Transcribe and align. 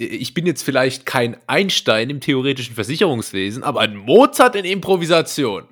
ich 0.00 0.32
bin 0.32 0.46
jetzt 0.46 0.62
vielleicht 0.62 1.04
kein 1.04 1.36
Einstein 1.46 2.08
im 2.08 2.20
theoretischen 2.20 2.74
Versicherungswesen, 2.74 3.62
aber 3.62 3.80
ein 3.80 3.96
Mozart 3.96 4.56
in 4.56 4.64
Improvisation. 4.64 5.68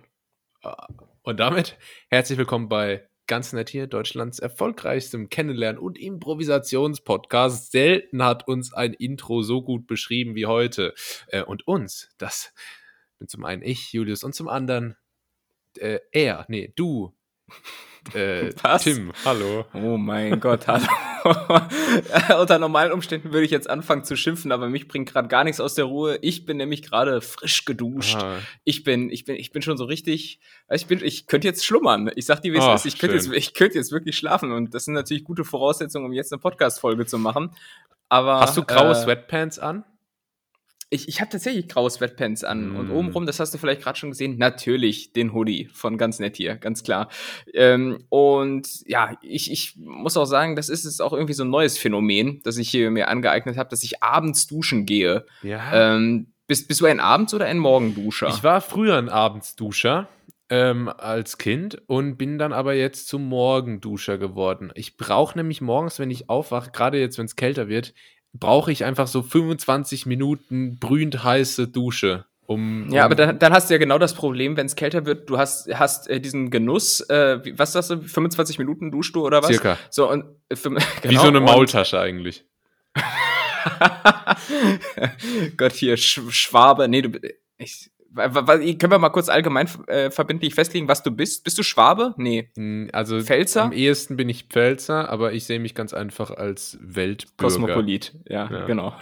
Und 1.23 1.41
damit 1.41 1.79
herzlich 2.11 2.39
willkommen 2.39 2.69
bei 2.69 3.09
Ganz 3.27 3.53
nett 3.53 3.69
hier, 3.69 3.87
Deutschlands 3.87 4.39
erfolgreichstem 4.39 5.29
Kennenlernen- 5.29 5.79
und 5.79 5.99
Improvisationspodcast. 5.99 7.73
Selten 7.73 8.25
hat 8.25 8.49
uns 8.49 8.73
ein 8.73 8.95
Intro 8.95 9.43
so 9.43 9.61
gut 9.61 9.87
beschrieben 9.87 10.35
wie 10.35 10.47
heute. 10.47 10.95
Äh, 11.27 11.43
und 11.43 11.69
uns, 11.69 12.09
das 12.17 12.55
bin 13.19 13.29
zum 13.29 13.45
einen 13.45 13.61
ich, 13.63 13.93
Julius, 13.93 14.25
und 14.25 14.35
zum 14.35 14.49
anderen 14.49 14.97
äh, 15.77 15.99
er, 16.11 16.47
nee, 16.49 16.73
du, 16.75 17.15
äh, 18.15 18.51
Tim, 18.81 19.13
hallo. 19.27 19.67
Oh 19.75 19.99
mein 19.99 20.41
Gott, 20.41 20.67
hallo. 20.67 20.87
Unter 22.41 22.59
normalen 22.59 22.93
Umständen 22.93 23.33
würde 23.33 23.45
ich 23.45 23.51
jetzt 23.51 23.69
anfangen 23.69 24.05
zu 24.05 24.17
schimpfen, 24.17 24.53
aber 24.53 24.69
mich 24.69 24.89
bringt 24.89 25.11
gerade 25.11 25.29
gar 25.29 25.45
nichts 25.45 25.61
aus 25.61 25.75
der 25.75 25.85
Ruhe. 25.85 26.19
Ich 26.23 26.47
bin 26.47 26.57
nämlich 26.57 26.83
gerade 26.83 27.21
frisch 27.21 27.65
geduscht. 27.65 28.17
Ah. 28.17 28.39
Ich 28.65 28.85
bin, 28.85 29.11
ich 29.11 29.25
bin, 29.25 29.37
ich 29.37 29.53
bin 29.53 29.63
schon 29.63 29.77
so 29.77 29.85
richtig. 29.85 30.41
Ich 30.71 30.87
bin, 30.87 31.03
ich 31.03 31.27
könnte 31.27 31.47
jetzt 31.47 31.65
schlummern. 31.65 32.11
Ich 32.17 32.27
sag 32.27 32.43
dir, 32.43 32.53
wie 32.53 32.59
es 32.59 32.67
ist. 32.67 32.87
Ich 32.87 32.99
könnte 32.99 33.17
jetzt, 33.17 33.33
ich 33.33 33.55
könnte 33.55 33.79
jetzt 33.79 33.93
wirklich 33.93 34.17
schlafen 34.17 34.53
und 34.53 34.75
das 34.75 34.85
sind 34.85 34.95
natürlich 34.95 35.25
gute 35.25 35.45
Voraussetzungen, 35.45 36.07
um 36.07 36.13
jetzt 36.13 36.33
eine 36.33 36.41
Podcast-Folge 36.41 37.07
zu 37.07 37.19
machen. 37.19 37.51
Aber 38.09 38.41
hast 38.41 38.57
du 38.57 38.65
graue 38.65 38.93
äh, 38.93 38.95
Sweatpants 38.95 39.59
an? 39.59 39.85
Ich, 40.91 41.09
ich 41.09 41.21
habe 41.21 41.31
tatsächlich 41.31 41.69
graue 41.69 41.91
Sweatpants 41.91 42.45
an. 42.45 42.71
Mm. 42.71 42.77
Und 42.77 42.91
obenrum, 42.91 43.27
das 43.27 43.41
hast 43.41 43.53
du 43.53 43.59
vielleicht 43.59 43.83
gerade 43.83 43.99
schon 43.99 44.11
gesehen, 44.11 44.39
natürlich 44.39 45.13
den 45.13 45.35
Hoodie 45.35 45.69
von 45.73 45.99
ganz 45.99 46.19
nett 46.19 46.37
hier, 46.37 46.57
ganz 46.57 46.83
klar. 46.83 47.09
Ähm, 47.53 48.05
und 48.09 48.69
ja, 48.87 49.17
ich, 49.21 49.51
ich 49.51 49.77
muss 49.77 50.17
auch 50.17 50.25
sagen, 50.25 50.57
das 50.57 50.69
ist 50.69 50.85
jetzt 50.85 51.03
auch 51.03 51.13
irgendwie 51.13 51.35
so 51.35 51.45
ein 51.45 51.51
neues 51.51 51.77
Phänomen, 51.77 52.41
das 52.45 52.57
ich 52.57 52.71
hier 52.71 52.91
mir 52.91 53.09
angeeignet 53.09 53.57
habe, 53.57 53.69
dass 53.69 53.83
ich 53.83 54.03
abends 54.03 54.47
duschen 54.47 54.87
gehe. 54.87 55.27
Ja. 55.43 55.97
Ähm, 55.97 56.33
bist, 56.47 56.67
bist 56.67 56.81
du 56.81 56.87
ein 56.87 57.01
Abends- 57.01 57.35
oder 57.35 57.45
ein 57.45 57.59
Morgenduscher? 57.59 58.29
Ich 58.29 58.43
war 58.43 58.63
früher 58.63 58.97
ein 58.97 59.11
Abendsduscher. 59.11 60.09
Ähm, 60.51 60.89
als 60.89 61.37
Kind 61.37 61.83
und 61.89 62.17
bin 62.17 62.39
dann 62.39 62.55
aber 62.55 62.73
jetzt 62.73 63.07
zum 63.07 63.29
Morgenduscher 63.29 64.17
geworden. 64.17 64.73
Ich 64.75 64.97
brauche 64.97 65.37
nämlich 65.37 65.61
morgens, 65.61 65.99
wenn 65.99 66.11
ich 66.11 66.31
aufwache, 66.31 66.71
gerade 66.71 66.99
jetzt, 66.99 67.19
wenn 67.19 67.27
es 67.27 67.37
kälter 67.37 67.69
wird, 67.69 67.93
brauche 68.39 68.73
ich 68.73 68.85
einfach 68.85 69.07
so 69.07 69.23
25 69.23 70.07
Minuten 70.07 70.79
brühend 70.79 71.25
heiße 71.25 71.69
Dusche. 71.69 72.25
Um, 72.47 72.89
ja, 72.91 73.05
aber 73.05 73.15
dann, 73.15 73.39
dann 73.39 73.53
hast 73.53 73.69
du 73.69 73.75
ja 73.75 73.79
genau 73.79 73.99
das 73.99 74.15
Problem, 74.15 74.57
wenn 74.57 74.65
es 74.65 74.75
kälter 74.75 75.05
wird, 75.05 75.29
du 75.29 75.37
hast, 75.37 75.69
hast 75.75 76.09
äh, 76.09 76.19
diesen 76.19 76.51
Genuss, 76.51 77.01
äh, 77.11 77.45
wie, 77.45 77.59
was 77.59 77.73
sagst 77.73 77.91
du, 77.91 78.01
25 78.01 78.59
Minuten 78.59 78.91
duschst 78.91 79.15
du 79.15 79.27
oder 79.27 79.43
was? 79.43 79.49
Circa. 79.49 79.77
So, 79.91 80.11
und, 80.11 80.25
äh, 80.49 80.57
für, 80.57 80.71
genau, 80.71 80.83
wie 81.03 81.17
so 81.17 81.27
eine 81.27 81.41
Maultasche 81.41 82.01
eigentlich. 82.01 82.47
Gott, 85.59 85.73
hier, 85.73 85.99
Sch 85.99 86.23
Schwabe, 86.31 86.89
nee, 86.89 87.03
du, 87.03 87.11
ich, 87.59 87.91
können 88.15 88.91
wir 88.91 88.99
mal 88.99 89.11
kurz 89.11 89.29
allgemein 89.29 89.69
äh, 89.87 90.11
verbindlich 90.11 90.55
festlegen, 90.55 90.89
was 90.89 91.03
du 91.03 91.11
bist? 91.11 91.45
Bist 91.45 91.59
du 91.59 91.63
Schwabe? 91.63 92.15
Nee. 92.17 92.51
Hm, 92.57 92.89
also 92.93 93.21
Pfälzer? 93.21 93.65
Am 93.65 93.73
ehesten 93.73 94.17
bin 94.17 94.29
ich 94.29 94.45
Pfälzer, 94.45 95.09
aber 95.11 95.33
ich 95.33 95.45
sehe 95.45 95.59
mich 95.61 95.75
ganz 95.75 95.93
einfach 95.95 96.31
als 96.31 96.79
Weltbürger. 96.81 97.55
Kosmopolit, 97.55 98.15
ja, 98.29 98.51
ja. 98.51 98.67
genau. 98.67 98.95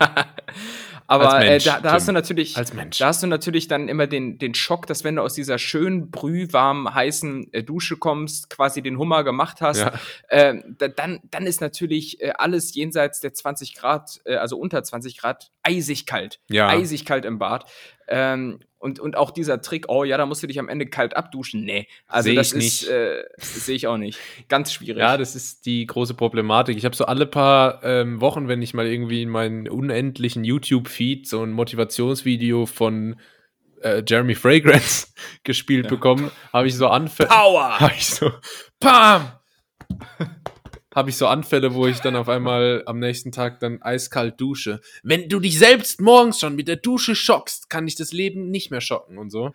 Aber 1.06 1.40
äh, 1.40 1.50
Mensch, 1.50 1.66
äh, 1.66 1.70
da, 1.70 1.80
da 1.80 1.92
hast 1.92 2.08
du 2.08 2.12
natürlich, 2.12 2.56
als 2.56 2.72
Mensch. 2.72 2.98
da 2.98 3.08
hast 3.08 3.22
du 3.22 3.26
natürlich 3.26 3.68
dann 3.68 3.88
immer 3.88 4.06
den, 4.06 4.38
den 4.38 4.54
Schock, 4.54 4.86
dass 4.86 5.04
wenn 5.04 5.16
du 5.16 5.22
aus 5.22 5.34
dieser 5.34 5.58
schön 5.58 6.10
brühwarmen, 6.10 6.94
heißen 6.94 7.52
äh, 7.52 7.62
Dusche 7.62 7.96
kommst, 7.96 8.48
quasi 8.50 8.82
den 8.82 8.98
Hummer 8.98 9.24
gemacht 9.24 9.60
hast, 9.60 9.80
ja. 9.80 9.92
äh, 10.28 10.54
da, 10.78 10.88
dann, 10.88 11.20
dann 11.30 11.46
ist 11.46 11.60
natürlich 11.60 12.20
äh, 12.22 12.32
alles 12.36 12.74
jenseits 12.74 13.20
der 13.20 13.34
20 13.34 13.74
Grad, 13.74 14.20
äh, 14.24 14.36
also 14.36 14.56
unter 14.56 14.82
20 14.82 15.18
Grad, 15.18 15.50
eisig 15.62 16.06
kalt. 16.06 16.40
Ja. 16.48 16.68
Eisig 16.68 17.04
kalt 17.04 17.24
im 17.24 17.38
Bad. 17.38 17.66
Ähm, 18.08 18.60
und, 18.84 19.00
und 19.00 19.16
auch 19.16 19.30
dieser 19.30 19.62
Trick, 19.62 19.86
oh 19.88 20.04
ja, 20.04 20.18
da 20.18 20.26
musst 20.26 20.42
du 20.42 20.46
dich 20.46 20.58
am 20.58 20.68
Ende 20.68 20.84
kalt 20.84 21.16
abduschen. 21.16 21.64
Nee, 21.64 21.88
also 22.06 22.28
seh 22.28 22.34
das 22.34 22.52
ist, 22.52 22.86
äh, 22.86 23.24
sehe 23.38 23.76
ich 23.76 23.86
auch 23.86 23.96
nicht. 23.96 24.18
Ganz 24.48 24.74
schwierig. 24.74 24.98
Ja, 24.98 25.16
das 25.16 25.34
ist 25.34 25.64
die 25.64 25.86
große 25.86 26.12
Problematik. 26.12 26.76
Ich 26.76 26.84
habe 26.84 26.94
so 26.94 27.06
alle 27.06 27.24
paar 27.24 27.82
ähm, 27.82 28.20
Wochen, 28.20 28.46
wenn 28.46 28.60
ich 28.60 28.74
mal 28.74 28.86
irgendwie 28.86 29.22
in 29.22 29.30
meinen 29.30 29.68
unendlichen 29.70 30.44
YouTube-Feed 30.44 31.26
so 31.26 31.42
ein 31.42 31.52
Motivationsvideo 31.52 32.66
von 32.66 33.18
äh, 33.80 34.02
Jeremy 34.06 34.34
Fragrance 34.34 35.06
gespielt 35.44 35.86
ja. 35.86 35.90
bekommen, 35.90 36.30
habe 36.52 36.66
ich 36.66 36.76
so 36.76 36.88
Anfälle. 36.88 37.30
Power! 37.30 37.80
Habe 37.80 37.94
ich 37.96 38.04
so, 38.04 38.32
Pam! 38.80 39.32
Habe 40.94 41.10
ich 41.10 41.16
so 41.16 41.26
Anfälle, 41.26 41.74
wo 41.74 41.86
ich 41.86 42.00
dann 42.00 42.16
auf 42.16 42.28
einmal 42.28 42.82
am 42.86 42.98
nächsten 42.98 43.32
Tag 43.32 43.60
dann 43.60 43.82
eiskalt 43.82 44.40
dusche. 44.40 44.80
Wenn 45.02 45.28
du 45.28 45.40
dich 45.40 45.58
selbst 45.58 46.00
morgens 46.00 46.40
schon 46.40 46.56
mit 46.56 46.68
der 46.68 46.76
Dusche 46.76 47.14
schockst, 47.14 47.68
kann 47.68 47.86
dich 47.86 47.96
das 47.96 48.12
Leben 48.12 48.50
nicht 48.50 48.70
mehr 48.70 48.80
schocken 48.80 49.18
und 49.18 49.30
so. 49.30 49.52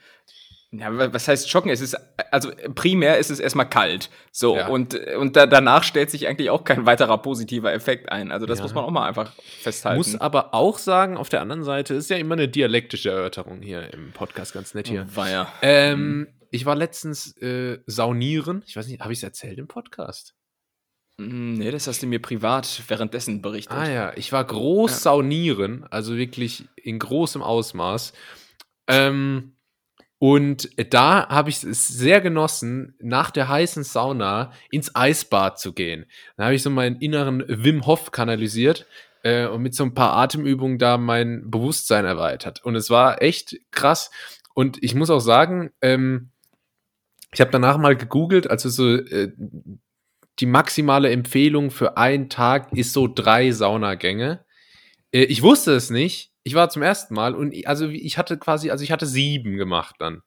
Ja, 0.72 1.12
was 1.12 1.28
heißt 1.28 1.50
schocken? 1.50 1.72
Es 1.72 1.82
ist, 1.82 1.98
also 2.30 2.52
primär 2.76 3.18
ist 3.18 3.32
es 3.32 3.40
erstmal 3.40 3.68
kalt. 3.68 4.12
So, 4.32 4.56
ja. 4.56 4.68
und, 4.68 4.94
und 4.94 5.36
da, 5.36 5.48
danach 5.48 5.84
stellt 5.84 6.12
sich 6.12 6.28
eigentlich 6.28 6.52
auch 6.52 6.64
kein 6.64 6.86
weiterer 6.86 7.18
positiver 7.18 7.74
Effekt 7.74 8.12
ein. 8.12 8.32
Also, 8.32 8.46
das 8.46 8.60
ja. 8.60 8.64
muss 8.64 8.76
man 8.76 8.84
auch 8.84 8.92
mal 8.92 9.08
einfach 9.08 9.34
festhalten. 9.62 9.98
Muss 9.98 10.22
aber 10.22 10.54
auch 10.54 10.78
sagen, 10.78 11.18
auf 11.18 11.30
der 11.30 11.42
anderen 11.42 11.64
Seite 11.64 11.96
ist 11.96 12.12
ja 12.12 12.18
immer 12.18 12.36
eine 12.36 12.48
dialektische 12.48 13.10
Erörterung 13.10 13.64
hier 13.64 13.92
im 13.92 14.12
Podcast 14.12 14.54
ganz 14.54 14.76
nett 14.76 14.88
hier. 14.88 15.08
Oh, 15.12 15.16
war 15.16 15.32
ja. 15.32 15.52
Ähm, 15.64 16.28
ich 16.52 16.68
war 16.68 16.76
letztens 16.76 17.36
äh, 17.38 17.80
saunieren. 17.88 18.64
Ich 18.68 18.76
weiß 18.76 18.88
nicht, 18.88 19.02
habe 19.02 19.12
ich 19.12 19.20
es 19.20 19.24
erzählt 19.24 19.58
im 19.58 19.68
Podcast? 19.68 20.36
Hm, 21.20 21.56
nee, 21.56 21.70
das 21.70 21.86
hast 21.88 22.02
du 22.02 22.08
mir 22.08 22.22
privat 22.22 22.84
währenddessen 22.88 23.42
berichtet. 23.42 23.78
Ah 23.78 23.90
ja, 23.90 24.14
ich 24.16 24.32
war 24.32 24.44
groß 24.44 24.92
ja. 24.92 24.98
saunieren, 24.98 25.86
also 25.92 26.16
wirklich 26.16 26.70
in 26.78 26.98
großem 26.98 27.44
Ausmaß. 27.44 28.14
Ähm, 28.88 29.56
und 30.18 30.70
da 30.94 31.28
habe 31.28 31.50
ich 31.50 31.64
es 31.64 31.88
sehr 31.88 32.22
genossen, 32.22 32.96
nach 33.00 33.32
der 33.32 33.50
heißen 33.50 33.84
Sauna 33.84 34.54
ins 34.72 34.96
Eisbad 34.96 35.60
zu 35.60 35.74
gehen. 35.74 36.06
Da 36.38 36.46
habe 36.46 36.56
ich 36.56 36.64
so 36.64 36.70
meinen 36.70 36.96
inneren 36.98 37.44
Wim 37.48 37.86
Hof 37.86 38.12
kanalisiert 38.12 38.86
äh, 39.24 39.46
und 39.48 39.62
mit 39.62 39.76
so 39.76 39.84
ein 39.84 39.94
paar 39.94 40.14
Atemübungen 40.14 40.78
da 40.78 40.98
mein 40.98 41.50
Bewusstsein 41.52 42.06
erweitert. 42.06 42.64
Und 42.64 42.76
es 42.76 42.90
war 42.90 43.22
echt 43.22 43.58
krass. 43.72 44.10
Und 44.54 44.82
ich 44.82 44.96
muss 44.96 45.10
auch 45.10 45.20
sagen, 45.20 45.72
ähm, 45.82 46.32
ich 47.34 47.42
habe 47.42 47.52
danach 47.52 47.78
mal 47.78 47.96
gegoogelt, 47.96 48.50
also 48.50 48.70
so 48.70 48.96
äh, 48.96 49.32
die 50.40 50.46
maximale 50.46 51.10
Empfehlung 51.10 51.72
für 51.72 51.98
einen 51.98 52.30
Tag 52.30 52.72
ist 52.74 52.94
so 52.94 53.08
drei 53.08 53.52
Saunagänge. 53.52 54.46
Äh, 55.12 55.24
ich 55.24 55.42
wusste 55.42 55.74
es 55.74 55.90
nicht. 55.90 56.32
Ich 56.44 56.56
war 56.56 56.70
zum 56.70 56.82
ersten 56.82 57.14
Mal 57.14 57.36
und 57.36 57.54
also 57.68 57.88
ich 57.90 58.18
hatte 58.18 58.38
quasi, 58.38 58.72
also 58.72 58.84
ich 58.84 58.92
hatte 58.92 59.06
sieben 59.06 59.58
gemacht 59.58 59.96
dann. 60.00 60.22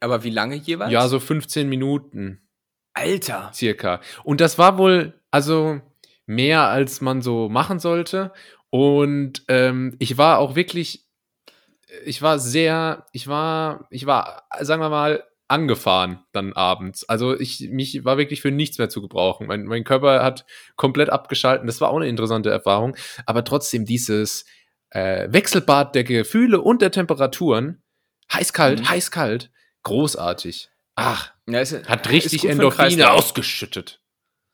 Aber 0.00 0.24
wie 0.24 0.30
lange 0.30 0.56
jeweils? 0.56 0.92
Ja, 0.92 1.08
so 1.08 1.20
15 1.20 1.68
Minuten. 1.68 2.40
Alter. 2.94 3.50
Circa. 3.52 4.00
Und 4.22 4.40
das 4.40 4.56
war 4.56 4.78
wohl, 4.78 5.20
also 5.30 5.80
mehr 6.26 6.68
als 6.68 7.00
man 7.00 7.22
so 7.22 7.48
machen 7.48 7.80
sollte. 7.80 8.32
Und 8.70 9.44
ähm, 9.48 9.96
ich 9.98 10.16
war 10.16 10.38
auch 10.38 10.54
wirklich, 10.54 11.06
ich 12.04 12.22
war 12.22 12.38
sehr, 12.38 13.06
ich 13.12 13.26
war, 13.26 13.86
ich 13.90 14.06
war, 14.06 14.46
sagen 14.60 14.80
wir 14.80 14.88
mal, 14.88 15.24
angefahren 15.48 16.24
dann 16.32 16.52
abends. 16.52 17.04
Also 17.08 17.38
ich 17.38 17.68
mich 17.70 18.04
war 18.04 18.16
wirklich 18.16 18.40
für 18.40 18.50
nichts 18.50 18.78
mehr 18.78 18.88
zu 18.88 19.02
gebrauchen. 19.02 19.46
Mein, 19.46 19.64
mein 19.64 19.84
Körper 19.84 20.22
hat 20.22 20.46
komplett 20.76 21.10
abgeschalten. 21.10 21.66
Das 21.66 21.80
war 21.80 21.90
auch 21.90 21.96
eine 21.96 22.08
interessante 22.08 22.50
Erfahrung. 22.50 22.96
Aber 23.26 23.44
trotzdem 23.44 23.84
dieses 23.84 24.46
äh, 24.90 25.28
Wechselbad 25.30 25.94
der 25.94 26.04
Gefühle 26.04 26.60
und 26.60 26.80
der 26.80 26.90
Temperaturen, 26.90 27.82
heiß-kalt, 28.32 28.80
mhm. 28.80 28.88
heiß-kalt, 28.88 29.50
großartig. 29.82 30.70
Ach, 30.94 31.32
ja, 31.48 31.60
ist, 31.60 31.88
hat 31.88 32.08
richtig 32.08 32.48
Endorphine 32.48 33.10
ausgeschüttet. 33.10 34.00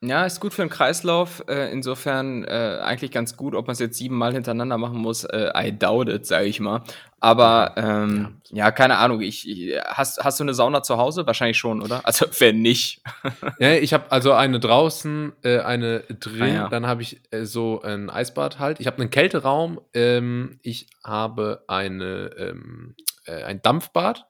Ja, 0.03 0.25
ist 0.25 0.39
gut 0.39 0.51
für 0.51 0.63
den 0.63 0.69
Kreislauf. 0.69 1.43
Äh, 1.47 1.71
insofern 1.71 2.43
äh, 2.43 2.79
eigentlich 2.81 3.11
ganz 3.11 3.37
gut, 3.37 3.53
ob 3.53 3.67
man 3.67 3.73
es 3.73 3.79
jetzt 3.79 3.99
siebenmal 3.99 4.33
hintereinander 4.33 4.79
machen 4.79 4.97
muss. 4.97 5.25
Äh, 5.25 5.51
I 5.55 5.71
doubt 5.71 6.09
it, 6.09 6.25
sage 6.25 6.47
ich 6.47 6.59
mal. 6.59 6.81
Aber 7.19 7.75
ähm, 7.77 8.41
ja. 8.49 8.65
ja. 8.65 8.71
keine 8.71 8.97
Ahnung. 8.97 9.21
Ich, 9.21 9.47
ich, 9.47 9.79
hast, 9.85 10.23
hast 10.23 10.39
du 10.39 10.43
eine 10.43 10.55
Sauna 10.55 10.81
zu 10.81 10.97
Hause? 10.97 11.27
Wahrscheinlich 11.27 11.59
schon, 11.59 11.83
oder? 11.83 12.03
Also 12.03 12.25
wenn 12.39 12.63
nicht. 12.63 13.03
ja, 13.59 13.73
ich 13.73 13.93
habe 13.93 14.11
also 14.11 14.33
eine 14.33 14.59
draußen, 14.59 15.33
äh, 15.43 15.59
eine 15.59 15.99
drin. 15.99 16.41
Ah, 16.41 16.47
ja. 16.47 16.69
Dann 16.69 16.87
habe 16.87 17.03
ich 17.03 17.21
äh, 17.29 17.45
so 17.45 17.83
ein 17.83 18.09
Eisbad 18.09 18.57
halt. 18.57 18.79
Ich 18.79 18.87
habe 18.87 18.97
einen 18.97 19.11
Kälteraum. 19.11 19.79
Ähm, 19.93 20.57
ich 20.63 20.87
habe 21.03 21.63
eine 21.67 22.31
ähm, 22.39 22.95
äh, 23.25 23.43
ein 23.43 23.61
Dampfbad 23.61 24.25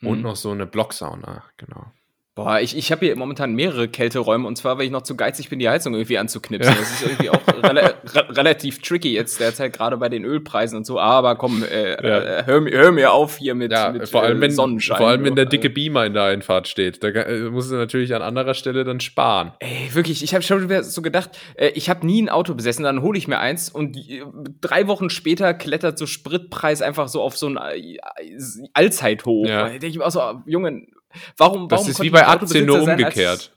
mhm. 0.00 0.08
und 0.08 0.20
noch 0.20 0.36
so 0.36 0.50
eine 0.50 0.66
Blocksauna. 0.66 1.44
Genau. 1.56 1.86
Boah, 2.34 2.60
ich, 2.60 2.74
ich 2.74 2.90
habe 2.90 3.04
hier 3.04 3.14
momentan 3.14 3.52
mehrere 3.52 3.88
Kälteräume 3.88 4.48
und 4.48 4.56
zwar, 4.56 4.78
weil 4.78 4.86
ich 4.86 4.90
noch 4.90 5.02
zu 5.02 5.16
geizig 5.16 5.50
bin, 5.50 5.58
die 5.58 5.68
Heizung 5.68 5.92
irgendwie 5.92 6.16
anzuknipsen. 6.16 6.74
Das 6.74 6.90
ist 6.90 7.02
irgendwie 7.02 7.28
auch 7.28 7.46
re 7.46 7.94
relativ 8.30 8.80
tricky 8.80 9.12
jetzt 9.12 9.38
derzeit, 9.38 9.74
gerade 9.74 9.98
bei 9.98 10.08
den 10.08 10.24
Ölpreisen 10.24 10.78
und 10.78 10.86
so. 10.86 10.98
Aber 10.98 11.36
komm, 11.36 11.62
äh, 11.62 11.90
ja. 11.90 12.38
äh, 12.38 12.46
hör, 12.46 12.64
hör, 12.64 12.90
mir 12.90 13.12
auf 13.12 13.36
hier 13.36 13.54
mit, 13.54 13.70
ja, 13.70 13.92
mit 13.92 14.08
vor 14.08 14.22
allem, 14.22 14.40
wenn, 14.40 14.50
Sonnenschein. 14.50 14.96
Vor 14.96 15.08
allem, 15.08 15.24
wenn 15.24 15.36
der 15.36 15.44
dicke 15.44 15.68
Beamer 15.68 16.06
in 16.06 16.14
der 16.14 16.24
Einfahrt 16.24 16.68
steht. 16.68 17.04
Da 17.04 17.08
äh, 17.08 17.50
musst 17.50 17.70
du 17.70 17.74
natürlich 17.74 18.14
an 18.14 18.22
anderer 18.22 18.54
Stelle 18.54 18.84
dann 18.84 19.00
sparen. 19.00 19.52
Ey, 19.58 19.90
wirklich, 19.92 20.24
ich 20.24 20.32
habe 20.32 20.42
schon 20.42 20.62
wieder 20.62 20.84
so 20.84 21.02
gedacht, 21.02 21.38
äh, 21.56 21.68
ich 21.74 21.90
habe 21.90 22.06
nie 22.06 22.22
ein 22.22 22.30
Auto 22.30 22.54
besessen, 22.54 22.84
dann 22.84 23.02
hole 23.02 23.18
ich 23.18 23.28
mir 23.28 23.40
eins 23.40 23.68
und 23.68 23.92
die, 23.92 24.22
drei 24.62 24.86
Wochen 24.86 25.10
später 25.10 25.52
klettert 25.52 25.98
so 25.98 26.06
Spritpreis 26.06 26.80
einfach 26.80 27.08
so 27.08 27.20
auf 27.20 27.36
so 27.36 27.48
ein 27.48 27.58
äh, 27.58 27.98
Allzeithoch. 28.72 29.46
Ja. 29.46 29.64
Da 29.64 29.68
denke 29.68 29.88
ich 29.88 29.98
mir 29.98 30.06
auch 30.06 30.10
so, 30.10 30.22
Junge, 30.46 30.86
Warum, 31.36 31.68
das 31.68 31.80
warum 31.80 31.90
ist 31.90 32.02
wie 32.02 32.10
bei 32.10 32.26
Aktien 32.26 32.66
nur 32.66 32.82
umgekehrt. 32.82 33.52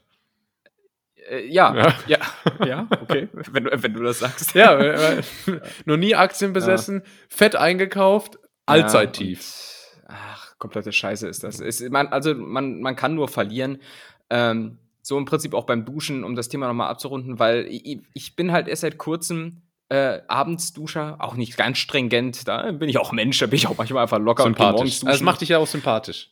Äh, 1.30 1.48
ja, 1.48 1.76
ja, 1.76 1.96
ja, 2.08 2.20
ja, 2.66 2.88
okay, 3.02 3.30
wenn 3.34 3.64
du, 3.64 3.84
wenn 3.84 3.94
du 3.94 4.04
das 4.04 4.20
sagst. 4.20 4.54
Ja, 4.54 4.78
äh, 4.80 5.24
noch 5.86 5.98
nie 5.98 6.16
Aktien 6.16 6.54
besessen, 6.54 7.02
ja. 7.04 7.12
fett 7.30 7.56
eingekauft, 7.56 8.38
allzeittief. 8.66 9.74
Ja, 10.08 10.16
ach, 10.16 10.58
komplette 10.58 10.92
Scheiße 10.92 11.28
ist 11.28 11.44
das. 11.44 11.60
Ist, 11.60 11.90
man, 11.90 12.08
also 12.08 12.36
man, 12.36 12.82
man 12.82 12.96
kann 12.96 13.16
nur 13.16 13.28
verlieren. 13.28 13.80
Ähm, 14.30 14.78
so 15.02 15.18
im 15.20 15.26
Prinzip 15.26 15.54
auch 15.54 15.66
beim 15.66 15.86
Duschen, 15.86 16.24
um 16.24 16.36
das 16.36 16.50
Thema 16.50 16.68
nochmal 16.68 16.90
abzurunden, 16.90 17.38
weil 17.38 17.68
ich, 17.68 18.00
ich 18.14 18.36
bin 18.36 18.52
halt 18.52 18.68
erst 18.68 18.82
seit 18.82 18.98
kurzem 18.98 19.62
äh, 19.90 20.22
Abendsduscher, 20.28 21.18
auch 21.20 21.36
nicht 21.36 21.58
ganz 21.58 21.78
stringent, 21.78 22.48
da 22.48 22.72
bin 22.72 22.90
ich 22.90 22.98
auch 22.98 23.12
Mensch, 23.12 23.38
da 23.38 23.46
bin 23.46 23.58
ich 23.58 23.68
auch 23.68 23.78
manchmal 23.78 24.02
einfach 24.02 24.18
locker 24.18 24.46
und 24.46 24.58
morgens 24.58 24.96
duschen. 24.96 25.08
Also 25.08 25.20
das 25.20 25.24
macht 25.24 25.42
dich 25.42 25.50
ja 25.50 25.60
auch 25.60 25.68
sympathisch. 25.68 26.32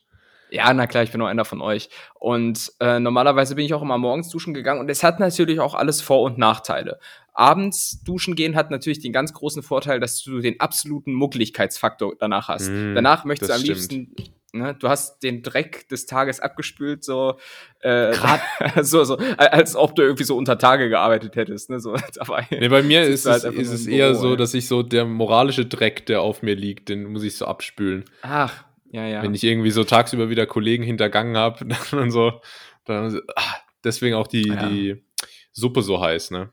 Ja, 0.54 0.72
na 0.72 0.86
klar, 0.86 1.02
ich 1.02 1.10
bin 1.10 1.18
nur 1.18 1.28
einer 1.28 1.44
von 1.44 1.60
euch. 1.60 1.88
Und 2.14 2.72
äh, 2.78 3.00
normalerweise 3.00 3.56
bin 3.56 3.64
ich 3.64 3.74
auch 3.74 3.82
immer 3.82 3.98
morgens 3.98 4.28
duschen 4.28 4.54
gegangen 4.54 4.80
und 4.80 4.88
es 4.88 5.02
hat 5.02 5.18
natürlich 5.18 5.58
auch 5.58 5.74
alles 5.74 6.00
Vor- 6.00 6.22
und 6.22 6.38
Nachteile. 6.38 7.00
Abends 7.32 8.04
duschen 8.04 8.36
gehen 8.36 8.54
hat 8.54 8.70
natürlich 8.70 9.00
den 9.00 9.12
ganz 9.12 9.32
großen 9.32 9.64
Vorteil, 9.64 9.98
dass 9.98 10.22
du 10.22 10.38
den 10.38 10.60
absoluten 10.60 11.12
Muckligkeitsfaktor 11.12 12.14
danach 12.20 12.46
hast. 12.46 12.70
Mm, 12.70 12.94
danach 12.94 13.24
möchtest 13.24 13.50
du 13.50 13.54
am 13.54 13.60
stimmt. 13.60 13.76
liebsten 13.76 14.14
Ne, 14.54 14.72
du 14.78 14.88
hast 14.88 15.24
den 15.24 15.42
Dreck 15.42 15.88
des 15.88 16.06
Tages 16.06 16.38
abgespült, 16.38 17.02
so, 17.02 17.38
äh, 17.80 18.14
so, 18.82 19.02
so, 19.02 19.16
als 19.36 19.74
ob 19.74 19.96
du 19.96 20.02
irgendwie 20.02 20.22
so 20.22 20.36
unter 20.36 20.58
Tage 20.58 20.88
gearbeitet 20.88 21.34
hättest. 21.34 21.70
Ne, 21.70 21.80
so, 21.80 21.96
dabei 22.14 22.46
nee, 22.50 22.68
bei 22.68 22.84
mir 22.84 23.02
ist 23.02 23.26
es, 23.26 23.44
halt 23.44 23.52
ist 23.56 23.72
es 23.72 23.88
eher 23.88 24.10
Büro, 24.10 24.20
so, 24.20 24.36
dass 24.36 24.54
ich 24.54 24.68
so 24.68 24.84
der 24.84 25.06
moralische 25.06 25.66
Dreck, 25.66 26.06
der 26.06 26.22
auf 26.22 26.42
mir 26.42 26.54
liegt, 26.54 26.88
den 26.88 27.06
muss 27.06 27.24
ich 27.24 27.36
so 27.36 27.46
abspülen. 27.46 28.04
Ach, 28.22 28.64
ja, 28.94 29.06
ja. 29.06 29.22
Wenn 29.24 29.34
ich 29.34 29.42
irgendwie 29.42 29.72
so 29.72 29.82
tagsüber 29.82 30.30
wieder 30.30 30.46
Kollegen 30.46 30.84
hintergangen 30.84 31.36
habe, 31.36 31.66
dann 31.90 32.12
so, 32.12 32.40
dann, 32.84 33.20
ach, 33.34 33.56
deswegen 33.82 34.14
auch 34.14 34.28
die, 34.28 34.46
ja. 34.46 34.68
die 34.68 35.04
Suppe 35.52 35.82
so 35.82 36.00
heiß, 36.00 36.30
ne? 36.30 36.52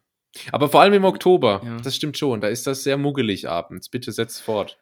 Aber 0.51 0.69
vor 0.69 0.81
allem 0.81 0.93
im 0.93 1.05
Oktober, 1.05 1.61
ja. 1.63 1.77
das 1.77 1.95
stimmt 1.95 2.17
schon, 2.17 2.41
da 2.41 2.47
ist 2.47 2.65
das 2.65 2.83
sehr 2.83 2.97
muggelig 2.97 3.47
abends. 3.47 3.89
Bitte 3.89 4.11
setz 4.11 4.39
fort. 4.39 4.79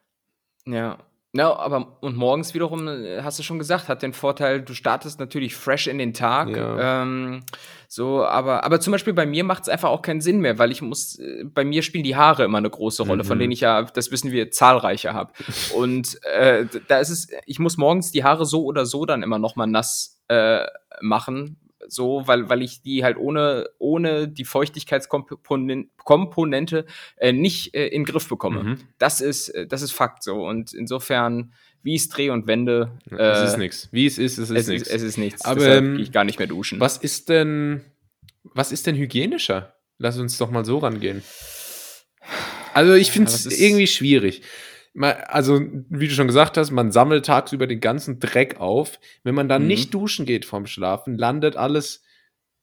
Ja, 0.66 1.00
ja, 1.32 1.56
aber 1.56 1.98
und 2.02 2.18
morgens 2.18 2.56
wiederum, 2.56 2.88
äh, 2.88 3.22
hast 3.22 3.38
du 3.38 3.44
schon 3.44 3.60
gesagt, 3.60 3.88
hat 3.88 4.02
den 4.02 4.14
Vorteil, 4.14 4.64
du 4.64 4.74
startest 4.74 5.20
natürlich 5.20 5.56
fresh 5.56 5.86
in 5.86 6.00
den 6.00 6.14
Tag. 6.14 6.50
Ja. 6.50 7.04
Ähm, 7.04 7.42
so, 7.88 8.26
aber, 8.26 8.64
aber 8.64 8.80
zum 8.80 8.92
Beispiel 8.92 9.14
bei 9.14 9.28
mir 9.28 9.44
macht 9.44 9.64
es 9.64 9.70
einfach 9.70 9.90
auch 9.90 10.02
keinen 10.02 10.22
Sinn 10.22 10.40
mehr, 10.40 10.58
weil 10.58 10.72
ich 10.72 10.82
muss, 10.82 11.20
äh, 11.20 11.44
bei 11.44 11.64
mir 11.64 11.84
spielen 11.84 12.04
die 12.04 12.16
Haare 12.16 12.46
immer 12.46 12.58
eine 12.58 12.70
große 12.70 13.04
Rolle, 13.04 13.24
mhm. 13.24 13.28
von 13.28 13.38
denen 13.38 13.52
ich 13.52 13.60
ja, 13.60 13.84
das 13.84 14.12
wissen 14.12 14.32
wir, 14.32 14.50
zahlreiche 14.50 15.14
habe. 15.14 15.32
Und 15.76 16.18
äh, 16.24 16.66
da 16.88 16.98
ist 16.98 17.10
es, 17.10 17.28
ich 17.46 17.60
muss 17.60 17.78
morgens 17.78 18.12
die 18.12 18.24
Haare 18.24 18.46
so 18.46 18.64
oder 18.64 18.88
so 18.88 19.06
dann 19.06 19.22
immer 19.22 19.38
noch 19.38 19.56
mal 19.56 19.68
nass 19.68 20.20
äh, 20.30 20.66
machen, 21.00 21.58
so, 21.90 22.24
weil, 22.26 22.50
weil 22.50 22.62
ich 22.62 22.82
die 22.82 23.04
halt 23.04 23.18
ohne, 23.18 23.68
ohne 23.78 24.28
die 24.28 24.46
Feuchtigkeitskomponente 24.46 26.86
äh, 27.18 27.32
nicht 27.32 27.76
äh, 27.76 27.88
in 27.88 28.04
den 28.04 28.06
Griff 28.06 28.30
bekomme. 28.30 28.64
Mhm. 28.64 28.78
Das 28.98 29.22
ist, 29.22 29.50
äh, 29.50 29.68
das 29.68 29.82
ist 29.82 29.92
Fakt 29.92 30.24
so. 30.24 30.46
Und 30.46 30.74
insofern, 30.74 31.54
wie 31.84 31.96
es 31.96 32.10
Dreh 32.10 32.30
und 32.30 32.48
Wende. 32.48 32.98
Äh, 33.12 33.16
es 33.16 33.52
ist 33.52 33.58
nichts. 33.58 33.90
Wie 33.92 34.06
es 34.06 34.18
ist, 34.18 34.38
es 34.38 34.50
ist 34.50 34.68
nichts. 34.68 34.90
Es 34.90 35.02
ist 35.02 35.18
nichts. 35.18 35.46
Aber 35.46 35.68
ähm, 35.68 35.96
gehe 35.96 36.04
ich 36.04 36.12
gar 36.12 36.24
nicht 36.24 36.40
mehr 36.40 36.48
duschen. 36.48 36.80
Was 36.80 36.98
ist 36.98 37.30
denn, 37.30 37.82
was 38.44 38.72
ist 38.72 38.88
denn 38.88 38.96
hygienischer? 38.96 39.76
Lass 39.98 40.18
uns 40.18 40.38
doch 40.38 40.52
mal 40.52 40.66
so 40.66 40.78
rangehen. 40.78 41.24
Also 42.74 42.94
ich 42.94 43.12
finde 43.12 43.32
es 43.32 43.46
ja, 43.46 43.52
irgendwie 43.52 43.88
schwierig 43.88 44.44
also 45.02 45.62
wie 45.90 46.08
du 46.08 46.14
schon 46.14 46.28
gesagt 46.28 46.58
hast, 46.58 46.72
man 46.72 46.92
sammelt 46.92 47.26
tagsüber 47.26 47.68
den 47.68 47.80
ganzen 47.80 48.20
Dreck 48.20 48.60
auf. 48.60 49.00
Wenn 49.24 49.36
man 49.36 49.50
dann 49.50 49.64
mhm. 49.64 49.68
nicht 49.68 49.94
duschen 49.94 50.26
geht 50.26 50.46
vorm 50.46 50.68
Schlafen, 50.68 51.18
landet 51.18 51.56
alles 51.56 52.04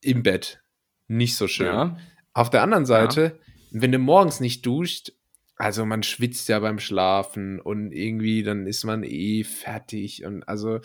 im 0.00 0.22
Bett. 0.22 0.62
Nicht 1.08 1.36
so 1.36 1.48
schön. 1.48 1.66
Ja. 1.66 1.96
Auf 2.32 2.50
der 2.50 2.62
anderen 2.62 2.86
Seite, 2.86 3.22
ja. 3.22 3.80
wenn 3.82 3.92
du 3.92 3.98
morgens 3.98 4.40
nicht 4.40 4.66
duscht, 4.66 5.12
also 5.56 5.86
man 5.86 6.02
schwitzt 6.02 6.48
ja 6.48 6.60
beim 6.60 6.78
Schlafen 6.78 7.60
und 7.60 7.92
irgendwie 7.92 8.42
dann 8.42 8.66
ist 8.66 8.84
man 8.84 9.02
eh 9.04 9.42
fertig 9.42 10.24
und 10.24 10.42
also 10.46 10.80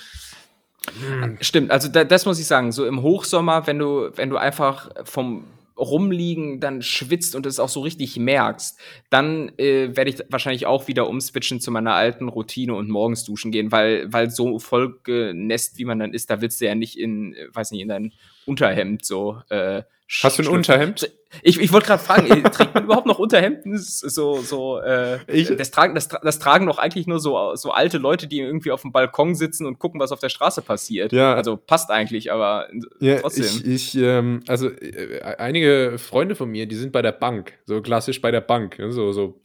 hm. 0.99 1.37
Stimmt, 1.41 1.69
also 1.69 1.89
da, 1.89 2.03
das 2.03 2.25
muss 2.25 2.39
ich 2.39 2.47
sagen, 2.47 2.71
so 2.71 2.87
im 2.87 3.03
Hochsommer, 3.03 3.67
wenn 3.67 3.77
du 3.77 4.09
wenn 4.15 4.29
du 4.29 4.37
einfach 4.37 4.89
vom 5.03 5.45
rumliegen, 5.81 6.59
dann 6.59 6.81
schwitzt 6.81 7.35
und 7.35 7.45
es 7.45 7.59
auch 7.59 7.69
so 7.69 7.81
richtig 7.81 8.17
merkst, 8.17 8.79
dann 9.09 9.51
äh, 9.57 9.95
werde 9.95 10.11
ich 10.11 10.19
wahrscheinlich 10.29 10.67
auch 10.67 10.87
wieder 10.87 11.09
umswitchen 11.09 11.59
zu 11.59 11.71
meiner 11.71 11.93
alten 11.93 12.29
Routine 12.29 12.75
und 12.75 12.89
morgens 12.89 13.23
duschen 13.23 13.51
gehen, 13.51 13.71
weil, 13.71 14.11
weil 14.13 14.29
so 14.29 14.59
vollgenässt, 14.59 15.77
wie 15.77 15.85
man 15.85 15.99
dann 15.99 16.13
ist, 16.13 16.29
da 16.29 16.39
willst 16.41 16.61
du 16.61 16.65
ja 16.65 16.75
nicht 16.75 16.97
in, 16.97 17.33
äh, 17.33 17.47
weiß 17.51 17.71
nicht, 17.71 17.81
in 17.81 17.87
dein 17.89 18.13
Unterhemd 18.45 19.05
so 19.05 19.41
äh, 19.49 19.83
Hast 20.23 20.39
du 20.39 20.43
ein 20.43 20.47
Unterhemd? 20.49 21.09
Ich, 21.41 21.59
ich 21.59 21.71
wollte 21.71 21.87
gerade 21.87 22.03
fragen, 22.03 22.43
trägt 22.51 22.73
man 22.73 22.83
überhaupt 22.85 23.07
noch 23.07 23.17
Unterhemden? 23.17 23.77
So, 23.77 24.41
so, 24.41 24.79
äh, 24.79 25.19
ich, 25.27 25.55
das, 25.55 25.71
tragen, 25.71 25.95
das, 25.95 26.09
das 26.09 26.39
tragen 26.39 26.65
doch 26.65 26.77
eigentlich 26.77 27.07
nur 27.07 27.19
so, 27.19 27.55
so 27.55 27.71
alte 27.71 27.97
Leute, 27.97 28.27
die 28.27 28.39
irgendwie 28.39 28.71
auf 28.71 28.81
dem 28.81 28.91
Balkon 28.91 29.35
sitzen 29.35 29.65
und 29.65 29.79
gucken, 29.79 30.01
was 30.01 30.11
auf 30.11 30.19
der 30.19 30.27
Straße 30.27 30.61
passiert. 30.61 31.13
Ja. 31.13 31.33
Also 31.33 31.55
passt 31.55 31.89
eigentlich, 31.89 32.31
aber 32.31 32.67
ja, 32.99 33.19
trotzdem. 33.19 33.45
Ich, 33.45 33.65
ich 33.65 33.97
ähm, 33.97 34.43
also 34.47 34.69
äh, 34.69 35.21
einige 35.21 35.95
Freunde 35.97 36.35
von 36.35 36.49
mir, 36.49 36.65
die 36.65 36.75
sind 36.75 36.91
bei 36.91 37.01
der 37.01 37.13
Bank, 37.13 37.53
so 37.65 37.81
klassisch 37.81 38.19
bei 38.19 38.31
der 38.31 38.41
Bank, 38.41 38.77
ne, 38.79 38.91
so, 38.91 39.13
so 39.13 39.39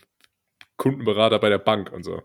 Kundenberater 0.77 1.39
bei 1.39 1.49
der 1.49 1.59
Bank 1.59 1.93
und 1.93 2.03
so. 2.03 2.23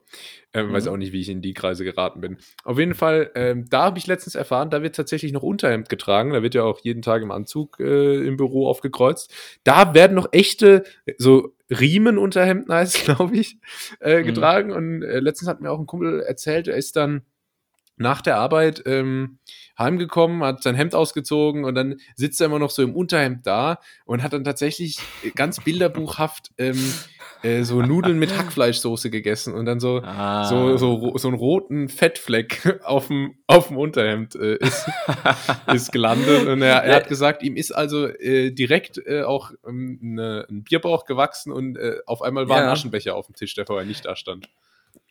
Ähm, 0.54 0.68
mhm. 0.68 0.74
Weiß 0.74 0.88
auch 0.88 0.98
nicht, 0.98 1.14
wie 1.14 1.22
ich 1.22 1.30
in 1.30 1.42
die 1.42 1.54
Kreise 1.54 1.84
geraten 1.84 2.22
bin. 2.22 2.38
Auf 2.64 2.78
jeden 2.78 2.94
Fall, 2.94 3.32
ähm, 3.36 3.66
da 3.70 3.84
habe 3.84 3.98
ich 3.98 4.08
letztens 4.08 4.36
erfahren, 4.36 4.70
da 4.70 4.82
wird 4.84 4.96
tatsächlich 4.96 5.32
noch 5.32 5.44
Unterhemd 5.44 5.88
getragen. 5.90 6.34
Da 6.34 6.44
wird 6.44 6.56
ja 6.56 6.64
auch 6.64 6.80
jeden 6.82 7.02
Tag 7.02 7.22
im 7.22 7.32
Anzug 7.32 7.80
äh, 7.80 8.26
im 8.26 8.38
Büro 8.38 8.68
aufgekreuzt. 8.68 9.34
Da 9.64 9.94
werden 9.94 10.16
noch 10.16 10.30
echte, 10.34 10.84
so 11.18 11.54
Riemenunterhemden 11.70 12.74
heißt, 12.74 13.06
glaube 13.06 13.38
ich, 13.38 13.58
äh, 14.02 14.20
mhm. 14.20 14.26
getragen. 14.26 14.70
Mhm. 14.70 14.76
Und 14.76 15.04
äh, 15.04 15.20
letztens 15.20 15.50
hat 15.50 15.62
mir 15.62 15.72
auch 15.72 15.80
ein 15.80 15.88
Kumpel 15.88 16.22
erzählt, 16.22 16.68
er 16.68 16.76
ist 16.76 16.96
dann 16.96 17.24
nach 18.02 18.22
der 18.22 18.38
Arbeit 18.38 18.84
ähm, 18.86 19.40
heimgekommen, 19.78 20.44
hat 20.44 20.64
sein 20.64 20.76
Hemd 20.76 20.96
ausgezogen 20.96 21.66
und 21.66 21.76
dann 21.76 21.98
sitzt 22.16 22.40
er 22.42 22.48
immer 22.48 22.60
noch 22.60 22.70
so 22.70 22.84
im 22.84 22.96
Unterhemd 22.96 23.46
da 23.48 23.80
und 24.06 24.24
hat 24.24 24.34
dann 24.34 24.44
tatsächlich 24.44 25.00
ganz 25.36 25.62
bilderbuchhaft 25.64 26.52
ähm, 26.58 26.94
äh, 27.44 27.64
so 27.64 27.82
Nudeln 27.82 28.20
mit 28.20 28.38
Hackfleischsoße 28.38 29.10
gegessen 29.10 29.54
und 29.54 29.66
dann 29.66 29.80
so, 29.80 30.02
ah. 30.04 30.46
so, 30.46 30.78
so, 30.78 31.18
so 31.18 31.28
einen 31.28 31.38
roten 31.38 31.90
Fettfleck 31.90 32.80
auf 32.84 33.08
dem, 33.08 33.36
auf 33.48 33.68
dem 33.68 33.78
Unterhemd 33.78 34.36
äh, 34.36 34.58
ist, 34.58 34.88
ist 35.74 35.92
gelandet. 35.92 36.48
Und 36.48 36.62
er, 36.62 36.84
er 36.84 36.96
hat 36.96 37.08
gesagt, 37.08 37.44
ihm 37.44 37.56
ist 37.56 37.72
also 37.72 38.08
äh, 38.08 38.52
direkt 38.52 39.00
äh, 39.06 39.24
auch 39.24 39.52
ähm, 39.68 39.98
ne, 40.02 40.46
ein 40.50 40.64
Bierbauch 40.64 41.06
gewachsen 41.06 41.52
und 41.52 41.78
äh, 41.78 41.98
auf 42.06 42.22
einmal 42.22 42.48
war 42.48 42.60
ja. 42.60 42.64
ein 42.66 42.70
Aschenbecher 42.70 43.16
auf 43.16 43.26
dem 43.26 43.36
Tisch, 43.36 43.56
der 43.56 43.66
vorher 43.66 43.86
nicht 43.86 44.06
da 44.06 44.16
stand. 44.16 44.50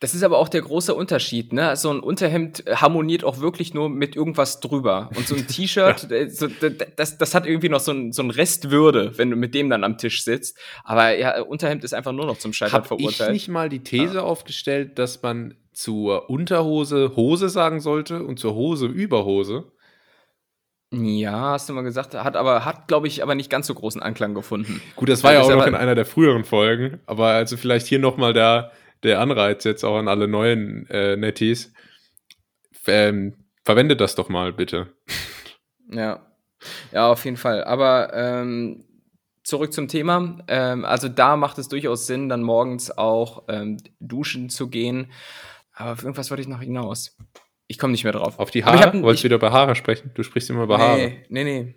Das 0.01 0.15
ist 0.15 0.23
aber 0.23 0.39
auch 0.39 0.49
der 0.49 0.63
große 0.63 0.95
Unterschied, 0.95 1.53
ne? 1.53 1.75
So 1.75 1.91
ein 1.91 1.99
Unterhemd 1.99 2.63
harmoniert 2.67 3.23
auch 3.23 3.39
wirklich 3.39 3.75
nur 3.75 3.87
mit 3.87 4.15
irgendwas 4.15 4.59
drüber. 4.59 5.11
Und 5.15 5.27
so 5.27 5.35
ein 5.35 5.45
T-Shirt, 5.47 6.07
ja. 6.09 6.27
so, 6.27 6.47
das, 6.95 7.19
das 7.19 7.35
hat 7.35 7.45
irgendwie 7.45 7.69
noch 7.69 7.79
so 7.79 7.91
ein, 7.91 8.11
so 8.11 8.23
ein 8.23 8.31
Restwürde, 8.31 9.15
wenn 9.19 9.29
du 9.29 9.35
mit 9.35 9.53
dem 9.53 9.69
dann 9.69 9.83
am 9.83 9.99
Tisch 9.99 10.23
sitzt. 10.23 10.57
Aber 10.83 11.15
ja, 11.15 11.39
Unterhemd 11.43 11.83
ist 11.83 11.93
einfach 11.93 12.13
nur 12.13 12.25
noch 12.25 12.39
zum 12.39 12.51
Scheitern 12.51 12.79
Hab 12.79 12.87
verurteilt. 12.87 13.29
Ich 13.29 13.33
nicht 13.33 13.47
mal 13.49 13.69
die 13.69 13.83
These 13.83 14.15
ja. 14.15 14.21
aufgestellt, 14.23 14.97
dass 14.97 15.21
man 15.21 15.53
zur 15.71 16.31
Unterhose 16.31 17.15
Hose 17.15 17.49
sagen 17.49 17.79
sollte 17.79 18.23
und 18.23 18.39
zur 18.39 18.55
Hose 18.55 18.87
Überhose? 18.87 19.71
Ja, 20.91 21.51
hast 21.51 21.69
du 21.69 21.73
mal 21.73 21.83
gesagt, 21.83 22.15
hat 22.15 22.35
aber, 22.35 22.65
hat, 22.65 22.87
glaube 22.87 23.05
ich, 23.05 23.21
aber 23.21 23.35
nicht 23.35 23.51
ganz 23.51 23.67
so 23.67 23.75
großen 23.75 24.01
Anklang 24.01 24.33
gefunden. 24.33 24.81
Gut, 24.95 25.09
das 25.09 25.23
war 25.23 25.31
ja 25.31 25.41
auch 25.41 25.49
noch 25.49 25.67
in 25.67 25.75
einer 25.75 25.93
der 25.93 26.05
früheren 26.05 26.43
Folgen, 26.43 26.99
aber 27.05 27.27
also 27.27 27.55
vielleicht 27.55 27.85
hier 27.85 27.99
nochmal 27.99 28.33
der, 28.33 28.71
der 29.03 29.19
Anreiz 29.19 29.63
jetzt 29.63 29.83
auch 29.83 29.97
an 29.97 30.07
alle 30.07 30.27
neuen 30.27 30.87
äh, 30.89 31.15
Netties. 31.15 31.73
Ähm, 32.87 33.35
verwendet 33.63 34.01
das 34.01 34.15
doch 34.15 34.29
mal, 34.29 34.53
bitte. 34.53 34.87
Ja. 35.91 36.25
Ja, 36.91 37.11
auf 37.11 37.25
jeden 37.25 37.37
Fall. 37.37 37.63
Aber 37.63 38.13
ähm, 38.13 38.85
zurück 39.43 39.73
zum 39.73 39.87
Thema. 39.87 40.37
Ähm, 40.47 40.85
also 40.85 41.09
da 41.09 41.35
macht 41.35 41.57
es 41.57 41.67
durchaus 41.67 42.07
Sinn, 42.07 42.29
dann 42.29 42.43
morgens 42.43 42.95
auch 42.97 43.43
ähm, 43.47 43.77
duschen 43.99 44.49
zu 44.49 44.69
gehen. 44.69 45.11
Aber 45.73 45.93
auf 45.93 46.03
irgendwas 46.03 46.29
wollte 46.29 46.41
ich 46.41 46.47
noch 46.47 46.61
hinaus. 46.61 47.17
Ich 47.67 47.77
komme 47.77 47.91
nicht 47.91 48.03
mehr 48.03 48.13
drauf. 48.13 48.37
Auf 48.37 48.51
die 48.51 48.65
Haare? 48.65 48.91
Ein, 48.91 49.03
Wolltest 49.03 49.23
du 49.23 49.25
wieder 49.25 49.37
über 49.37 49.51
Haare 49.51 49.75
sprechen? 49.75 50.11
Du 50.13 50.23
sprichst 50.23 50.49
immer 50.49 50.63
über 50.63 50.77
nee, 50.77 50.83
Haare. 50.83 51.11
Nee, 51.29 51.43
nee. 51.43 51.75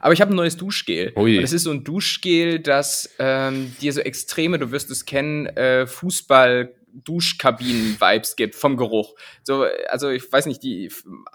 Aber 0.00 0.12
ich 0.12 0.20
habe 0.20 0.32
ein 0.32 0.36
neues 0.36 0.56
Duschgel. 0.56 1.12
Ui. 1.16 1.40
das 1.40 1.52
ist 1.52 1.64
so 1.64 1.70
ein 1.70 1.84
Duschgel, 1.84 2.60
das 2.60 3.10
ähm, 3.18 3.74
dir 3.80 3.92
so 3.92 4.00
extreme, 4.00 4.58
du 4.58 4.70
wirst 4.70 4.90
es 4.90 5.04
kennen, 5.04 5.46
äh, 5.46 5.86
Fußball 5.86 6.74
Duschkabinen-Vibes 7.04 8.36
gibt 8.36 8.54
vom 8.54 8.76
Geruch. 8.76 9.14
So, 9.42 9.66
also 9.88 10.08
ich 10.08 10.30
weiß 10.30 10.46
nicht, 10.46 10.62
die 10.62 10.90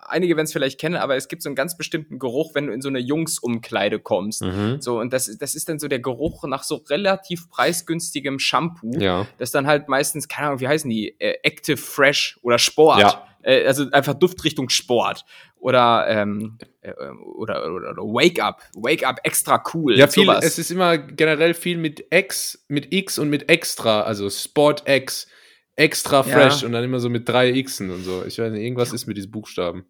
einige 0.07 0.36
werden 0.36 0.45
es 0.45 0.53
vielleicht 0.53 0.79
kennen, 0.79 0.95
aber 0.95 1.15
es 1.15 1.27
gibt 1.27 1.43
so 1.43 1.50
einen 1.50 1.55
ganz 1.55 1.77
bestimmten 1.77 2.19
Geruch, 2.19 2.55
wenn 2.55 2.67
du 2.67 2.74
in 2.74 2.81
so 2.81 2.89
eine 2.89 3.00
Jungsumkleide 3.00 4.00
kommst. 4.00 4.41
Mhm. 4.41 4.81
So, 4.81 5.00
und 5.00 5.13
das, 5.13 5.38
das 5.38 5.55
ist 5.55 5.69
dann 5.69 5.79
so 5.79 5.88
der 5.88 6.00
Geruch 6.00 6.43
nach 6.45 6.63
so 6.63 6.75
relativ 6.75 7.50
preisgünstigem 7.50 8.39
Shampoo. 8.39 8.98
Ja. 9.00 9.27
Das 9.38 9.51
dann 9.51 9.67
halt 9.67 9.88
meistens, 9.88 10.27
keine 10.27 10.48
Ahnung, 10.48 10.60
wie 10.62 10.67
heißen 10.67 10.89
die? 10.89 11.19
Äh, 11.19 11.36
Active 11.43 11.77
Fresh 11.77 12.39
oder 12.41 12.57
Sport. 12.57 13.00
Ja. 13.00 13.27
Äh, 13.43 13.65
also 13.65 13.89
einfach 13.91 14.13
Duftrichtung 14.13 14.69
Sport. 14.69 15.25
Oder, 15.57 16.05
ähm, 16.07 16.57
äh, 16.81 16.91
oder, 17.36 17.71
oder, 17.71 17.91
oder 17.91 18.03
Wake 18.03 18.41
Up. 18.41 18.63
Wake 18.75 19.05
Up 19.05 19.19
extra 19.24 19.63
cool. 19.74 19.98
Ja, 19.98 20.07
viel, 20.07 20.25
sowas. 20.25 20.43
es 20.43 20.57
ist 20.57 20.71
immer 20.71 20.98
generell 20.98 21.53
viel 21.53 21.77
mit 21.77 22.05
X, 22.10 22.65
mit 22.67 22.93
X 22.93 23.19
und 23.19 23.29
mit 23.29 23.50
extra, 23.50 24.01
also 24.01 24.29
Sport 24.29 24.88
X 24.88 25.27
extra 25.75 26.24
fresh 26.24 26.62
ja. 26.62 26.67
und 26.67 26.74
dann 26.74 26.83
immer 26.83 27.00
so 27.00 27.10
mit 27.10 27.27
drei 27.27 27.62
Xen 27.62 27.91
und 27.91 28.03
so. 28.03 28.24
Ich 28.25 28.38
weiß 28.38 28.51
nicht, 28.51 28.62
irgendwas 28.62 28.93
ist 28.93 29.07
mit 29.07 29.17
diesen 29.17 29.31
Buchstaben. 29.31 29.86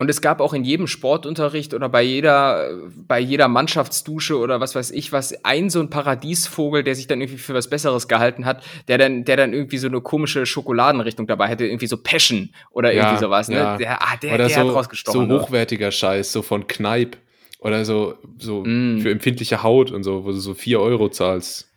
Und 0.00 0.08
es 0.08 0.22
gab 0.22 0.40
auch 0.40 0.54
in 0.54 0.64
jedem 0.64 0.86
Sportunterricht 0.86 1.74
oder 1.74 1.90
bei 1.90 2.00
jeder, 2.00 2.70
bei 3.06 3.20
jeder 3.20 3.48
Mannschaftsdusche 3.48 4.38
oder 4.38 4.58
was 4.58 4.74
weiß 4.74 4.92
ich 4.92 5.12
was, 5.12 5.44
ein 5.44 5.68
so 5.68 5.78
ein 5.78 5.90
Paradiesvogel, 5.90 6.82
der 6.82 6.94
sich 6.94 7.06
dann 7.06 7.20
irgendwie 7.20 7.36
für 7.36 7.52
was 7.52 7.68
Besseres 7.68 8.08
gehalten 8.08 8.46
hat, 8.46 8.62
der 8.88 8.96
dann, 8.96 9.26
der 9.26 9.36
dann 9.36 9.52
irgendwie 9.52 9.76
so 9.76 9.88
eine 9.88 10.00
komische 10.00 10.46
Schokoladenrichtung 10.46 11.26
dabei 11.26 11.48
hätte, 11.48 11.66
irgendwie 11.66 11.86
so 11.86 11.98
Passion 11.98 12.48
oder 12.70 12.94
ja, 12.94 13.02
irgendwie 13.02 13.20
sowas, 13.20 13.50
ne? 13.50 13.56
Ja. 13.56 13.76
Der, 13.76 14.02
ah, 14.02 14.16
der, 14.16 14.34
oder 14.36 14.48
der 14.48 14.56
so, 14.56 14.68
hat 14.70 14.74
rausgestochen. 14.74 15.28
So 15.28 15.38
hochwertiger 15.42 15.90
Scheiß, 15.90 16.32
so 16.32 16.40
von 16.40 16.66
Kneipp 16.66 17.18
oder 17.58 17.84
so, 17.84 18.14
so 18.38 18.64
mm. 18.64 19.00
für 19.00 19.10
empfindliche 19.10 19.62
Haut 19.62 19.90
und 19.90 20.02
so, 20.02 20.24
wo 20.24 20.30
du 20.30 20.38
so 20.38 20.54
vier 20.54 20.80
Euro 20.80 21.10
zahlst. 21.10 21.68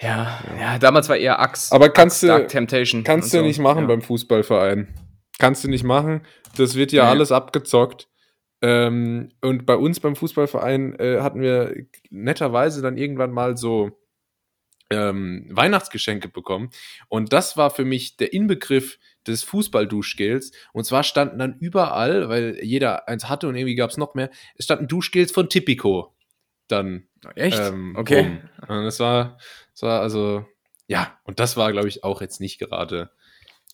Ja, 0.00 0.38
ja, 0.56 0.78
damals 0.78 1.08
war 1.08 1.16
eher 1.16 1.40
Axe. 1.40 1.74
Aber 1.74 1.88
kannst 1.88 2.18
Axe, 2.18 2.26
du, 2.26 2.32
Dark 2.32 2.48
Temptation 2.48 3.02
kannst 3.02 3.34
du 3.34 3.38
so. 3.38 3.44
nicht 3.44 3.58
machen 3.58 3.80
ja. 3.80 3.86
beim 3.86 4.02
Fußballverein. 4.02 4.86
Kannst 5.40 5.64
du 5.64 5.68
nicht 5.68 5.84
machen. 5.84 6.20
Das 6.56 6.76
wird 6.76 6.92
ja 6.92 7.04
Nee. 7.04 7.10
alles 7.10 7.32
abgezockt. 7.32 8.08
Ähm, 8.62 9.30
und 9.40 9.64
bei 9.64 9.74
uns 9.74 10.00
beim 10.00 10.14
Fußballverein 10.16 10.98
äh, 11.00 11.20
hatten 11.20 11.40
wir 11.40 11.74
netterweise 12.10 12.82
dann 12.82 12.98
irgendwann 12.98 13.32
mal 13.32 13.56
so 13.56 13.98
ähm, 14.90 15.46
Weihnachtsgeschenke 15.50 16.28
bekommen. 16.28 16.70
Und 17.08 17.32
das 17.32 17.56
war 17.56 17.70
für 17.70 17.84
mich 17.84 18.16
der 18.18 18.32
Inbegriff 18.32 18.98
des 19.26 19.44
Fußballduschgels. 19.44 20.52
Und 20.72 20.84
zwar 20.84 21.04
standen 21.04 21.38
dann 21.38 21.56
überall, 21.58 22.28
weil 22.28 22.58
jeder 22.62 23.08
eins 23.08 23.28
hatte 23.28 23.48
und 23.48 23.54
irgendwie 23.54 23.76
gab 23.76 23.90
es 23.90 23.96
noch 23.96 24.14
mehr, 24.14 24.30
es 24.56 24.66
standen 24.66 24.88
Duschgels 24.88 25.32
von 25.32 25.48
Tipico. 25.48 26.14
Dann 26.68 27.06
Echt? 27.34 27.58
ähm, 27.58 27.94
okay. 27.96 28.20
rum. 28.20 28.78
Und 28.78 28.84
das 28.84 29.00
war, 29.00 29.38
das 29.72 29.82
war 29.82 30.00
also, 30.02 30.44
ja, 30.86 31.18
und 31.24 31.40
das 31.40 31.56
war, 31.56 31.72
glaube 31.72 31.88
ich, 31.88 32.04
auch 32.04 32.20
jetzt 32.20 32.40
nicht 32.40 32.58
gerade 32.58 33.10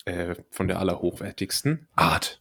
äh, 0.06 0.34
von 0.50 0.68
der 0.68 0.78
allerhochwertigsten 0.80 1.86
Art. 1.94 2.40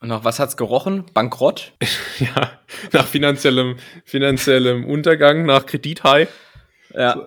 Und 0.00 0.08
nach 0.08 0.24
was 0.24 0.38
hat's 0.38 0.56
gerochen? 0.56 1.06
Bankrott? 1.12 1.72
ja, 2.20 2.52
nach 2.92 3.06
finanziellem, 3.06 3.76
finanziellem 4.04 4.84
Untergang, 4.84 5.44
nach 5.44 5.66
Kredithai. 5.66 6.28
Ja. 6.94 7.24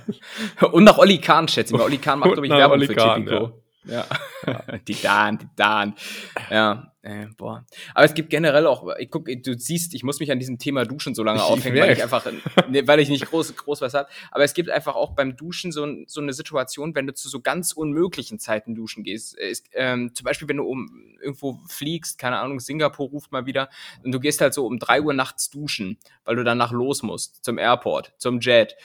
Und 0.72 0.84
nach 0.84 0.98
Olli 0.98 1.18
Kahn, 1.18 1.48
schätze 1.48 1.74
ich 1.74 1.78
mal. 1.78 1.84
Olli 1.84 1.98
Kahn 1.98 2.20
macht, 2.20 2.32
glaube 2.32 2.46
ich, 2.46 2.52
Werbung 2.52 2.80
für 2.80 2.94
Tipico. 2.94 3.34
Ja. 3.34 3.52
Die 4.88 4.96
Dan, 5.02 5.38
die 5.38 5.48
Dan. 5.56 5.94
Ja, 6.50 6.92
äh, 7.02 7.26
boah. 7.36 7.66
Aber 7.94 8.04
es 8.04 8.14
gibt 8.14 8.30
generell 8.30 8.66
auch, 8.66 8.88
ich 8.98 9.10
guck, 9.10 9.26
du 9.26 9.58
siehst, 9.58 9.94
ich 9.94 10.02
muss 10.04 10.20
mich 10.20 10.32
an 10.32 10.38
diesem 10.38 10.58
Thema 10.58 10.84
Duschen 10.84 11.14
so 11.14 11.22
lange 11.22 11.42
aufhängen, 11.42 11.78
weil 11.78 11.92
ich 11.92 12.02
einfach, 12.02 12.24
ne, 12.68 12.86
weil 12.88 13.00
ich 13.00 13.10
nicht 13.10 13.26
groß, 13.26 13.54
groß 13.56 13.82
was 13.82 13.92
hab. 13.92 14.08
Aber 14.30 14.44
es 14.44 14.54
gibt 14.54 14.70
einfach 14.70 14.94
auch 14.94 15.12
beim 15.12 15.36
Duschen 15.36 15.70
so, 15.70 15.86
so 16.06 16.20
eine 16.20 16.32
Situation, 16.32 16.94
wenn 16.94 17.06
du 17.06 17.12
zu 17.12 17.28
so 17.28 17.40
ganz 17.40 17.72
unmöglichen 17.72 18.38
Zeiten 18.38 18.74
duschen 18.74 19.04
gehst. 19.04 19.36
Es, 19.38 19.62
ähm, 19.72 20.14
zum 20.14 20.24
Beispiel, 20.24 20.48
wenn 20.48 20.56
du 20.56 20.64
um 20.64 21.16
irgendwo 21.20 21.60
fliegst, 21.68 22.18
keine 22.18 22.38
Ahnung, 22.38 22.60
Singapur 22.60 23.08
ruft 23.08 23.32
mal 23.32 23.44
wieder, 23.44 23.68
und 24.02 24.12
du 24.12 24.20
gehst 24.20 24.40
halt 24.40 24.54
so 24.54 24.66
um 24.66 24.78
drei 24.78 25.02
Uhr 25.02 25.12
nachts 25.12 25.50
duschen, 25.50 25.98
weil 26.24 26.36
du 26.36 26.44
danach 26.44 26.72
los 26.72 27.02
musst, 27.02 27.44
zum 27.44 27.58
Airport, 27.58 28.14
zum 28.16 28.40
Jet. 28.40 28.76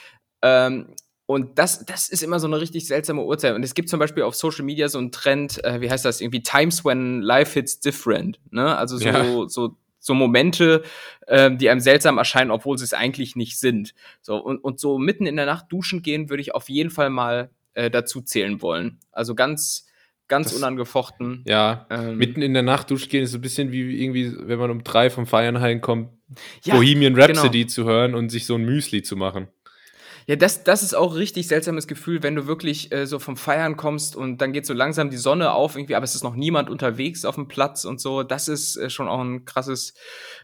Ähm, 0.42 0.94
und 1.30 1.60
das, 1.60 1.84
das 1.86 2.08
ist 2.08 2.24
immer 2.24 2.40
so 2.40 2.48
eine 2.48 2.60
richtig 2.60 2.88
seltsame 2.88 3.22
Uhrzeit. 3.24 3.54
Und 3.54 3.62
es 3.62 3.74
gibt 3.74 3.88
zum 3.88 4.00
Beispiel 4.00 4.24
auf 4.24 4.34
Social 4.34 4.64
Media 4.64 4.88
so 4.88 4.98
einen 4.98 5.12
Trend, 5.12 5.62
äh, 5.64 5.80
wie 5.80 5.88
heißt 5.88 6.04
das, 6.04 6.20
irgendwie 6.20 6.42
Times 6.42 6.84
when 6.84 7.20
life 7.22 7.52
hits 7.54 7.78
different. 7.78 8.40
Ne? 8.50 8.76
Also 8.76 8.96
so, 8.96 9.04
Ja. 9.06 9.48
so, 9.48 9.76
so 10.00 10.14
Momente, 10.14 10.82
ähm, 11.28 11.56
die 11.56 11.70
einem 11.70 11.78
seltsam 11.78 12.18
erscheinen, 12.18 12.50
obwohl 12.50 12.76
sie 12.78 12.84
es 12.84 12.94
eigentlich 12.94 13.36
nicht 13.36 13.60
sind. 13.60 13.94
So, 14.22 14.38
und, 14.38 14.58
und 14.58 14.80
so 14.80 14.98
mitten 14.98 15.24
in 15.24 15.36
der 15.36 15.46
Nacht 15.46 15.66
duschen 15.68 16.02
gehen, 16.02 16.30
würde 16.30 16.40
ich 16.40 16.52
auf 16.52 16.68
jeden 16.68 16.90
Fall 16.90 17.10
mal 17.10 17.50
äh, 17.74 17.90
dazu 17.92 18.20
zählen 18.22 18.60
wollen. 18.60 18.98
Also 19.12 19.36
ganz, 19.36 19.86
ganz 20.26 20.48
Das- 20.48 20.56
unangefochten. 20.56 21.44
Ja, 21.46 21.86
Ähm, 21.90 22.16
mitten 22.16 22.42
in 22.42 22.54
der 22.54 22.64
Nacht 22.64 22.90
duschen 22.90 23.08
gehen 23.08 23.22
ist 23.22 23.30
so 23.30 23.38
ein 23.38 23.40
bisschen 23.40 23.70
wie 23.70 24.02
irgendwie, 24.02 24.34
wenn 24.36 24.58
man 24.58 24.72
um 24.72 24.82
drei 24.82 25.10
vom 25.10 25.26
Feiern 25.26 25.60
heimkommt, 25.60 26.08
ja, 26.64 26.74
Bohemian 26.74 27.14
Rhapsody 27.14 27.60
genau. 27.60 27.70
zu 27.70 27.84
hören 27.84 28.16
und 28.16 28.30
sich 28.30 28.46
so 28.46 28.56
ein 28.56 28.64
Müsli 28.64 29.02
zu 29.04 29.14
machen. 29.16 29.46
Ja, 30.26 30.36
das, 30.36 30.64
das 30.64 30.82
ist 30.82 30.94
auch 30.94 31.12
ein 31.12 31.16
richtig 31.16 31.48
seltsames 31.48 31.86
Gefühl, 31.86 32.22
wenn 32.22 32.34
du 32.34 32.46
wirklich 32.46 32.92
äh, 32.92 33.06
so 33.06 33.18
vom 33.18 33.36
Feiern 33.36 33.76
kommst 33.76 34.16
und 34.16 34.38
dann 34.38 34.52
geht 34.52 34.66
so 34.66 34.74
langsam 34.74 35.10
die 35.10 35.16
Sonne 35.16 35.52
auf 35.52 35.76
irgendwie, 35.76 35.94
aber 35.94 36.04
es 36.04 36.14
ist 36.14 36.24
noch 36.24 36.36
niemand 36.36 36.70
unterwegs 36.70 37.24
auf 37.24 37.34
dem 37.34 37.48
Platz 37.48 37.84
und 37.84 38.00
so. 38.00 38.22
Das 38.22 38.48
ist 38.48 38.76
äh, 38.76 38.90
schon 38.90 39.08
auch 39.08 39.20
ein 39.20 39.44
krasses 39.44 39.94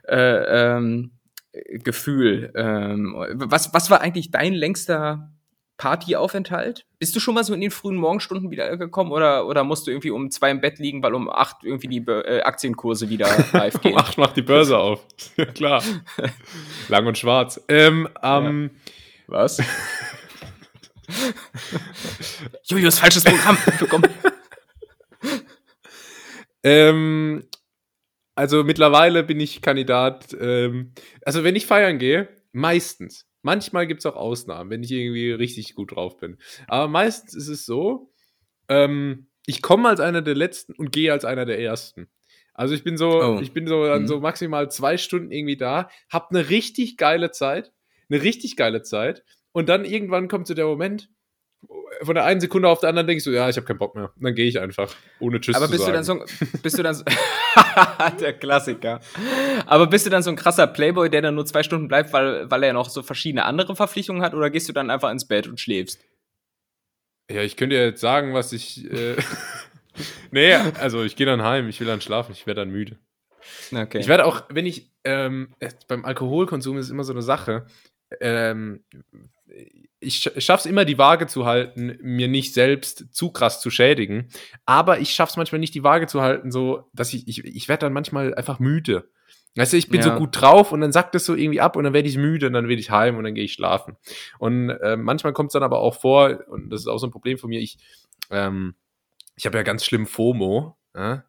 äh, 0.09 0.17
ähm, 0.17 1.13
äh, 1.53 1.79
Gefühl. 1.79 2.53
Ähm, 2.57 3.15
was, 3.35 3.73
was 3.75 3.91
war 3.91 4.01
eigentlich 4.01 4.31
dein 4.31 4.55
längster 4.55 5.31
Partyaufenthalt? 5.79 6.87
Bist 6.99 7.15
du 7.15 7.21
schon 7.21 7.35
mal 7.35 7.45
so 7.45 7.53
in 7.53 7.61
den 7.61 7.71
frühen 7.71 7.97
Morgenstunden 7.97 8.51
wieder 8.51 8.77
gekommen 8.79 9.13
oder, 9.13 9.47
oder 9.47 9.63
musst 9.63 9.87
du 9.87 9.91
irgendwie 9.91 10.11
um 10.11 10.31
zwei 10.31 10.51
im 10.51 10.61
Bett 10.61 10.79
liegen, 10.79 11.03
weil 11.03 11.15
um 11.15 11.29
acht 11.29 11.57
irgendwie 11.63 11.89
die 11.89 11.99
äh, 12.11 12.41
Aktienkurse 12.43 13.11
wieder 13.11 13.29
live 13.53 13.81
gehen? 13.81 13.93
Um 13.93 13.99
acht 13.99 14.17
macht 14.17 14.37
die 14.37 14.43
Börse 14.43 14.79
auf. 14.79 15.05
Ja, 15.37 15.45
klar. 15.45 15.83
Lang 16.89 17.07
und 17.07 17.19
schwarz. 17.19 17.63
Ähm, 17.69 18.09
ähm, 18.23 18.71
Was? 19.29 19.59
Julius, 22.65 22.99
falsches 22.99 23.25
Programm. 23.25 23.57
Ähm, 26.63 27.45
also 28.35 28.65
mittlerweile 28.65 29.23
bin 29.23 29.39
ich 29.39 29.63
Kandidat. 29.63 30.37
Ähm, 30.41 30.95
also 31.25 31.45
wenn 31.45 31.55
ich 31.55 31.65
feiern 31.67 31.99
gehe, 31.99 32.29
meistens. 32.51 33.25
Manchmal 33.43 33.87
gibt 33.87 34.01
es 34.01 34.07
auch 34.07 34.17
Ausnahmen, 34.17 34.69
wenn 34.71 34.83
ich 34.83 34.91
irgendwie 34.91 35.31
richtig 35.31 35.77
gut 35.77 35.93
drauf 35.95 36.17
bin. 36.17 36.39
Aber 36.67 36.89
meistens 36.89 37.35
ist 37.37 37.47
es 37.47 37.67
so, 37.67 38.13
ähm, 38.69 39.29
ich 39.47 39.63
komme 39.63 39.89
als 39.89 40.01
einer 40.01 40.23
der 40.23 40.35
Letzten 40.35 40.73
und 40.73 40.91
gehe 40.91 41.13
als 41.13 41.25
einer 41.25 41.45
der 41.45 41.61
Ersten. 41.61 42.09
Also 42.53 42.75
ich 42.75 42.83
bin 42.83 42.97
so, 42.97 43.23
Oh. 43.23 43.39
ich 43.41 43.53
bin 43.53 43.69
so 43.69 43.87
dann 43.87 44.03
Mhm. 44.03 44.07
so 44.09 44.19
maximal 44.19 44.69
zwei 44.73 44.97
Stunden 44.99 45.31
irgendwie 45.31 45.57
da, 45.57 45.89
hab 46.11 46.31
eine 46.31 46.51
richtig 46.51 46.97
geile 46.97 47.31
Zeit, 47.31 47.71
eine 48.09 48.23
richtig 48.23 48.57
geile 48.57 48.83
Zeit 48.83 49.25
und 49.53 49.69
dann 49.69 49.85
irgendwann 49.85 50.29
kommt 50.29 50.47
so 50.47 50.55
der 50.55 50.67
Moment, 50.67 51.09
von 52.03 52.15
der 52.15 52.25
einen 52.25 52.41
Sekunde 52.41 52.69
auf 52.69 52.81
der 52.81 52.91
anderen 52.91 53.07
denke 53.07 53.19
ich 53.19 53.25
so, 53.25 53.31
ja, 53.31 53.49
ich 53.49 53.57
habe 53.57 53.67
keinen 53.67 53.79
Bock 53.79 53.95
mehr. 53.95 54.13
Und 54.15 54.23
dann 54.23 54.35
gehe 54.35 54.47
ich 54.47 54.61
einfach, 54.61 54.93
ohne 55.21 55.41
Tschüss 55.41 55.57
Aber 55.57 55.67
zu 55.67 55.73
bist 55.73 55.83
du 55.83 55.87
sagen. 55.87 55.95
dann 55.95 56.05
so 56.05 56.13
ein, 56.13 56.61
bist 56.63 56.79
du 56.79 56.83
dann 56.83 56.95
so, 56.95 57.05
der 58.21 58.33
Klassiker. 58.35 59.01
Aber 59.67 59.87
bist 59.87 60.07
du 60.07 60.11
dann 60.11 60.23
so 60.23 60.31
ein 60.31 60.37
krasser 60.37 60.67
Playboy, 60.67 61.09
der 61.11 61.23
dann 61.23 61.35
nur 61.35 61.47
zwei 61.47 61.63
Stunden 61.63 61.89
bleibt, 61.89 62.13
weil, 62.13 62.51
weil 62.51 62.63
er 62.63 62.73
noch 62.73 62.91
so 62.91 63.03
verschiedene 63.03 63.45
andere 63.45 63.75
Verpflichtungen 63.77 64.23
hat, 64.23 64.35
oder 64.35 64.51
gehst 64.51 64.69
du 64.69 64.73
dann 64.73 64.91
einfach 64.91 65.11
ins 65.11 65.27
Bett 65.27 65.47
und 65.47 65.61
schläfst? 65.61 66.05
Ja, 67.31 67.43
ich 67.43 67.57
könnte 67.57 67.77
ja 67.77 67.83
jetzt 67.83 68.01
sagen, 68.01 68.35
was 68.35 68.53
ich. 68.53 68.89
Äh, 68.91 69.17
nee, 70.31 70.55
also 70.55 71.03
ich 71.03 71.17
gehe 71.17 71.27
dann 71.27 71.43
heim, 71.43 71.69
ich 71.69 71.81
will 71.81 71.87
dann 71.87 72.01
schlafen, 72.01 72.33
ich 72.33 72.47
werde 72.47 72.61
dann 72.61 72.71
müde. 72.71 72.99
Okay. 73.73 73.99
Ich 73.99 74.09
werde 74.09 74.25
auch, 74.27 74.45
wenn 74.49 74.67
ich 74.67 74.93
ähm, 75.05 75.55
äh, 75.61 75.71
beim 75.89 76.05
Alkoholkonsum 76.05 76.79
ist 76.79 76.87
es 76.87 76.91
immer 76.91 77.05
so 77.05 77.13
eine 77.13 77.23
Sache. 77.23 77.67
Ähm, 78.21 78.85
ich 80.01 80.17
sch- 80.17 80.41
schaff's 80.41 80.67
immer, 80.67 80.85
die 80.85 80.99
Waage 80.99 81.27
zu 81.27 81.47
halten, 81.47 81.99
mir 82.01 82.29
nicht 82.29 82.55
selbst 82.55 83.07
zu 83.15 83.31
krass 83.31 83.61
zu 83.61 83.71
schädigen. 83.71 84.29
Aber 84.65 85.01
ich 85.01 85.11
schaff's 85.11 85.37
manchmal 85.37 85.59
nicht, 85.61 85.75
die 85.75 85.83
Waage 85.85 86.07
zu 86.07 86.21
halten, 86.21 86.51
so, 86.51 86.89
dass 86.93 87.13
ich, 87.15 87.27
ich, 87.29 87.45
ich 87.45 87.69
werde 87.69 87.87
dann 87.87 87.93
manchmal 87.93 88.35
einfach 88.35 88.59
müde. 88.59 89.09
Weißt 89.57 89.73
du, 89.73 89.79
ich 89.79 89.89
bin 89.89 90.01
Ja. 90.01 90.09
so 90.13 90.19
gut 90.19 90.39
drauf 90.39 90.71
und 90.73 90.83
dann 90.83 90.93
sackt 90.93 91.15
es 91.15 91.25
so 91.25 91.35
irgendwie 91.35 91.63
ab 91.63 91.77
und 91.77 91.85
dann 91.85 91.95
werde 91.95 92.09
ich 92.09 92.19
müde 92.19 92.47
und 92.49 92.53
dann 92.53 92.69
will 92.69 92.79
ich 92.79 92.91
heim 92.91 93.17
und 93.17 93.25
dann 93.25 93.35
gehe 93.35 93.45
ich 93.45 93.55
schlafen. 93.55 93.97
Und 94.39 94.69
äh, 94.69 94.97
manchmal 94.99 95.33
kommt 95.33 95.49
es 95.49 95.55
dann 95.55 95.63
aber 95.63 95.79
auch 95.81 95.99
vor, 95.99 96.45
und 96.49 96.69
das 96.69 96.81
ist 96.83 96.89
auch 96.89 96.99
so 96.99 97.07
ein 97.07 97.11
Problem 97.11 97.39
von 97.39 97.49
mir, 97.49 97.61
ich, 97.61 97.79
ähm, 98.31 98.75
ich 99.35 99.47
habe 99.47 99.57
ja 99.57 99.63
ganz 99.63 99.85
schlimm 99.85 100.07
FOMO, 100.07 100.77
ja? 100.95 101.25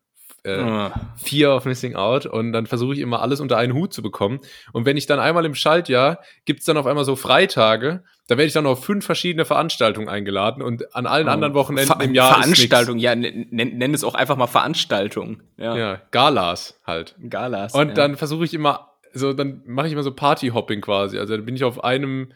Äh, 0.47 0.63
oh. 0.63 0.91
Fear 1.17 1.55
of 1.55 1.65
Missing 1.65 1.95
Out 1.95 2.25
und 2.25 2.53
dann 2.53 2.65
versuche 2.65 2.93
ich 2.93 2.99
immer 2.99 3.21
alles 3.21 3.39
unter 3.39 3.57
einen 3.57 3.73
Hut 3.73 3.93
zu 3.93 4.01
bekommen. 4.01 4.39
Und 4.71 4.85
wenn 4.85 4.97
ich 4.97 5.05
dann 5.05 5.19
einmal 5.19 5.45
im 5.45 5.55
Schaltjahr, 5.55 6.21
gibt's 6.45 6.65
dann 6.65 6.77
auf 6.77 6.85
einmal 6.85 7.05
so 7.05 7.15
Freitage, 7.15 8.03
da 8.27 8.37
werde 8.37 8.47
ich 8.47 8.53
dann 8.53 8.65
auf 8.65 8.83
fünf 8.83 9.05
verschiedene 9.05 9.45
Veranstaltungen 9.45 10.09
eingeladen 10.09 10.61
und 10.61 10.95
an 10.95 11.05
allen 11.05 11.27
oh. 11.27 11.31
anderen 11.31 11.53
Wochenenden 11.53 11.95
Ver 11.95 12.03
im 12.03 12.13
Jahr. 12.13 12.33
Veranstaltung, 12.33 12.97
ja, 12.97 13.15
nenn, 13.15 13.47
nenn 13.51 13.93
es 13.93 14.03
auch 14.03 14.15
einfach 14.15 14.37
mal 14.37 14.47
Veranstaltung. 14.47 15.41
Ja, 15.57 15.77
ja 15.77 16.01
Galas 16.11 16.79
halt. 16.85 17.15
Galas. 17.29 17.73
Und 17.73 17.89
ja. 17.89 17.93
dann 17.93 18.17
versuche 18.17 18.45
ich 18.45 18.53
immer, 18.53 18.91
so, 19.13 19.33
dann 19.33 19.61
mache 19.65 19.87
ich 19.87 19.93
immer 19.93 20.03
so 20.03 20.13
Partyhopping 20.13 20.81
quasi. 20.81 21.19
Also 21.19 21.35
dann 21.35 21.45
bin 21.45 21.55
ich 21.55 21.63
auf 21.63 21.83
einem 21.83 22.31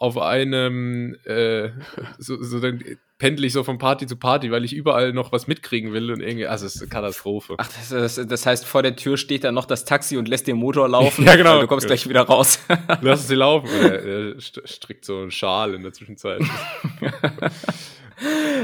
auf 0.00 0.16
einem, 0.16 1.14
äh, 1.24 1.68
so, 2.18 2.42
so 2.42 2.58
dann 2.58 2.82
pendel 3.20 3.44
ich 3.44 3.52
so 3.52 3.62
von 3.62 3.76
Party 3.76 4.06
zu 4.06 4.16
Party, 4.16 4.50
weil 4.50 4.64
ich 4.64 4.72
überall 4.72 5.12
noch 5.12 5.30
was 5.30 5.46
mitkriegen 5.46 5.92
will 5.92 6.10
und 6.10 6.20
irgendwie, 6.20 6.46
also 6.46 6.64
es 6.64 6.76
ist 6.76 6.80
eine 6.80 6.88
Katastrophe. 6.88 7.54
Ach, 7.58 7.68
das, 7.68 7.90
das, 7.90 8.26
das, 8.26 8.46
heißt, 8.46 8.64
vor 8.64 8.82
der 8.82 8.96
Tür 8.96 9.18
steht 9.18 9.44
dann 9.44 9.54
noch 9.54 9.66
das 9.66 9.84
Taxi 9.84 10.16
und 10.16 10.26
lässt 10.26 10.46
den 10.46 10.56
Motor 10.56 10.88
laufen. 10.88 11.24
ja, 11.26 11.36
genau. 11.36 11.60
Du 11.60 11.66
kommst 11.66 11.86
gleich 11.86 12.08
wieder 12.08 12.22
raus. 12.22 12.58
Lass 13.02 13.28
sie 13.28 13.36
laufen. 13.36 13.68
Er, 13.80 14.04
er 14.04 14.40
strickt 14.40 15.04
so 15.04 15.18
einen 15.18 15.30
Schal 15.30 15.74
in 15.74 15.82
der 15.82 15.92
Zwischenzeit. 15.92 16.40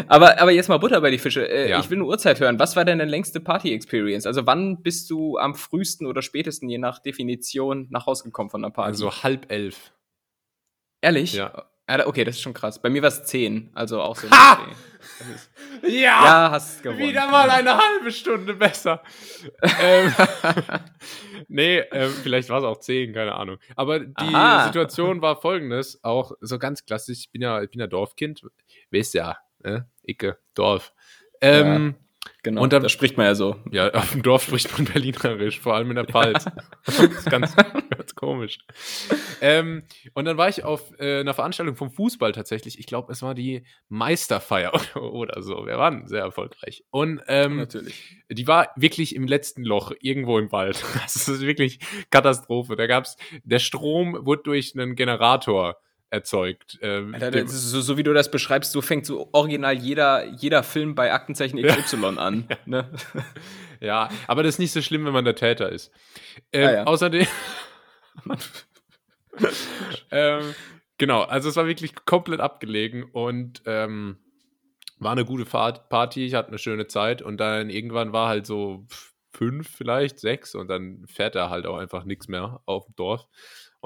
aber, 0.09 0.41
aber 0.41 0.51
jetzt 0.51 0.69
mal 0.69 0.79
Butter 0.79 1.01
bei 1.01 1.11
die 1.11 1.19
Fische. 1.19 1.47
Äh, 1.47 1.71
ja. 1.71 1.81
Ich 1.81 1.91
will 1.91 1.99
eine 1.99 2.07
Uhrzeit 2.07 2.41
hören. 2.41 2.59
Was 2.59 2.77
war 2.77 2.85
denn 2.85 2.99
deine 2.99 3.11
längste 3.11 3.41
Party-Experience? 3.41 4.27
Also 4.27 4.47
wann 4.47 4.83
bist 4.83 5.11
du 5.11 5.37
am 5.37 5.55
frühesten 5.55 6.07
oder 6.07 6.23
spätesten, 6.23 6.69
je 6.71 6.79
nach 6.79 6.99
Definition, 7.01 7.89
nach 7.91 8.07
Hause 8.07 8.25
gekommen 8.25 8.49
von 8.49 8.63
der 8.63 8.71
Party? 8.71 8.89
Also 8.89 9.23
halb 9.23 9.51
elf. 9.53 9.93
Ehrlich? 11.03 11.35
Ja. 11.35 11.67
Okay, 11.88 12.25
das 12.25 12.37
ist 12.37 12.43
schon 12.43 12.55
krass. 12.55 12.81
Bei 12.81 12.90
mir 12.90 13.00
war 13.02 13.09
es 13.09 13.25
10, 13.25 13.71
also 13.75 14.00
auch 14.00 14.16
so. 14.16 14.28
Ha! 14.31 14.66
Ja, 15.83 15.88
ja, 15.90 16.50
hast 16.50 16.83
gewonnen. 16.83 16.99
Wieder 16.99 17.31
mal 17.31 17.49
eine 17.49 17.76
halbe 17.76 18.11
Stunde 18.11 18.55
besser. 18.55 19.02
ähm, 19.81 20.12
nee, 21.49 21.78
ähm, 21.78 22.11
vielleicht 22.23 22.49
war 22.49 22.59
es 22.59 22.64
auch 22.64 22.78
10, 22.78 23.12
keine 23.12 23.35
Ahnung. 23.35 23.59
Aber 23.76 24.00
die 24.00 24.14
Aha. 24.16 24.66
Situation 24.66 25.23
war 25.23 25.40
folgendes, 25.40 26.02
auch 26.02 26.33
so 26.40 26.59
ganz 26.59 26.85
klassisch. 26.85 27.21
Ich 27.21 27.31
bin 27.31 27.43
ja, 27.43 27.62
ich 27.62 27.71
bin 27.71 27.81
ja 27.81 27.87
Dorfkind, 27.87 28.43
weißt 28.90 29.14
ja, 29.14 29.37
ne? 29.62 29.88
Icke, 30.02 30.38
Dorf. 30.55 30.93
Ähm, 31.40 31.97
ja. 31.99 32.06
Genau, 32.42 32.62
und 32.62 32.73
dann, 32.73 32.83
da 32.83 32.88
spricht 32.88 33.16
man 33.16 33.26
ja 33.26 33.35
so. 33.35 33.56
Ja, 33.71 33.90
auf 33.95 34.12
dem 34.12 34.23
Dorf 34.23 34.45
spricht 34.45 34.73
man 34.76 34.87
Berlinerisch, 34.87 35.61
vor 35.61 35.75
allem 35.75 35.90
in 35.90 35.97
der 35.97 36.04
Pfalz. 36.04 36.45
das 36.85 36.99
ist 36.99 37.30
ganz, 37.30 37.54
ganz 37.56 38.14
komisch. 38.14 38.59
Ähm, 39.40 39.85
und 40.14 40.25
dann 40.25 40.37
war 40.37 40.49
ich 40.49 40.64
auf 40.64 40.92
äh, 40.99 41.21
einer 41.21 41.35
Veranstaltung 41.35 41.76
vom 41.76 41.90
Fußball 41.90 42.33
tatsächlich. 42.33 42.78
Ich 42.78 42.87
glaube, 42.87 43.12
es 43.12 43.23
war 43.23 43.35
die 43.35 43.64
Meisterfeier 43.88 44.73
oder 44.97 45.42
so. 45.42 45.66
Wir 45.66 45.78
waren 45.78 46.06
sehr 46.06 46.23
erfolgreich. 46.23 46.85
Und 46.90 47.21
ähm, 47.26 47.56
Natürlich. 47.56 48.16
die 48.30 48.47
war 48.47 48.71
wirklich 48.76 49.14
im 49.14 49.26
letzten 49.26 49.64
Loch, 49.64 49.92
irgendwo 50.00 50.38
im 50.38 50.52
Wald. 50.52 50.85
Das 51.02 51.28
ist 51.28 51.40
wirklich 51.40 51.78
Katastrophe. 52.11 52.76
Da 52.76 52.87
gab's, 52.87 53.16
der 53.45 53.59
Strom 53.59 54.18
wurde 54.26 54.42
durch 54.42 54.75
einen 54.75 54.97
Generator 54.97 55.76
erzeugt. 56.11 56.79
Ähm, 56.83 57.15
Alter, 57.15 57.47
so, 57.49 57.81
so, 57.81 57.97
wie 57.97 58.03
du 58.03 58.13
das 58.13 58.31
beschreibst, 58.31 58.73
so 58.73 58.81
fängt 58.81 59.07
so 59.07 59.29
original 59.33 59.75
jeder, 59.75 60.25
jeder 60.25 60.63
Film 60.63 60.95
bei 60.95 61.13
Aktenzeichen 61.13 61.61
XY 61.63 61.97
ja. 62.03 62.09
an. 62.17 62.49
Ja. 62.51 62.57
Ne? 62.67 62.91
ja, 63.81 64.09
aber 64.27 64.43
das 64.43 64.55
ist 64.55 64.59
nicht 64.59 64.73
so 64.73 64.83
schlimm, 64.83 65.05
wenn 65.05 65.13
man 65.13 65.25
der 65.25 65.35
Täter 65.35 65.71
ist. 65.71 65.91
Ähm, 66.53 66.67
ah, 66.69 66.73
ja. 66.73 66.85
Außerdem. 66.85 67.27
ähm, 70.11 70.55
genau, 70.99 71.23
also 71.23 71.49
es 71.49 71.57
war 71.57 71.67
wirklich 71.67 71.95
komplett 72.07 72.41
abgelegen 72.41 73.05
und 73.05 73.63
ähm, 73.67 74.19
war 74.99 75.13
eine 75.13 75.25
gute 75.25 75.45
Fahrt, 75.45 75.89
Party, 75.89 76.27
ich 76.27 76.35
hatte 76.35 76.49
eine 76.49 76.59
schöne 76.59 76.87
Zeit 76.87 77.21
und 77.21 77.39
dann 77.39 77.69
irgendwann 77.69 78.13
war 78.13 78.29
halt 78.29 78.47
so 78.47 78.87
fünf, 79.33 79.69
vielleicht 79.69 80.19
sechs 80.19 80.55
und 80.55 80.69
dann 80.69 81.05
fährt 81.07 81.35
er 81.35 81.51
halt 81.51 81.67
auch 81.67 81.77
einfach 81.77 82.05
nichts 82.05 82.29
mehr 82.29 82.61
auf 82.65 82.87
dem 82.87 82.97
Dorf. 82.97 83.27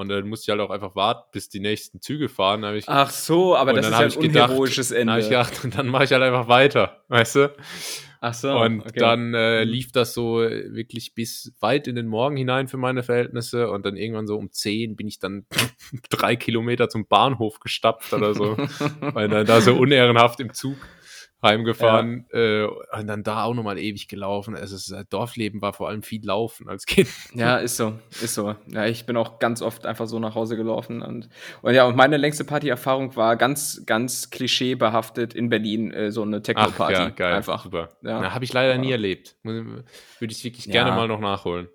Und 0.01 0.09
dann 0.09 0.27
musste 0.29 0.51
ich 0.51 0.59
halt 0.59 0.67
auch 0.67 0.73
einfach 0.73 0.97
warten, 0.97 1.29
bis 1.33 1.51
die 1.51 1.61
nächsten 1.61 2.01
Züge 2.01 2.29
fahren. 2.29 2.65
Ich, 2.75 2.89
Ach 2.89 3.11
so, 3.11 3.55
aber 3.55 3.75
das 3.75 3.87
ist 3.87 3.93
ja 3.93 3.99
ein 3.99 4.13
unheroisches 4.13 4.91
Ende. 4.91 5.13
Dann 5.13 5.21
ich 5.21 5.29
gedacht, 5.29 5.63
und 5.63 5.77
dann 5.77 5.89
mache 5.89 6.05
ich 6.05 6.13
halt 6.13 6.23
einfach 6.23 6.49
weiter, 6.49 7.03
weißt 7.09 7.37
du? 7.37 7.55
Ach 8.23 8.35
so. 8.35 8.51
Und 8.51 8.81
okay. 8.81 8.99
dann 8.99 9.35
äh, 9.35 9.65
mhm. 9.65 9.71
lief 9.71 9.93
das 9.93 10.15
so 10.15 10.39
wirklich 10.39 11.15
bis 11.15 11.55
weit 11.61 11.87
in 11.87 11.97
den 11.97 12.07
Morgen 12.07 12.37
hinein 12.37 12.69
für 12.69 12.77
meine 12.77 13.03
Verhältnisse. 13.03 13.71
Und 13.71 13.85
dann 13.85 13.97
irgendwann 13.97 14.27
so 14.27 14.37
um 14.37 14.51
10 14.51 14.97
bin 14.97 15.07
ich 15.07 15.19
dann 15.19 15.47
drei 16.11 16.37
Kilometer 16.37 16.89
zum 16.89 17.07
Bahnhof 17.07 17.61
gestapft 17.61 18.13
oder 18.13 18.35
so, 18.35 18.57
weil 19.01 19.29
dann 19.29 19.47
da 19.47 19.61
so 19.61 19.75
unehrenhaft 19.75 20.41
im 20.41 20.53
Zug 20.53 20.77
heimgefahren 21.43 22.27
ja. 22.33 22.39
äh, 22.39 22.65
und 22.67 23.07
dann 23.07 23.23
da 23.23 23.45
auch 23.45 23.55
nochmal 23.55 23.79
ewig 23.79 24.09
gelaufen. 24.09 24.57
Also 24.57 24.77
das 24.77 24.91
äh, 24.91 25.05
Dorfleben 25.09 25.63
war 25.63 25.73
vor 25.73 25.89
allem 25.89 26.03
viel 26.03 26.25
Laufen 26.25 26.69
als 26.69 26.87
Kind. 26.87 27.09
Ja, 27.35 27.57
ist 27.57 27.77
so, 27.77 27.95
ist 28.23 28.35
so. 28.35 28.55
Ja, 28.67 28.87
ich 28.87 29.07
bin 29.07 29.17
auch 29.17 29.39
ganz 29.39 29.63
oft 29.63 29.87
einfach 29.87 30.07
so 30.07 30.19
nach 30.19 30.35
Hause 30.35 30.57
gelaufen 30.57 31.03
und, 31.03 31.29
und 31.63 31.75
ja, 31.75 31.87
und 31.87 31.97
meine 31.97 32.17
längste 32.17 32.45
Partyerfahrung 32.45 33.17
war 33.17 33.37
ganz, 33.37 33.83
ganz 33.87 34.31
klischeebehaftet 34.31 35.35
in 35.35 35.49
Berlin, 35.49 35.93
äh, 35.93 36.11
so 36.11 36.23
eine 36.23 36.43
Techno-Party. 36.43 36.93
Ja, 36.95 37.09
geil, 37.11 37.35
einfach. 37.35 37.65
Super. 37.65 37.91
Ja. 38.03 38.35
Habe 38.35 38.45
ich 38.45 38.53
leider 38.53 38.73
ja. 38.73 38.79
nie 38.79 38.93
erlebt. 38.93 39.37
Würde 39.43 39.85
ich 40.21 40.45
wirklich 40.45 40.71
gerne 40.71 40.93
mal 40.93 41.09
noch 41.09 41.21
nachholen. 41.21 41.69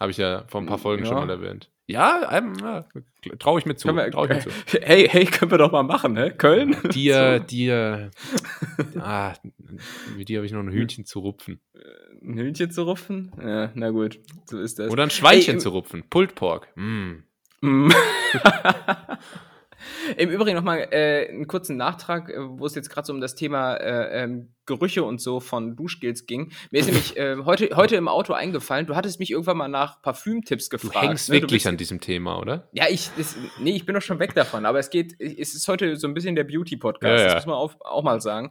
Habe 0.00 0.10
ich 0.10 0.16
ja 0.16 0.44
vor 0.48 0.60
ein 0.60 0.66
paar 0.66 0.78
Folgen 0.78 1.06
schon 1.06 1.14
mal 1.14 1.30
erwähnt. 1.30 1.70
Ja, 1.86 2.30
ähm, 2.32 2.54
ja 2.60 2.86
traue 3.38 3.58
ich 3.58 3.66
mir 3.66 3.76
zu. 3.76 3.88
Wir, 3.88 4.10
trau 4.10 4.24
ich 4.24 4.30
mir 4.30 4.40
zu. 4.66 4.80
Hey, 4.80 5.08
hey, 5.08 5.26
können 5.26 5.50
wir 5.50 5.58
doch 5.58 5.72
mal 5.72 5.82
machen, 5.82 6.16
hä? 6.16 6.30
Köln? 6.30 6.76
Dir, 6.92 7.38
so. 7.40 7.44
dir, 7.44 8.10
ah, 8.98 9.34
mit 10.16 10.28
dir 10.28 10.38
habe 10.38 10.46
ich 10.46 10.52
noch 10.52 10.60
ein 10.60 10.70
Hühnchen 10.70 11.04
zu 11.04 11.20
rupfen. 11.20 11.60
Ein 12.22 12.38
Hühnchen 12.38 12.70
zu 12.70 12.84
rupfen? 12.84 13.32
Ja, 13.38 13.70
na 13.74 13.90
gut, 13.90 14.18
so 14.46 14.58
ist 14.58 14.78
das. 14.78 14.90
Oder 14.90 15.02
ein 15.02 15.10
Schweinchen 15.10 15.54
hey, 15.54 15.60
zu 15.60 15.70
rupfen. 15.70 16.04
Pulled 16.08 16.34
Pork. 16.34 16.68
Mm. 16.76 17.24
mm. 17.60 17.92
Im 20.16 20.30
Übrigen 20.30 20.56
nochmal 20.56 20.88
äh, 20.90 21.28
einen 21.28 21.46
kurzen 21.46 21.76
Nachtrag, 21.76 22.30
äh, 22.30 22.36
wo 22.38 22.66
es 22.66 22.74
jetzt 22.74 22.90
gerade 22.90 23.06
so 23.06 23.12
um 23.12 23.20
das 23.20 23.34
Thema 23.34 23.74
äh, 23.74 24.24
ähm, 24.24 24.54
Gerüche 24.66 25.04
und 25.04 25.20
so 25.20 25.40
von 25.40 25.76
Duschgels 25.76 26.26
ging. 26.26 26.52
Mir 26.70 26.80
ist 26.80 26.86
nämlich 26.86 27.16
äh, 27.16 27.36
heute, 27.44 27.70
heute 27.76 27.96
im 27.96 28.08
Auto 28.08 28.32
eingefallen, 28.32 28.86
du 28.86 28.96
hattest 28.96 29.20
mich 29.20 29.30
irgendwann 29.30 29.58
mal 29.58 29.68
nach 29.68 30.00
Parfümtipps 30.00 30.70
gefragt. 30.70 30.94
Du 30.94 31.08
hängst 31.08 31.28
ne? 31.28 31.34
wirklich 31.34 31.64
du 31.64 31.68
an 31.68 31.76
diesem 31.76 32.00
Thema, 32.00 32.38
oder? 32.38 32.68
Ja, 32.72 32.86
ich, 32.88 33.10
das, 33.16 33.36
nee, 33.58 33.76
ich 33.76 33.84
bin 33.84 33.94
doch 33.94 34.02
schon 34.02 34.18
weg 34.18 34.34
davon, 34.34 34.64
aber 34.64 34.78
es 34.78 34.90
geht, 34.90 35.20
es 35.20 35.54
ist 35.54 35.68
heute 35.68 35.96
so 35.96 36.08
ein 36.08 36.14
bisschen 36.14 36.34
der 36.34 36.44
Beauty-Podcast, 36.44 37.20
ja, 37.20 37.28
ja. 37.28 37.34
das 37.34 37.44
muss 37.44 37.52
man 37.52 37.56
auch, 37.56 37.74
auch 37.80 38.02
mal 38.02 38.20
sagen. 38.20 38.50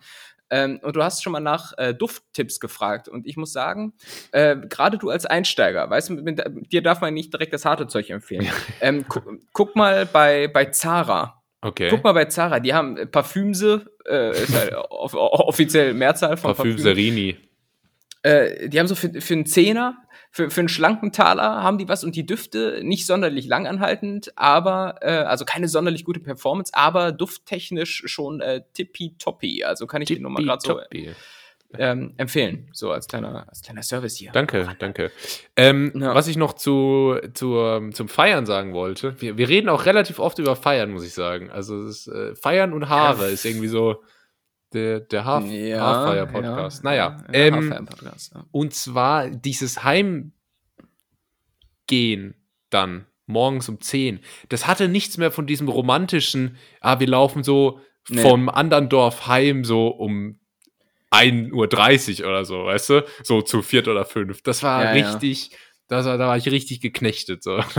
Ähm, 0.54 0.80
und 0.84 0.96
du 0.96 1.04
hast 1.04 1.24
schon 1.24 1.34
mal 1.34 1.40
nach 1.40 1.74
äh, 1.80 1.96
Dufttipps 1.96 2.60
gefragt. 2.60 3.10
Und 3.10 3.26
ich 3.26 3.38
muss 3.38 3.52
sagen, 3.52 3.94
äh, 4.32 4.56
gerade 4.56 5.00
du 5.00 5.10
als 5.10 5.26
Einsteiger, 5.26 5.90
weißt 5.90 6.10
du, 6.10 6.14
mit, 6.14 6.44
dir 6.72 6.84
darf 6.84 7.02
man 7.02 7.12
nicht 7.16 7.34
direkt 7.34 7.54
das 7.54 7.66
harte 7.66 7.88
Zeug 7.88 8.12
empfehlen. 8.12 8.48
ähm, 8.80 9.04
gu 9.10 9.20
guck 9.52 9.76
mal 9.76 10.06
bei, 10.06 10.48
bei 10.48 10.66
Zara. 10.66 11.42
Okay. 11.62 11.90
Guck 11.90 12.04
mal 12.04 12.12
bei 12.12 12.26
Zara, 12.26 12.60
die 12.60 12.72
haben 12.72 13.10
Parfümse, 13.10 13.90
äh, 14.08 14.32
ist 14.32 14.56
halt 14.56 14.76
off 14.90 15.16
offiziell 15.16 15.96
Mehrzahl 15.96 16.38
von 16.38 16.54
Parfümserini. 16.54 17.36
Äh, 18.22 18.70
die 18.70 18.80
haben 18.80 18.88
so 18.88 18.94
für, 18.94 19.10
für 19.22 19.34
einen 19.34 19.48
Zehner, 19.48 20.03
für, 20.36 20.50
für 20.50 20.62
einen 20.62 20.68
schlanken 20.68 21.12
Taler 21.12 21.62
haben 21.62 21.78
die 21.78 21.88
was 21.88 22.04
und 22.04 22.16
die 22.16 22.26
Düfte 22.26 22.82
nicht 22.84 23.06
sonderlich 23.06 23.46
langanhaltend, 23.46 24.34
aber, 24.36 24.96
äh, 25.02 25.12
also 25.12 25.46
keine 25.46 25.68
sonderlich 25.68 26.04
gute 26.06 26.20
Performance, 26.20 26.74
aber 26.74 27.12
dufttechnisch 27.12 28.02
schon 28.08 28.42
äh, 28.42 28.64
tippitoppi. 28.74 29.64
Also 29.64 29.86
kann 29.86 30.02
ich 30.02 30.08
dir 30.08 30.20
nur 30.20 30.32
mal 30.32 30.44
gerade 30.44 30.62
so 30.66 30.82
ähm, 31.78 32.14
empfehlen, 32.18 32.68
so 32.72 32.92
als 32.92 33.08
kleiner, 33.08 33.48
als 33.48 33.62
kleiner 33.62 33.84
Service 33.84 34.16
hier. 34.16 34.32
Danke, 34.32 34.76
danke. 34.80 35.12
Ähm, 35.56 35.92
ja. 35.96 36.16
Was 36.16 36.28
ich 36.28 36.36
noch 36.36 36.54
zu, 36.54 37.16
zu, 37.36 37.58
ähm, 37.58 37.94
zum 37.94 38.10
Feiern 38.10 38.48
sagen 38.48 38.74
wollte, 38.74 39.22
wir, 39.22 39.38
wir 39.38 39.48
reden 39.48 39.70
auch 39.70 39.86
relativ 39.86 40.18
oft 40.18 40.40
über 40.40 40.56
Feiern, 40.56 40.90
muss 40.92 41.06
ich 41.06 41.14
sagen. 41.14 41.52
Also 41.52 41.86
ist, 41.86 42.08
äh, 42.08 42.36
Feiern 42.36 42.74
und 42.74 42.90
Haare 42.90 43.26
ja. 43.26 43.30
ist 43.30 43.46
irgendwie 43.46 43.68
so 43.68 44.04
der, 44.74 45.00
der 45.00 45.26
Haar, 45.26 45.46
ja, 45.46 45.80
Haarfeier-Podcast. 45.80 46.84
naja, 46.84 47.18
ähm, 47.32 47.56
Haarfeier-Podcast, 47.56 48.34
und 48.52 48.74
zwar 48.74 49.30
dieses 49.30 49.84
Heimgehen 49.84 50.34
dann 52.70 53.06
morgens 53.26 53.70
um 53.70 53.80
10. 53.80 54.20
Das 54.50 54.68
hatte 54.68 54.88
nichts 54.88 55.18
mehr 55.18 55.32
von 55.32 55.48
diesem 55.48 55.68
romantischen, 55.68 56.58
ah, 56.82 57.00
wir 57.00 57.08
laufen 57.08 57.44
so 57.44 57.80
nee. 58.10 58.22
vom 58.22 58.50
anderen 58.50 58.90
Dorf 58.90 59.28
heim 59.28 59.64
so 59.64 59.88
um 59.88 60.40
1.30 61.12 62.22
Uhr 62.22 62.30
oder 62.30 62.44
so, 62.44 62.66
weißt 62.66 62.90
du? 62.90 63.06
So 63.24 63.42
zu 63.42 63.62
viert 63.62 63.88
oder 63.88 64.04
fünf. 64.04 64.42
Das 64.42 64.64
war 64.64 64.84
ja, 64.84 64.92
richtig, 64.92 65.52
ja. 65.52 65.58
Das, 65.90 66.06
da 66.06 66.18
war 66.18 66.38
ich 66.38 66.50
richtig 66.50 66.80
geknechtet. 66.82 67.44
So. 67.44 67.60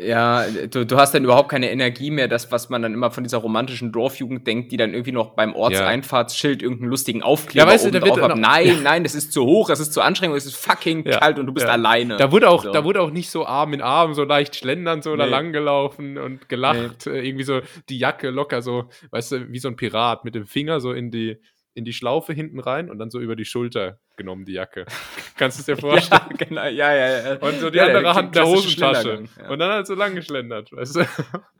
Ja, 0.00 0.46
du, 0.70 0.86
du 0.86 0.96
hast 0.96 1.12
dann 1.12 1.24
überhaupt 1.24 1.48
keine 1.48 1.70
Energie 1.70 2.10
mehr, 2.10 2.28
das, 2.28 2.50
was 2.52 2.70
man 2.70 2.82
dann 2.82 2.94
immer 2.94 3.10
von 3.10 3.24
dieser 3.24 3.38
romantischen 3.38 3.92
Dorfjugend 3.92 4.46
denkt, 4.46 4.72
die 4.72 4.76
dann 4.76 4.92
irgendwie 4.92 5.12
noch 5.12 5.34
beim 5.34 5.54
Ortseinfahrtsschild 5.54 6.62
irgendeinen 6.62 6.90
lustigen 6.90 7.22
Aufkleber 7.22 7.66
ja, 7.66 7.72
weißt 7.72 7.86
du, 7.86 7.90
da 7.90 8.02
wird 8.02 8.20
hat. 8.20 8.36
Nein, 8.36 8.82
nein, 8.82 9.02
das 9.02 9.14
ist 9.14 9.32
zu 9.32 9.44
hoch, 9.44 9.68
das 9.68 9.80
ist 9.80 9.92
zu 9.92 10.00
anstrengend, 10.00 10.36
es 10.36 10.46
ist 10.46 10.56
fucking 10.56 11.06
ja, 11.06 11.18
kalt 11.18 11.38
und 11.38 11.46
du 11.46 11.52
bist 11.52 11.66
ja. 11.66 11.72
alleine. 11.72 12.16
Da 12.16 12.32
wurde 12.32 12.48
auch, 12.48 12.64
so. 12.64 12.72
da 12.72 12.84
wurde 12.84 13.00
auch 13.00 13.10
nicht 13.10 13.30
so 13.30 13.46
Arm 13.46 13.72
in 13.72 13.82
Arm, 13.82 14.14
so 14.14 14.24
leicht 14.24 14.56
schlendern, 14.56 15.02
so 15.02 15.12
nee. 15.12 15.18
da 15.18 15.24
lang 15.24 15.52
gelaufen 15.52 16.18
und 16.18 16.48
gelacht. 16.48 17.06
Nee. 17.06 17.20
Irgendwie 17.20 17.44
so 17.44 17.60
die 17.88 17.98
Jacke 17.98 18.30
locker 18.30 18.62
so, 18.62 18.88
weißt 19.10 19.32
du, 19.32 19.52
wie 19.52 19.58
so 19.58 19.68
ein 19.68 19.76
Pirat 19.76 20.24
mit 20.24 20.34
dem 20.34 20.46
Finger 20.46 20.80
so 20.80 20.92
in 20.92 21.10
die 21.10 21.38
in 21.74 21.84
die 21.84 21.92
Schlaufe 21.92 22.32
hinten 22.32 22.60
rein 22.60 22.90
und 22.90 22.98
dann 22.98 23.10
so 23.10 23.20
über 23.20 23.36
die 23.36 23.44
Schulter 23.44 23.98
genommen, 24.16 24.44
die 24.44 24.52
Jacke. 24.52 24.86
Kannst 25.36 25.58
du 25.58 25.60
es 25.60 25.66
dir 25.66 25.76
vorstellen? 25.76 26.20
ja, 26.30 26.36
genau, 26.36 26.64
ja, 26.64 26.94
ja, 26.94 27.32
ja. 27.34 27.38
Und 27.38 27.60
so 27.60 27.70
die 27.70 27.78
ja, 27.78 27.84
andere 27.86 28.02
der 28.02 28.14
Hand 28.14 28.26
in 28.28 28.32
der 28.42 28.46
Hosentasche. 28.46 29.24
Ja. 29.40 29.48
Und 29.48 29.58
dann 29.58 29.70
halt 29.70 29.86
so 29.86 29.94
lang 29.94 30.14
geschlendert, 30.14 30.72
weißt 30.72 30.96
du? 30.96 31.00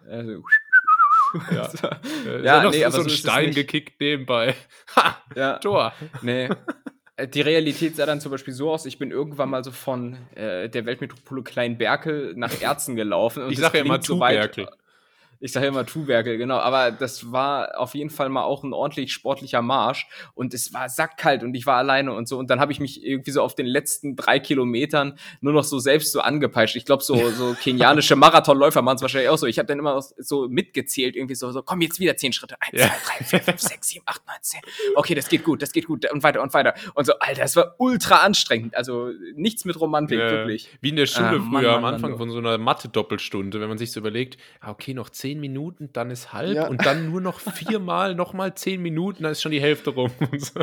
Also, 0.08 0.42
Ja. 1.52 1.68
so. 1.70 1.88
Äh, 2.28 2.42
Ja, 2.44 2.62
noch 2.62 2.72
nee, 2.72 2.80
so, 2.80 2.84
aber 2.86 2.92
so 2.96 3.02
so 3.02 3.08
ein 3.08 3.10
Stein 3.10 3.54
gekickt 3.54 4.00
nebenbei. 4.00 4.54
Ha, 4.96 5.16
ja, 5.36 5.58
Tor. 5.58 5.92
nee. 6.22 6.48
Äh, 7.16 7.28
Die 7.28 7.40
Realität 7.40 7.94
sah 7.96 8.04
dann 8.06 8.20
zum 8.20 8.32
Beispiel 8.32 8.52
so 8.52 8.70
aus, 8.72 8.84
ich 8.86 8.98
bin 8.98 9.10
irgendwann 9.12 9.48
mal 9.50 9.62
so 9.62 9.70
von 9.70 10.16
äh, 10.34 10.68
der 10.68 10.86
Weltmetropole 10.86 11.42
Kleinberkel 11.44 12.34
nach 12.36 12.60
Erzen 12.60 12.96
gelaufen. 12.96 13.44
und 13.44 13.52
Ich 13.52 13.58
sage 13.60 13.78
ja 13.78 13.84
immer 13.84 13.94
klingt 14.00 14.06
so 14.06 14.18
weit-. 14.18 14.66
Ich 15.42 15.52
sage 15.52 15.66
immer 15.66 15.86
Tuberkel, 15.86 16.36
genau. 16.36 16.58
Aber 16.58 16.90
das 16.90 17.32
war 17.32 17.78
auf 17.78 17.94
jeden 17.94 18.10
Fall 18.10 18.28
mal 18.28 18.42
auch 18.42 18.62
ein 18.62 18.74
ordentlich 18.74 19.12
sportlicher 19.12 19.62
Marsch. 19.62 20.06
Und 20.34 20.52
es 20.52 20.74
war 20.74 20.88
sackkalt 20.90 21.42
und 21.42 21.54
ich 21.54 21.64
war 21.64 21.76
alleine 21.78 22.12
und 22.12 22.28
so. 22.28 22.38
Und 22.38 22.50
dann 22.50 22.60
habe 22.60 22.72
ich 22.72 22.80
mich 22.80 23.02
irgendwie 23.02 23.30
so 23.30 23.40
auf 23.42 23.54
den 23.54 23.64
letzten 23.66 24.16
drei 24.16 24.38
Kilometern 24.38 25.18
nur 25.40 25.54
noch 25.54 25.64
so 25.64 25.78
selbst 25.78 26.12
so 26.12 26.20
angepeitscht. 26.20 26.76
Ich 26.76 26.84
glaube, 26.84 27.02
so, 27.02 27.30
so 27.30 27.54
kenianische 27.54 28.16
Marathonläufer 28.16 28.82
machen 28.82 28.96
es 28.96 29.02
wahrscheinlich 29.02 29.30
auch 29.30 29.38
so. 29.38 29.46
Ich 29.46 29.58
habe 29.58 29.66
dann 29.66 29.78
immer 29.78 29.98
so 30.18 30.46
mitgezählt, 30.48 31.16
irgendwie 31.16 31.34
so, 31.34 31.50
so, 31.52 31.62
komm, 31.62 31.80
jetzt 31.80 31.98
wieder 32.00 32.16
zehn 32.18 32.32
Schritte. 32.34 32.56
Eins, 32.60 32.78
Ja. 32.78 32.88
zwei, 32.88 32.94
drei, 33.18 33.24
vier, 33.24 33.40
fünf, 33.40 33.60
sechs, 33.60 33.88
sieben, 33.88 34.04
acht, 34.06 34.20
neun, 34.26 34.36
zehn. 34.42 34.60
Okay, 34.94 35.14
das 35.14 35.28
geht 35.30 35.42
gut, 35.44 35.62
das 35.62 35.72
geht 35.72 35.86
gut. 35.86 36.10
Und 36.12 36.22
weiter 36.22 36.42
und 36.42 36.52
weiter. 36.52 36.74
Und 36.94 37.06
so, 37.06 37.14
Alter, 37.18 37.44
es 37.44 37.56
war 37.56 37.76
ultra 37.78 38.16
anstrengend. 38.16 38.76
Also 38.76 39.10
nichts 39.36 39.64
mit 39.64 39.80
Romantik, 39.80 40.18
Ja, 40.18 40.30
wirklich. 40.30 40.68
Wie 40.82 40.90
in 40.90 40.96
der 40.96 41.06
Schule 41.06 41.28
Ah, 41.28 41.32
Mann, 41.38 41.62
früher 41.62 41.72
am 41.76 41.82
Mann, 41.82 41.94
Anfang 41.94 42.10
Mann, 42.10 42.18
von 42.18 42.30
so 42.30 42.38
einer 42.38 42.58
Mathe-Doppelstunde, 42.58 43.58
wenn 43.60 43.68
man 43.70 43.78
sich 43.78 43.90
so 43.92 44.00
überlegt, 44.00 44.36
ah, 44.60 44.70
okay, 44.70 44.92
noch 44.92 45.08
zehn 45.10 45.29
Minuten, 45.38 45.90
dann 45.92 46.10
ist 46.10 46.32
halb 46.32 46.56
Ja. 46.56 46.66
und 46.66 46.84
dann 46.84 47.10
nur 47.12 47.20
noch 47.20 47.38
viermal, 47.38 48.14
nochmal 48.16 48.54
zehn 48.54 48.82
Minuten, 48.82 49.22
dann 49.22 49.32
ist 49.32 49.42
schon 49.42 49.52
die 49.52 49.60
Hälfte 49.60 49.90
rum. 49.90 50.10
Und 50.32 50.40
so. 50.44 50.60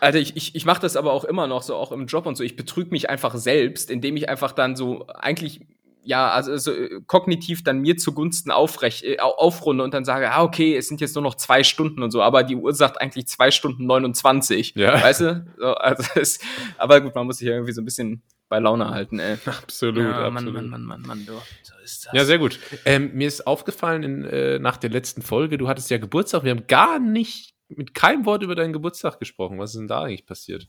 Alter, 0.00 0.18
ich, 0.18 0.36
ich, 0.36 0.54
ich 0.54 0.66
mache 0.66 0.82
das 0.82 0.94
aber 0.96 1.12
auch 1.12 1.24
immer 1.24 1.46
noch 1.46 1.62
so, 1.62 1.74
auch 1.74 1.90
im 1.90 2.06
Job 2.06 2.26
und 2.26 2.36
so. 2.36 2.44
Ich 2.44 2.54
betrüge 2.54 2.90
mich 2.90 3.08
einfach 3.08 3.34
selbst, 3.34 3.90
indem 3.90 4.16
ich 4.16 4.28
einfach 4.28 4.52
dann 4.52 4.76
so 4.76 5.06
eigentlich, 5.08 5.62
ja, 6.02 6.28
also 6.30 6.54
so, 6.58 6.70
äh, 6.72 7.00
kognitiv 7.06 7.64
dann 7.64 7.80
mir 7.80 7.96
zugunsten 7.96 8.50
aufrecht, 8.50 9.04
äh, 9.04 9.20
au- 9.20 9.32
aufrunde 9.38 9.82
und 9.82 9.94
dann 9.94 10.04
sage, 10.04 10.30
ah, 10.30 10.42
okay, 10.42 10.76
es 10.76 10.88
sind 10.88 11.00
jetzt 11.00 11.14
nur 11.14 11.22
noch 11.22 11.34
zwei 11.36 11.64
Stunden 11.64 12.02
und 12.02 12.10
so, 12.10 12.20
aber 12.20 12.42
die 12.42 12.56
Uhr 12.56 12.74
sagt 12.74 13.00
eigentlich 13.00 13.26
zwei 13.26 13.50
Stunden 13.50 13.86
29. 13.86 14.74
Ja. 14.76 15.02
Weißt 15.02 15.22
du? 15.22 15.46
So, 15.58 15.68
also 15.74 16.04
es, 16.20 16.40
aber 16.76 17.00
gut, 17.00 17.14
man 17.14 17.24
muss 17.24 17.38
sich 17.38 17.48
ja 17.48 17.54
irgendwie 17.54 17.72
so 17.72 17.80
ein 17.80 17.86
bisschen 17.86 18.22
bei 18.54 18.60
Laune 18.60 18.88
halten, 18.90 19.18
ey. 19.18 19.36
Absolut, 19.46 20.04
Ja, 20.04 20.26
absolut. 20.26 20.54
Mann, 20.54 20.70
Mann, 20.70 20.82
Mann, 20.84 20.84
Mann, 20.84 21.02
Mann, 21.02 21.26
du. 21.26 21.32
So 21.62 21.74
ist 21.82 22.06
das. 22.06 22.12
Ja, 22.12 22.24
sehr 22.24 22.38
gut. 22.38 22.60
Ähm, 22.84 23.10
mir 23.14 23.26
ist 23.26 23.46
aufgefallen 23.48 24.02
in, 24.04 24.24
äh, 24.24 24.58
nach 24.60 24.76
der 24.76 24.90
letzten 24.90 25.22
Folge, 25.22 25.58
du 25.58 25.66
hattest 25.68 25.90
ja 25.90 25.98
Geburtstag. 25.98 26.44
Wir 26.44 26.52
haben 26.52 26.66
gar 26.68 27.00
nicht 27.00 27.54
mit 27.68 27.94
keinem 27.94 28.24
Wort 28.26 28.42
über 28.44 28.54
deinen 28.54 28.72
Geburtstag 28.72 29.18
gesprochen. 29.18 29.58
Was 29.58 29.70
ist 29.70 29.78
denn 29.80 29.88
da 29.88 30.02
eigentlich 30.02 30.24
passiert? 30.26 30.68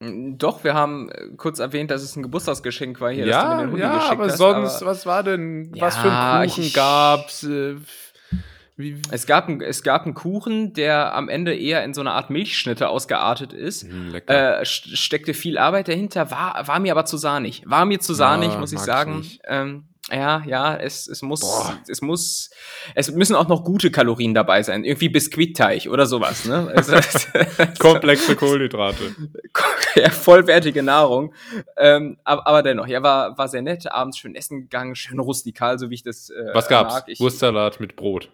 Mm, 0.00 0.38
Doch, 0.38 0.64
wir 0.64 0.74
haben 0.74 1.08
äh, 1.10 1.28
kurz 1.36 1.60
erwähnt, 1.60 1.90
dass 1.92 2.02
es 2.02 2.16
ein 2.16 2.22
Geburtstagsgeschenk 2.24 3.00
war 3.00 3.10
hier, 3.12 3.26
dass 3.26 3.42
du 3.42 3.48
mir 3.48 3.54
ja, 3.54 3.60
den 3.62 3.70
Hoodie 3.72 3.80
ja, 3.82 3.94
geschickt 3.96 4.12
aber 4.14 4.24
hast, 4.26 4.38
sonst, 4.38 4.76
aber- 4.82 4.90
was 4.90 5.06
war 5.06 5.22
denn, 5.22 5.72
Ja, 5.74 5.82
was 5.82 5.96
für 5.98 6.10
ein 6.12 6.48
Kuchen 6.48 6.64
ich- 6.64 6.74
gab's? 6.74 7.44
Äh, 7.44 7.76
wie, 8.78 8.96
Es 9.10 9.26
gab, 9.26 9.48
ein, 9.48 9.60
es 9.60 9.82
gab 9.82 10.04
einen 10.04 10.14
Kuchen, 10.14 10.72
der 10.72 11.14
am 11.14 11.28
Ende 11.28 11.54
eher 11.54 11.84
in 11.84 11.92
so 11.94 12.00
eine 12.00 12.12
Art 12.12 12.30
Milchschnitte 12.30 12.88
ausgeartet 12.88 13.52
ist. 13.52 13.82
Hm, 13.82 14.10
lecker. 14.12 14.60
Äh, 14.60 14.62
st- 14.62 14.96
steckte 14.96 15.34
viel 15.34 15.58
Arbeit 15.58 15.88
dahinter, 15.88 16.30
war, 16.30 16.66
war 16.66 16.78
mir 16.78 16.92
aber 16.92 17.04
zu 17.04 17.16
sahnig. 17.18 17.62
War 17.66 17.84
mir 17.84 17.98
zu 18.00 18.14
sahnig, 18.14 18.52
Ja, 18.52 18.58
muss 18.58 18.72
ich 18.72 18.78
sagen. 18.78 19.26
Ähm, 19.46 19.84
ja, 20.10 20.42
ja, 20.46 20.74
es, 20.74 21.06
es 21.06 21.20
muss, 21.20 21.40
Boah. 21.40 21.76
es 21.86 22.00
muss, 22.00 22.48
es 22.94 23.10
müssen 23.12 23.36
auch 23.36 23.46
noch 23.48 23.62
gute 23.62 23.90
Kalorien 23.90 24.32
dabei 24.32 24.62
sein. 24.62 24.82
Irgendwie 24.84 25.10
Biskuitteig 25.10 25.86
oder 25.90 26.06
sowas, 26.06 26.46
ne? 26.46 26.72
Also, 26.74 26.96
Komplexe 27.78 28.34
Kohlenhydrate. 28.34 29.14
ja, 29.96 30.08
vollwertige 30.08 30.82
Nahrung. 30.82 31.34
Ähm, 31.76 32.16
aber, 32.24 32.46
aber 32.46 32.62
dennoch, 32.62 32.86
ja, 32.86 33.02
war, 33.02 33.36
war 33.36 33.48
sehr 33.48 33.60
nett. 33.60 33.90
Abends 33.92 34.16
schön 34.16 34.34
essen 34.34 34.62
gegangen, 34.62 34.94
schön 34.94 35.18
rustikal, 35.18 35.78
so 35.78 35.90
wie 35.90 35.94
ich 35.96 36.02
das 36.04 36.30
äh, 36.30 36.54
Was 36.54 36.68
gab's? 36.68 36.94
mag. 36.94 37.04
Ich, 37.08 37.20
Wurstsalat 37.20 37.78
mit 37.80 37.94
Brot. 37.96 38.30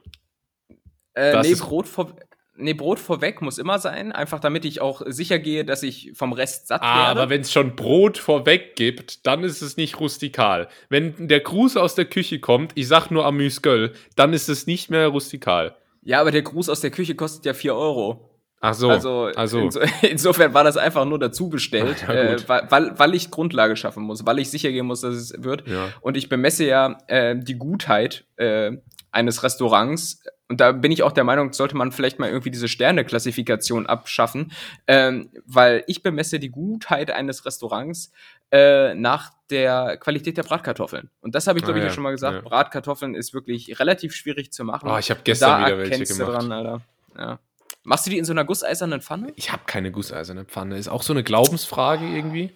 Äh, 1.15 1.41
nee, 1.43 1.55
Brot, 1.55 1.87
vor, 1.89 2.13
nee, 2.57 2.75
Brot 2.75 2.99
vorweg 2.99 3.41
muss 3.43 3.59
immer 3.59 3.79
sein, 3.79 4.13
einfach 4.13 4.41
damit 4.41 4.65
ich 4.65 4.81
auch 4.81 5.03
sicher 5.07 5.39
gehe, 5.39 5.65
dass 5.65 5.83
ich 5.83 6.13
vom 6.15 6.33
Rest 6.33 6.69
satt 6.69 6.83
Ah, 6.83 7.09
werde. 7.09 7.21
aber 7.21 7.31
wenn 7.31 7.41
es 7.43 7.53
schon 7.53 7.77
Brot 7.77 8.19
vorweg 8.19 8.77
gibt, 8.77 9.27
dann 9.27 9.45
ist 9.45 9.63
es 9.63 9.77
nicht 9.77 10.01
rustikal. 10.01 10.69
Wenn 10.89 11.29
der 11.29 11.41
Gruß 11.41 11.77
aus 11.77 11.95
der 11.95 12.05
Küche 12.07 12.41
kommt, 12.41 12.73
ich 12.75 12.89
sag 12.89 13.11
nur 13.11 13.27
Amüsgöl, 13.27 13.93
dann 14.17 14.33
ist 14.33 14.49
es 14.49 14.67
nicht 14.67 14.91
mehr 14.91 15.09
rustikal. 15.09 15.77
ja, 16.03 16.21
aber 16.21 16.31
der 16.31 16.43
Gruß 16.43 16.69
aus 16.69 16.81
der 16.81 16.91
Küche 16.91 17.15
kostet 17.15 17.45
ja 17.47 17.55
4 17.55 17.75
Euro. 17.75 18.31
Ach 18.61 18.73
so, 18.73 18.89
also, 18.89 19.31
also 19.37 19.59
inso, 19.61 19.81
insofern 20.03 20.55
war 20.55 20.65
das 20.65 20.79
einfach 20.79 21.05
nur 21.05 21.19
dazu 21.19 21.51
bestellt, 21.51 22.03
ja, 22.09 22.15
äh, 22.15 22.49
weil, 22.49 22.99
weil 22.99 23.15
ich 23.15 23.31
Grundlage 23.31 23.77
schaffen 23.77 24.03
muss, 24.05 24.25
weil 24.25 24.39
ich 24.39 24.51
sicher 24.51 24.71
gehen 24.73 24.87
muss, 24.87 25.03
dass 25.03 25.15
es 25.15 25.35
wird. 25.37 25.69
ja. 25.69 25.89
Und 26.01 26.17
ich 26.17 26.31
bemesse 26.31 26.65
ja 26.65 26.97
äh, 27.09 27.37
die 27.39 27.57
Gutheit 27.57 28.25
äh, 28.37 28.73
eines 29.11 29.43
Restaurants. 29.43 30.23
Und 30.49 30.61
da 30.61 30.73
bin 30.73 30.93
ich 30.93 31.03
auch 31.03 31.13
der 31.13 31.25
Meinung, 31.25 31.53
sollte 31.55 31.75
man 31.77 31.91
vielleicht 31.91 32.19
mal 32.19 32.29
irgendwie 32.29 32.51
diese 32.51 32.69
Sterne-Klassifikation 32.69 33.87
abschaffen, 33.87 34.53
ähm, 34.87 35.31
weil 35.47 35.85
ich 35.87 36.03
bemesse 36.03 36.39
die 36.39 36.51
Gutheit 36.51 37.11
eines 37.11 37.47
Restaurants 37.47 38.13
äh, 38.51 38.95
nach 38.95 39.33
der 39.51 39.97
Qualität 39.97 40.37
der 40.37 40.43
Bratkartoffeln. 40.43 41.09
Und 41.23 41.35
das 41.35 41.47
habe 41.47 41.59
ich, 41.59 41.65
glaube 41.65 41.79
Ah, 41.79 41.83
ich, 41.83 41.85
ja 41.85 41.89
ja, 41.89 41.95
schon 41.95 42.03
mal 42.03 42.11
gesagt. 42.11 42.35
ja. 42.37 42.41
Bratkartoffeln 42.43 43.15
ist 43.15 43.33
wirklich 43.33 43.79
relativ 43.81 44.15
schwierig 44.15 44.53
zu 44.53 44.65
machen. 44.65 44.89
Oh, 44.91 44.99
ich 44.99 45.11
habe 45.11 45.21
gestern 45.25 45.63
da 45.63 45.67
wieder 45.67 45.79
welche 45.79 46.05
gemacht. 46.05 46.33
dran, 46.35 46.53
Alter. 46.53 46.81
Ja. 47.19 47.39
Machst 47.83 48.07
du 48.07 48.11
die 48.11 48.19
in 48.19 48.25
so 48.25 48.33
einer 48.33 48.45
gusseisernen 48.45 49.01
Pfanne? 49.01 49.33
Ich 49.37 49.51
habe 49.53 49.63
keine 49.67 49.91
gusseiserne 49.93 50.45
Pfanne. 50.45 50.77
Ist 50.79 50.89
auch 50.89 51.03
so 51.03 51.13
eine 51.13 51.23
Glaubensfrage 51.23 52.07
irgendwie. 52.07 52.51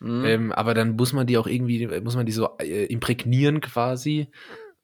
Mhm. 0.00 0.24
Ähm, 0.24 0.52
aber 0.52 0.74
dann 0.74 0.96
muss 0.96 1.12
man 1.12 1.26
die 1.26 1.36
auch 1.38 1.46
irgendwie, 1.48 1.86
muss 2.00 2.14
man 2.14 2.26
die 2.26 2.32
so 2.32 2.50
äh, 2.58 2.84
imprägnieren 2.86 3.60
quasi 3.60 4.28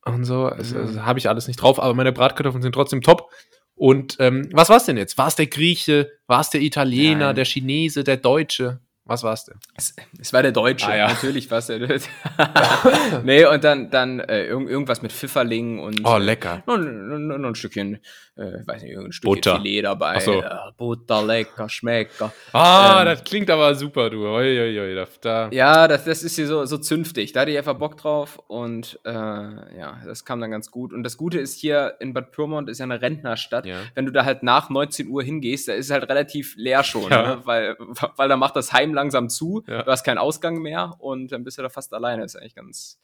und 0.07 0.25
so. 0.25 0.47
Also, 0.47 0.79
also 0.79 1.05
habe 1.05 1.19
ich 1.19 1.29
alles 1.29 1.47
nicht 1.49 1.57
drauf, 1.61 1.81
aber 1.83 1.95
meine 1.95 2.13
Bratkartoffeln 2.13 2.63
sind 2.63 2.73
trotzdem 2.73 3.01
top. 3.03 3.31
Und 3.77 4.17
ähm, 4.21 4.49
was 4.53 4.69
war's 4.69 4.85
denn 4.87 4.97
jetzt? 4.97 5.19
War 5.19 5.27
es 5.29 5.35
der 5.37 5.47
Grieche? 5.47 6.11
War 6.27 6.41
es 6.41 6.51
der 6.51 6.61
Italiener, 6.61 7.27
Nein. 7.27 7.37
der 7.37 7.45
Chinese, 7.45 8.05
der 8.05 8.17
Deutsche? 8.19 8.81
Was 9.07 9.23
war's 9.23 9.45
denn? 9.45 9.57
Es, 9.77 9.95
es 10.19 10.33
war 10.33 10.43
der 10.43 10.53
Deutsche, 10.53 10.87
Ah, 10.87 10.97
ja. 10.97 11.09
natürlich 11.09 11.51
war 11.51 11.59
es 11.59 11.67
der 11.67 11.79
Deutsche. 11.81 12.09
nee, 13.25 13.45
und 13.45 13.63
dann, 13.65 13.91
dann 13.91 14.21
äh, 14.21 14.47
irgend, 14.47 14.71
irgendwas 14.71 15.03
mit 15.03 15.13
Pfifferling 15.13 15.79
und 15.79 16.01
Oh, 16.05 16.17
lecker. 16.17 16.63
noch, 16.67 16.79
noch 16.79 17.39
noch 17.39 17.49
ein 17.49 17.55
Stückchen, 17.55 17.99
äh, 18.37 18.67
weiß 18.67 18.83
nicht, 18.83 18.93
irgendein 18.93 19.19
Butter. 19.23 19.57
Filet 19.57 19.83
dabei. 19.83 20.19
So. 20.21 20.41
Ja, 20.41 20.71
Butter, 20.77 21.23
lecker, 21.25 21.69
schmecker. 21.69 22.33
Ah, 22.53 23.01
Ähm, 23.01 23.07
das 23.07 23.25
klingt 23.25 23.49
aber 23.51 23.75
super, 23.75 24.11
du. 24.11 24.27
Oi, 24.27 24.61
oi, 24.61 24.81
oi, 24.81 25.07
da. 25.21 25.49
Ja, 25.53 25.87
das, 25.89 26.05
das 26.05 26.23
ist 26.23 26.35
hier 26.37 26.47
so, 26.47 26.65
so 26.65 26.79
zünftig. 26.79 27.33
Da 27.33 27.41
hatte 27.43 27.53
ich 27.53 27.59
einfach 27.59 27.75
Bock 27.79 27.97
drauf 27.97 28.41
und 28.49 28.99
äh, 29.05 29.13
ja, 29.13 29.99
das 30.05 30.25
kam 30.25 30.41
dann 30.41 30.51
ganz 30.51 30.71
gut. 30.71 30.93
Und 30.93 31.03
das 31.05 31.17
Gute 31.17 31.39
ist 31.39 31.59
hier 31.61 31.95
in 32.01 32.13
Bad 32.13 32.33
Pyrmont 32.33 32.69
ist 32.69 32.79
ja 32.79 32.85
eine 32.85 33.01
Rentnerstadt. 33.01 33.67
Ja. 33.67 33.77
Wenn 33.95 34.07
du 34.07 34.13
da 34.13 34.25
halt 34.25 34.43
nach 34.43 34.69
19 34.71 35.09
Uhr 35.09 35.23
hingehst, 35.23 35.69
da 35.69 35.73
ist 35.75 35.87
es 35.87 35.93
halt 35.93 36.09
relativ 36.09 36.55
leer 36.57 36.83
schon, 36.83 37.11
Ja. 37.11 37.37
ne? 37.37 37.41
weil, 37.45 37.77
weil 38.17 38.29
da 38.29 38.37
macht 38.37 38.57
das 38.57 38.73
Heim 38.73 38.95
langsam 38.95 39.29
zu, 39.29 39.63
Ja. 39.69 39.83
du 39.83 39.91
hast 39.91 40.03
keinen 40.05 40.19
Ausgang 40.19 40.59
mehr 40.61 40.95
und 40.99 41.31
dann 41.33 41.45
bist 41.45 41.59
du 41.59 41.63
da 41.63 41.69
fast 41.69 41.93
alleine. 41.95 42.25
ist 42.25 42.37
eigentlich 42.37 42.55
ganz, 42.55 43.01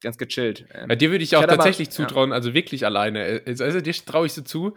ganz 0.00 0.18
gechillt. 0.18 0.64
Ja, 0.74 0.86
dir 0.94 1.10
würde 1.10 1.24
ich 1.24 1.36
auch 1.36 1.42
aber- 1.42 1.54
tatsächlich 1.56 1.88
ja. 1.88 1.92
zutrauen, 1.94 2.32
also 2.32 2.54
wirklich 2.54 2.84
alleine. 2.86 3.42
Also, 3.46 3.64
also 3.64 3.80
dir 3.80 3.92
traue 3.94 4.26
ich 4.26 4.32
so 4.32 4.42
zu, 4.42 4.74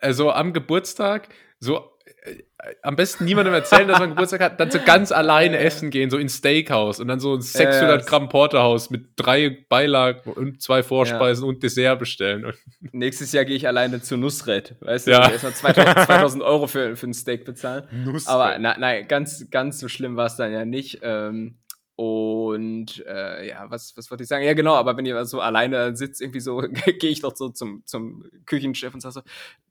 also 0.00 0.30
am 0.30 0.52
Geburtstag, 0.52 1.28
so 1.58 1.90
äh, 2.24 2.36
am 2.82 2.96
besten 2.96 3.24
niemandem 3.24 3.54
erzählen, 3.54 3.88
dass 3.88 3.98
man 3.98 4.10
Geburtstag 4.14 4.40
hat, 4.40 4.60
dann 4.60 4.70
so 4.70 4.78
ganz 4.84 5.10
alleine 5.12 5.58
essen 5.58 5.90
gehen, 5.90 6.10
so 6.10 6.18
ins 6.18 6.36
Steakhouse 6.38 7.00
und 7.00 7.08
dann 7.08 7.18
so 7.20 7.34
ein 7.34 7.40
600 7.40 8.00
Ja, 8.02 8.06
Gramm 8.06 8.28
Porterhouse 8.28 8.90
mit 8.90 9.06
drei 9.16 9.64
Beilagen 9.68 10.30
und 10.32 10.60
zwei 10.62 10.82
Vorspeisen 10.82 11.44
und 11.44 11.62
Dessert 11.62 11.98
bestellen. 11.98 12.52
Nächstes 12.92 13.32
Jahr 13.32 13.44
gehe 13.44 13.56
ich 13.56 13.66
alleine 13.66 14.00
zu 14.02 14.16
Nusret. 14.16 14.74
Weißt 14.80 15.06
du, 15.06 15.12
Ja. 15.12 15.30
erstmal 15.30 15.54
2000, 15.54 15.98
2000 16.06 16.42
Euro 16.44 16.66
für, 16.66 16.96
für 16.96 17.06
ein 17.06 17.14
Steak 17.14 17.44
bezahlen. 17.44 17.84
Nusret. 18.04 18.28
Aber 18.28 18.58
na, 18.58 18.76
nein, 18.78 19.06
ganz, 19.08 19.46
ganz 19.50 19.80
so 19.80 19.88
schlimm 19.88 20.16
war 20.16 20.26
es 20.26 20.36
dann 20.36 20.52
ja 20.52 20.64
nicht. 20.64 21.00
Ähm, 21.02 21.56
und 22.00 23.04
äh, 23.06 23.46
ja, 23.48 23.70
was, 23.70 23.94
was 23.94 24.10
wollte 24.10 24.22
ich 24.22 24.28
sagen? 24.30 24.42
Ja, 24.42 24.54
genau, 24.54 24.74
aber 24.74 24.96
wenn 24.96 25.04
ihr 25.04 25.22
so 25.26 25.42
alleine 25.42 25.94
sitzt, 25.94 26.22
irgendwie 26.22 26.40
so, 26.40 26.56
gehe 26.62 27.10
ich 27.10 27.20
doch 27.20 27.36
so 27.36 27.50
zum, 27.50 27.82
zum 27.84 28.24
Küchenchef 28.46 28.94
und 28.94 29.00
sage 29.00 29.12
so, 29.12 29.20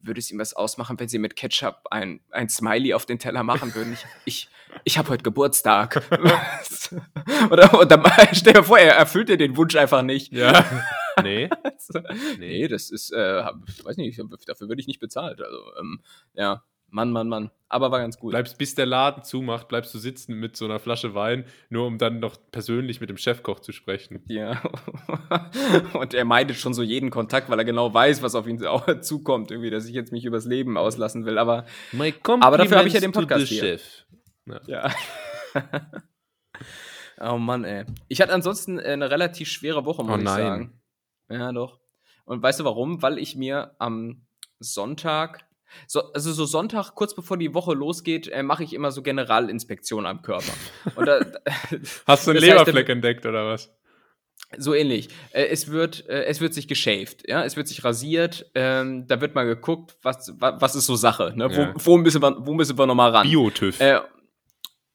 würde 0.02 0.20
es 0.20 0.30
ihm 0.30 0.38
was 0.38 0.54
ausmachen, 0.54 1.00
wenn 1.00 1.10
sie 1.10 1.18
mit 1.18 1.36
Ketchup 1.36 1.88
ein, 1.90 2.20
ein 2.30 2.48
Smiley 2.48 2.94
auf 2.94 3.08
den 3.08 3.18
Teller 3.18 3.42
machen 3.42 3.74
würden? 3.74 3.94
Ich, 3.94 4.06
ich, 4.26 4.50
ich 4.84 4.98
habe 5.00 5.10
heute 5.10 5.24
Geburtstag. 5.24 6.04
Oder, 7.50 7.86
dann 7.88 8.04
stell 8.34 8.54
dir 8.54 8.64
vor, 8.64 8.78
er 8.78 8.94
erfüllt 8.94 9.30
dir 9.30 9.38
den 9.38 9.58
Wunsch 9.58 9.76
einfach 9.76 10.04
nicht. 10.04 10.32
ja. 10.32 10.64
nee. 11.24 11.50
Nee, 12.38 12.68
das 12.68 12.92
ist, 12.92 13.12
äh, 13.12 13.42
hab- 13.42 13.68
ich 13.68 13.84
weiß 13.84 13.98
nicht, 13.98 14.22
dafür 14.46 14.68
würde 14.68 14.82
ich 14.82 14.88
nicht 14.88 15.00
bezahlt. 15.00 15.42
Also, 15.42 15.58
ähm, 15.80 16.00
ja. 16.36 16.64
Mann, 16.92 17.12
Mann, 17.12 17.28
Mann. 17.28 17.52
Aber 17.72 17.92
war 17.92 18.00
ganz 18.00 18.18
gut. 18.18 18.32
Bleibst, 18.32 18.58
bis 18.58 18.74
der 18.74 18.88
Laden 18.88 19.24
zumacht, 19.24 19.68
bleibst 19.68 19.94
du 19.94 20.00
sitzen 20.00 20.34
mit 20.34 20.58
so 20.58 20.66
einer 20.66 20.80
Flasche 20.80 21.14
Wein, 21.14 21.46
nur 21.70 21.86
um 21.86 22.00
dann 22.00 22.20
noch 22.20 22.36
persönlich 22.52 23.00
mit 23.00 23.12
dem 23.12 23.18
Chefkoch 23.18 23.60
zu 23.60 23.72
sprechen. 23.72 24.24
Ja. 24.28 24.60
Und 25.94 26.16
er 26.16 26.26
meidet 26.26 26.58
schon 26.58 26.74
so 26.74 26.82
jeden 26.82 27.12
Kontakt, 27.12 27.48
weil 27.50 27.60
er 27.60 27.66
genau 27.66 27.94
weiß, 27.94 28.24
was 28.24 28.34
auf 28.34 28.48
ihn 28.48 28.66
auch 28.66 29.02
zukommt, 29.02 29.52
irgendwie, 29.52 29.70
dass 29.70 29.86
ich 29.86 29.94
jetzt 29.94 30.12
mich 30.12 30.26
übers 30.26 30.46
Leben 30.46 30.78
auslassen 30.78 31.26
will. 31.26 31.38
Aber, 31.38 31.66
aber 32.42 32.58
dafür 32.58 32.78
habe 32.78 32.88
ich 32.88 32.96
ja 32.96 33.00
den 33.00 33.12
Podcast 33.12 33.48
hier. 33.48 33.62
Chef. 33.62 34.06
Ja. 34.48 34.62
ja. 34.66 34.92
oh 37.34 37.38
Mann, 37.38 37.66
ey. 37.66 37.86
Ich 38.08 38.20
hatte 38.20 38.34
ansonsten 38.34 38.80
eine 38.80 39.12
relativ 39.12 39.48
schwere 39.48 39.86
Woche, 39.86 40.04
muss 40.04 40.16
oh, 40.16 40.22
ich 40.22 40.28
sagen. 40.28 40.82
Ja, 41.30 41.52
doch. 41.52 41.80
Und 42.26 42.42
weißt 42.42 42.62
du 42.62 42.64
warum? 42.64 43.04
Weil 43.04 43.20
ich 43.20 43.36
mir 43.36 43.76
am 43.78 44.26
Sonntag 44.60 45.49
so, 45.88 46.12
also 46.14 46.32
so 46.34 46.46
Sonntag, 46.46 46.96
kurz 46.96 47.16
bevor 47.16 47.38
die 47.38 47.54
Woche 47.54 47.74
losgeht, 47.74 48.28
äh, 48.28 48.44
mache 48.44 48.64
ich 48.64 48.74
immer 48.74 48.92
so 48.92 49.02
Generalinspektion 49.02 50.06
am 50.06 50.22
Körper. 50.22 50.54
Da, 51.06 51.20
Hast 52.06 52.28
du 52.28 52.32
einen 52.32 52.42
Leberfleck 52.42 52.88
heißt, 52.88 52.90
entdeckt 52.90 53.26
oder 53.26 53.48
was? 53.48 53.72
So 54.58 54.74
ähnlich. 54.74 55.10
Äh, 55.32 55.46
es, 55.46 55.72
wird, 55.72 56.08
äh, 56.10 56.24
es 56.26 56.42
wird 56.42 56.54
sich 56.54 56.68
geschäft, 56.68 57.28
ja, 57.28 57.44
es 57.44 57.56
wird 57.56 57.68
sich 57.68 57.84
rasiert, 57.84 58.50
ähm, 58.56 59.08
da 59.08 59.22
wird 59.22 59.36
mal 59.36 59.46
geguckt, 59.46 59.96
was, 60.02 60.34
was, 60.40 60.62
was 60.62 60.76
ist 60.76 60.88
so 60.88 60.96
Sache, 60.96 61.34
ne? 61.36 61.50
Ja. 61.52 61.74
Wo, 61.76 61.86
wo, 61.86 61.98
müssen 61.98 62.22
wir, 62.22 62.36
wo 62.40 62.54
müssen 62.54 62.78
wir 62.78 62.86
nochmal 62.86 63.12
ran? 63.12 63.28
Biotüv. 63.28 63.80
Äh, 63.80 64.00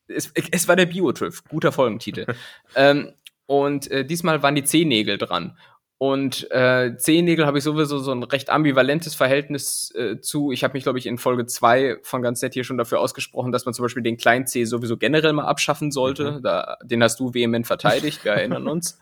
es, 0.08 0.32
es 0.50 0.68
war 0.68 0.76
der 0.76 0.87
Biotüv, 0.87 1.44
guter 1.48 1.72
Folgentitel. 1.72 2.26
ähm, 2.74 3.12
und 3.46 3.90
äh, 3.90 4.04
diesmal 4.04 4.42
waren 4.42 4.54
die 4.54 4.64
Zehennägel 4.64 5.18
dran. 5.18 5.56
Und 5.98 6.50
äh, 6.50 6.96
Zehennägel 6.96 7.46
habe 7.46 7.59
ich 7.59 7.64
sowieso 7.64 7.98
so 7.98 8.11
ein 8.11 8.24
recht 8.24 8.50
ambivalentes 8.50 9.14
Verhältnis 9.14 9.92
äh, 9.94 10.20
zu. 10.20 10.50
Ich 10.50 10.64
habe 10.64 10.74
mich, 10.74 10.83
glaube 10.83 10.98
ich, 10.98 11.07
in 11.07 11.18
Folge 11.18 11.46
2 11.46 11.98
von 12.02 12.20
ganz 12.20 12.42
nett 12.42 12.52
hier 12.52 12.64
schon 12.64 12.78
dafür 12.78 13.00
ausgesprochen, 13.00 13.52
dass 13.52 13.64
man 13.64 13.74
zum 13.74 13.85
Beispiel 13.85 14.02
den 14.02 14.16
kleinen 14.16 14.46
C 14.46 14.64
sowieso 14.64 14.96
generell 14.96 15.33
mal 15.33 15.46
abschaffen 15.46 15.92
sollte. 15.92 16.33
Mhm. 16.33 16.42
Da, 16.42 16.76
den 16.83 17.02
hast 17.02 17.20
du 17.20 17.33
vehement 17.33 17.66
verteidigt, 17.66 18.24
wir 18.24 18.33
erinnern 18.33 18.66
uns. 18.66 18.98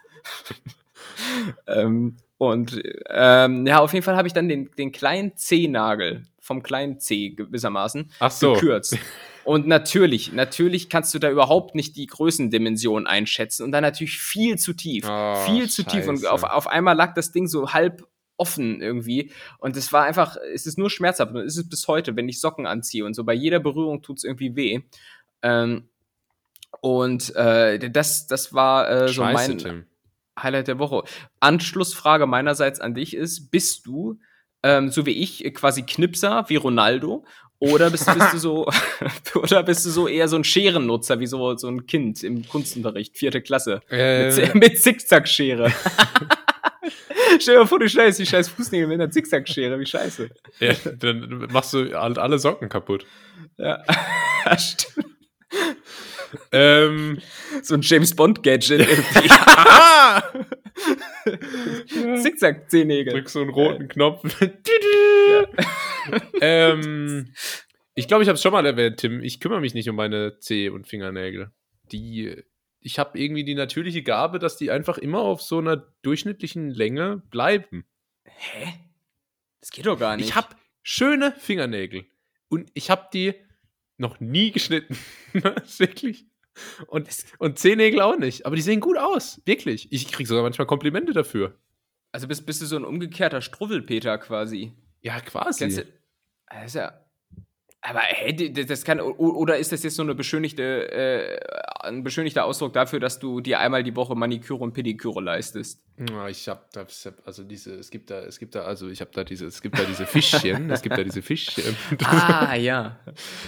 ähm, 1.66 2.18
und 2.36 2.82
ähm, 3.08 3.66
ja, 3.66 3.78
auf 3.78 3.92
jeden 3.94 4.04
Fall 4.04 4.16
habe 4.16 4.28
ich 4.28 4.34
dann 4.34 4.48
den, 4.48 4.70
den 4.76 4.92
kleinen 4.92 5.36
C-Nagel 5.36 6.24
vom 6.52 6.62
kleinen 6.62 7.00
C 7.00 7.30
gewissermaßen 7.30 8.10
Ach 8.20 8.30
so. 8.30 8.52
gekürzt. 8.54 8.98
Und 9.44 9.66
natürlich, 9.66 10.32
natürlich 10.32 10.88
kannst 10.88 11.14
du 11.14 11.18
da 11.18 11.30
überhaupt 11.30 11.74
nicht 11.74 11.96
die 11.96 12.06
Größendimension 12.06 13.06
einschätzen 13.06 13.64
und 13.64 13.72
dann 13.72 13.82
natürlich 13.82 14.18
viel 14.18 14.58
zu 14.58 14.74
tief. 14.74 15.04
Oh, 15.08 15.34
viel 15.46 15.68
zu 15.68 15.82
Scheiße. 15.82 15.96
tief. 15.96 16.08
Und 16.08 16.26
auf, 16.26 16.44
auf 16.44 16.68
einmal 16.68 16.94
lag 16.94 17.14
das 17.14 17.32
Ding 17.32 17.48
so 17.48 17.72
halb 17.72 18.06
offen 18.36 18.80
irgendwie. 18.80 19.32
Und 19.58 19.76
es 19.76 19.92
war 19.92 20.04
einfach, 20.04 20.36
es 20.54 20.66
ist 20.66 20.78
nur 20.78 20.90
schmerzhaft. 20.90 21.34
Und 21.34 21.40
es 21.40 21.56
ist 21.56 21.70
bis 21.70 21.88
heute, 21.88 22.14
wenn 22.16 22.28
ich 22.28 22.40
Socken 22.40 22.66
anziehe 22.66 23.04
und 23.04 23.14
so. 23.14 23.24
Bei 23.24 23.34
jeder 23.34 23.58
Berührung 23.58 24.02
tut 24.02 24.18
es 24.18 24.24
irgendwie 24.24 24.54
weh. 24.54 24.80
Ähm, 25.42 25.88
und 26.80 27.34
äh, 27.34 27.90
das, 27.90 28.26
das 28.26 28.52
war 28.52 28.88
äh, 28.90 29.08
so 29.08 29.22
Scheiße, 29.22 29.48
mein 29.48 29.58
Tim. 29.58 29.86
Highlight 30.38 30.68
der 30.68 30.78
Woche. 30.78 31.02
Anschlussfrage 31.40 32.26
meinerseits 32.26 32.80
an 32.80 32.94
dich 32.94 33.14
ist: 33.14 33.50
Bist 33.50 33.86
du 33.86 34.18
ähm, 34.62 34.90
so 34.90 35.06
wie 35.06 35.22
ich 35.22 35.42
quasi 35.54 35.82
Knipser 35.82 36.44
wie 36.48 36.56
Ronaldo 36.56 37.24
oder 37.62 37.90
bist, 37.90 38.06
bist 38.12 38.32
du 38.32 38.38
so, 38.38 38.66
oder 39.36 39.62
bist 39.62 39.86
du 39.86 39.90
so 39.90 40.08
eher 40.08 40.26
so 40.26 40.36
ein 40.36 40.42
Scherennutzer, 40.42 41.20
wie 41.20 41.26
so, 41.26 41.56
so 41.56 41.68
ein 41.68 41.86
Kind 41.86 42.24
im 42.24 42.46
Kunstunterricht, 42.48 43.16
vierte 43.16 43.40
Klasse. 43.40 43.80
Äh, 43.88 44.34
mit, 44.34 44.54
mit 44.54 44.82
Zickzackschere. 44.82 45.72
Stell 47.38 47.58
dir 47.58 47.66
vor, 47.66 47.78
du 47.78 47.88
schneidest 47.88 48.18
die 48.18 48.26
scheiß 48.26 48.48
Fußnägel 48.48 48.88
mit 48.88 49.00
einer 49.00 49.10
Zickzackschere, 49.10 49.78
wie 49.78 49.86
scheiße. 49.86 50.28
Ja, 50.58 50.74
dann 50.98 51.46
machst 51.52 51.72
du 51.72 51.96
alle 51.96 52.38
Socken 52.38 52.68
kaputt. 52.68 53.06
Ja, 53.56 53.82
stimmt. 54.58 55.06
Ähm, 56.52 57.18
so 57.62 57.74
ein 57.74 57.82
James 57.82 58.14
Bond-Gadget 58.14 58.80
irgendwie. 58.88 59.28
Zickzack-Zehennägel. 62.22 63.12
Drück 63.12 63.28
so 63.28 63.40
einen 63.40 63.50
roten 63.50 63.88
Knopf. 63.88 64.24
ähm, 66.40 67.32
ich 67.94 68.08
glaube, 68.08 68.22
ich 68.22 68.28
habe 68.28 68.36
es 68.36 68.42
schon 68.42 68.52
mal 68.52 68.66
erwähnt, 68.66 68.98
Tim. 68.98 69.22
Ich 69.22 69.40
kümmere 69.40 69.60
mich 69.60 69.74
nicht 69.74 69.88
um 69.88 69.96
meine 69.96 70.38
Zeh- 70.38 70.70
und 70.70 70.86
Fingernägel. 70.86 71.50
Die, 71.92 72.42
ich 72.80 72.98
habe 72.98 73.18
irgendwie 73.18 73.44
die 73.44 73.54
natürliche 73.54 74.02
Gabe, 74.02 74.38
dass 74.38 74.56
die 74.56 74.70
einfach 74.70 74.98
immer 74.98 75.20
auf 75.20 75.42
so 75.42 75.58
einer 75.58 75.76
durchschnittlichen 76.02 76.70
Länge 76.70 77.22
bleiben. 77.30 77.84
Hä? 78.24 78.74
Das 79.60 79.70
geht 79.70 79.86
doch 79.86 79.98
gar 79.98 80.16
nicht. 80.16 80.28
Ich 80.28 80.34
habe 80.34 80.48
schöne 80.82 81.32
Fingernägel 81.32 82.06
und 82.48 82.70
ich 82.74 82.90
habe 82.90 83.08
die 83.12 83.34
noch 84.02 84.20
nie 84.20 84.52
geschnitten. 84.52 84.98
wirklich. 85.32 86.26
Und, 86.88 87.08
und 87.38 87.58
Zehennägel 87.58 88.02
auch 88.02 88.18
nicht. 88.18 88.44
Aber 88.44 88.56
die 88.56 88.62
sehen 88.62 88.80
gut 88.80 88.98
aus. 88.98 89.40
Wirklich. 89.46 89.90
Ich 89.90 90.12
kriege 90.12 90.28
sogar 90.28 90.42
manchmal 90.42 90.66
Komplimente 90.66 91.14
dafür. 91.14 91.58
Also 92.10 92.28
bist, 92.28 92.44
bist 92.44 92.60
du 92.60 92.66
so 92.66 92.76
ein 92.76 92.84
umgekehrter 92.84 93.40
Struffelpeter 93.40 94.18
quasi. 94.18 94.74
Ja, 95.00 95.18
quasi. 95.20 95.68
Du, 95.68 95.86
das 96.50 96.66
ist 96.66 96.74
ja 96.74 97.01
aber 97.84 97.98
hey, 98.00 98.52
das 98.52 98.84
kann 98.84 99.00
oder 99.00 99.58
ist 99.58 99.72
das 99.72 99.82
jetzt 99.82 99.96
so 99.96 100.02
eine 100.02 100.14
beschönigte, 100.14 100.92
äh, 100.92 101.40
ein 101.80 102.04
beschönigter 102.04 102.44
Ausdruck 102.44 102.72
dafür, 102.72 103.00
dass 103.00 103.18
du 103.18 103.40
dir 103.40 103.58
einmal 103.58 103.82
die 103.82 103.96
Woche 103.96 104.14
Maniküre 104.14 104.60
und 104.60 104.72
Pediküre 104.72 105.20
leistest? 105.20 105.82
Ja, 106.08 106.28
ich 106.28 106.48
habe 106.48 106.60
da, 106.72 106.86
also 107.24 107.42
diese, 107.42 107.74
es 107.74 107.90
gibt 107.90 108.10
da, 108.10 108.20
es 108.20 108.38
gibt 108.38 108.54
da, 108.54 108.62
also 108.62 108.88
ich 108.88 109.00
habe 109.00 109.10
da 109.12 109.24
diese, 109.24 109.46
es 109.46 109.60
gibt 109.60 109.76
da 109.76 109.82
diese 109.82 110.06
Fischchen, 110.06 110.70
es 110.70 110.80
gibt 110.80 110.96
da 110.96 111.02
diese 111.02 111.22
Fischchen. 111.22 111.76
ah 112.04 112.54
ja, 112.54 113.00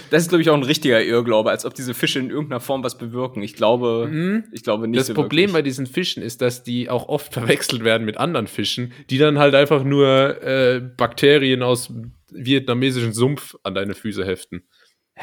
das 0.09 0.23
ist 0.23 0.29
glaube 0.29 0.41
ich 0.41 0.49
auch 0.49 0.55
ein 0.55 0.63
richtiger 0.63 1.01
Irrglaube, 1.01 1.49
als 1.49 1.65
ob 1.65 1.73
diese 1.73 1.93
Fische 1.93 2.19
in 2.19 2.29
irgendeiner 2.29 2.59
Form 2.59 2.83
was 2.83 2.97
bewirken. 2.97 3.41
Ich 3.41 3.55
glaube, 3.55 4.09
mhm. 4.11 4.43
ich 4.51 4.63
glaube 4.63 4.89
nicht. 4.89 4.99
Das 4.99 5.07
so 5.07 5.13
Problem 5.13 5.43
wirklich. 5.43 5.53
bei 5.53 5.61
diesen 5.61 5.87
Fischen 5.87 6.21
ist, 6.21 6.41
dass 6.41 6.63
die 6.63 6.89
auch 6.89 7.07
oft 7.07 7.31
verwechselt 7.33 7.85
werden 7.85 8.03
mit 8.03 8.17
anderen 8.17 8.47
Fischen, 8.47 8.91
die 9.09 9.17
dann 9.17 9.39
halt 9.39 9.55
einfach 9.55 9.85
nur 9.85 10.43
äh, 10.43 10.81
Bakterien 10.81 11.63
aus 11.63 11.89
vietnamesischen 12.35 13.13
Sumpf 13.13 13.55
an 13.63 13.75
deine 13.75 13.95
Füße 13.95 14.25
heften. 14.25 14.67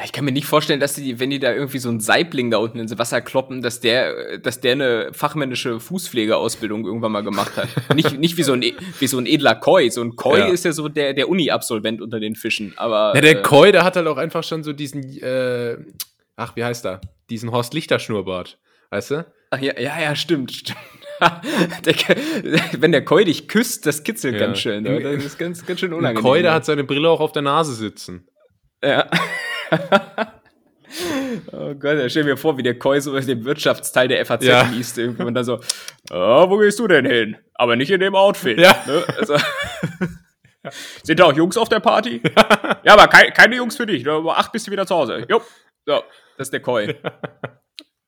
Ich 0.03 0.11
kann 0.11 0.25
mir 0.25 0.31
nicht 0.31 0.47
vorstellen, 0.47 0.79
dass 0.79 0.95
die, 0.95 1.19
wenn 1.19 1.29
die 1.29 1.37
da 1.37 1.53
irgendwie 1.53 1.77
so 1.77 1.87
einen 1.87 1.99
Saibling 1.99 2.49
da 2.49 2.57
unten 2.57 2.79
ins 2.79 2.97
Wasser 2.97 3.21
kloppen, 3.21 3.61
dass 3.61 3.79
der, 3.79 4.39
dass 4.39 4.59
der 4.59 4.71
eine 4.71 5.13
fachmännische 5.13 5.79
Fußpflegeausbildung 5.79 6.83
irgendwann 6.85 7.11
mal 7.11 7.21
gemacht 7.21 7.55
hat. 7.57 7.69
nicht, 7.95 8.17
nicht 8.17 8.35
wie 8.37 8.43
so 8.43 8.53
ein, 8.53 8.61
wie 8.61 9.07
so 9.07 9.19
ein 9.19 9.27
edler 9.27 9.53
Koi. 9.53 9.89
So 9.89 10.01
ein 10.01 10.15
Koi 10.15 10.39
ja. 10.39 10.47
ist 10.47 10.65
ja 10.65 10.71
so 10.71 10.89
der, 10.89 11.13
der 11.13 11.29
Uni-Absolvent 11.29 12.01
unter 12.01 12.19
den 12.19 12.33
Fischen. 12.33 12.73
Aber. 12.77 13.11
Ja, 13.13 13.21
der 13.21 13.39
äh, 13.39 13.41
Koi, 13.43 13.71
der 13.71 13.83
hat 13.83 13.95
halt 13.95 14.07
auch 14.07 14.17
einfach 14.17 14.43
schon 14.43 14.63
so 14.63 14.73
diesen, 14.73 15.03
äh, 15.21 15.77
ach, 16.37 16.55
wie 16.55 16.63
heißt 16.63 16.87
er? 16.87 16.99
Diesen 17.29 17.51
Horst 17.51 17.75
Lichter-Schnurrbart. 17.75 18.57
Weißt 18.89 19.11
du? 19.11 19.25
Ach 19.51 19.59
ja, 19.59 19.79
ja, 19.79 20.01
ja, 20.01 20.15
stimmt, 20.15 20.51
stimmt. 20.51 20.79
wenn 22.79 22.91
der 22.91 23.05
Koi 23.05 23.23
dich 23.25 23.47
küsst, 23.47 23.85
das 23.85 24.03
kitzelt 24.03 24.35
ja. 24.35 24.39
ganz 24.39 24.59
schön. 24.59 24.85
Im, 24.85 25.03
das 25.03 25.25
ist 25.25 25.39
ganz, 25.39 25.65
ganz 25.65 25.79
schön 25.79 25.93
unangenehm. 25.93 26.23
Der 26.23 26.31
Koi, 26.31 26.41
der 26.41 26.53
hat 26.53 26.65
seine 26.65 26.83
Brille 26.83 27.09
auch 27.09 27.19
auf 27.19 27.31
der 27.31 27.41
Nase 27.41 27.73
sitzen. 27.73 28.27
Ja. 28.83 29.09
oh 31.51 31.73
Gott, 31.75 32.11
stell 32.11 32.23
mir 32.23 32.37
vor, 32.37 32.57
wie 32.57 32.63
der 32.63 32.77
Koi 32.77 32.99
so 32.99 33.17
den 33.17 33.45
Wirtschaftsteil 33.45 34.07
der 34.07 34.25
FAZ 34.25 34.45
ja. 34.45 34.63
liest 34.63 34.97
irgendwie 34.97 35.23
und 35.23 35.33
dann 35.33 35.45
so, 35.45 35.59
oh, 36.11 36.49
wo 36.49 36.57
gehst 36.57 36.79
du 36.79 36.87
denn 36.87 37.05
hin? 37.05 37.37
Aber 37.55 37.75
nicht 37.75 37.91
in 37.91 37.99
dem 37.99 38.15
Outfit. 38.15 38.59
Ja. 38.59 38.75
Ne? 38.85 39.03
Also, 39.17 39.37
Sind 41.03 41.19
da 41.19 41.25
auch 41.25 41.33
Jungs 41.33 41.57
auf 41.57 41.67
der 41.67 41.81
Party? 41.81 42.21
ja, 42.83 42.93
aber 42.93 43.07
kei 43.07 43.31
keine 43.31 43.57
Jungs 43.57 43.75
für 43.75 43.85
dich. 43.85 44.07
Um 44.07 44.29
acht 44.29 44.51
bist 44.51 44.67
du 44.67 44.71
wieder 44.71 44.85
zu 44.85 44.95
Hause. 44.95 45.25
Jo. 45.29 45.41
So, 45.85 46.03
das 46.37 46.47
ist 46.47 46.53
der 46.53 46.61
Koi 46.61 46.95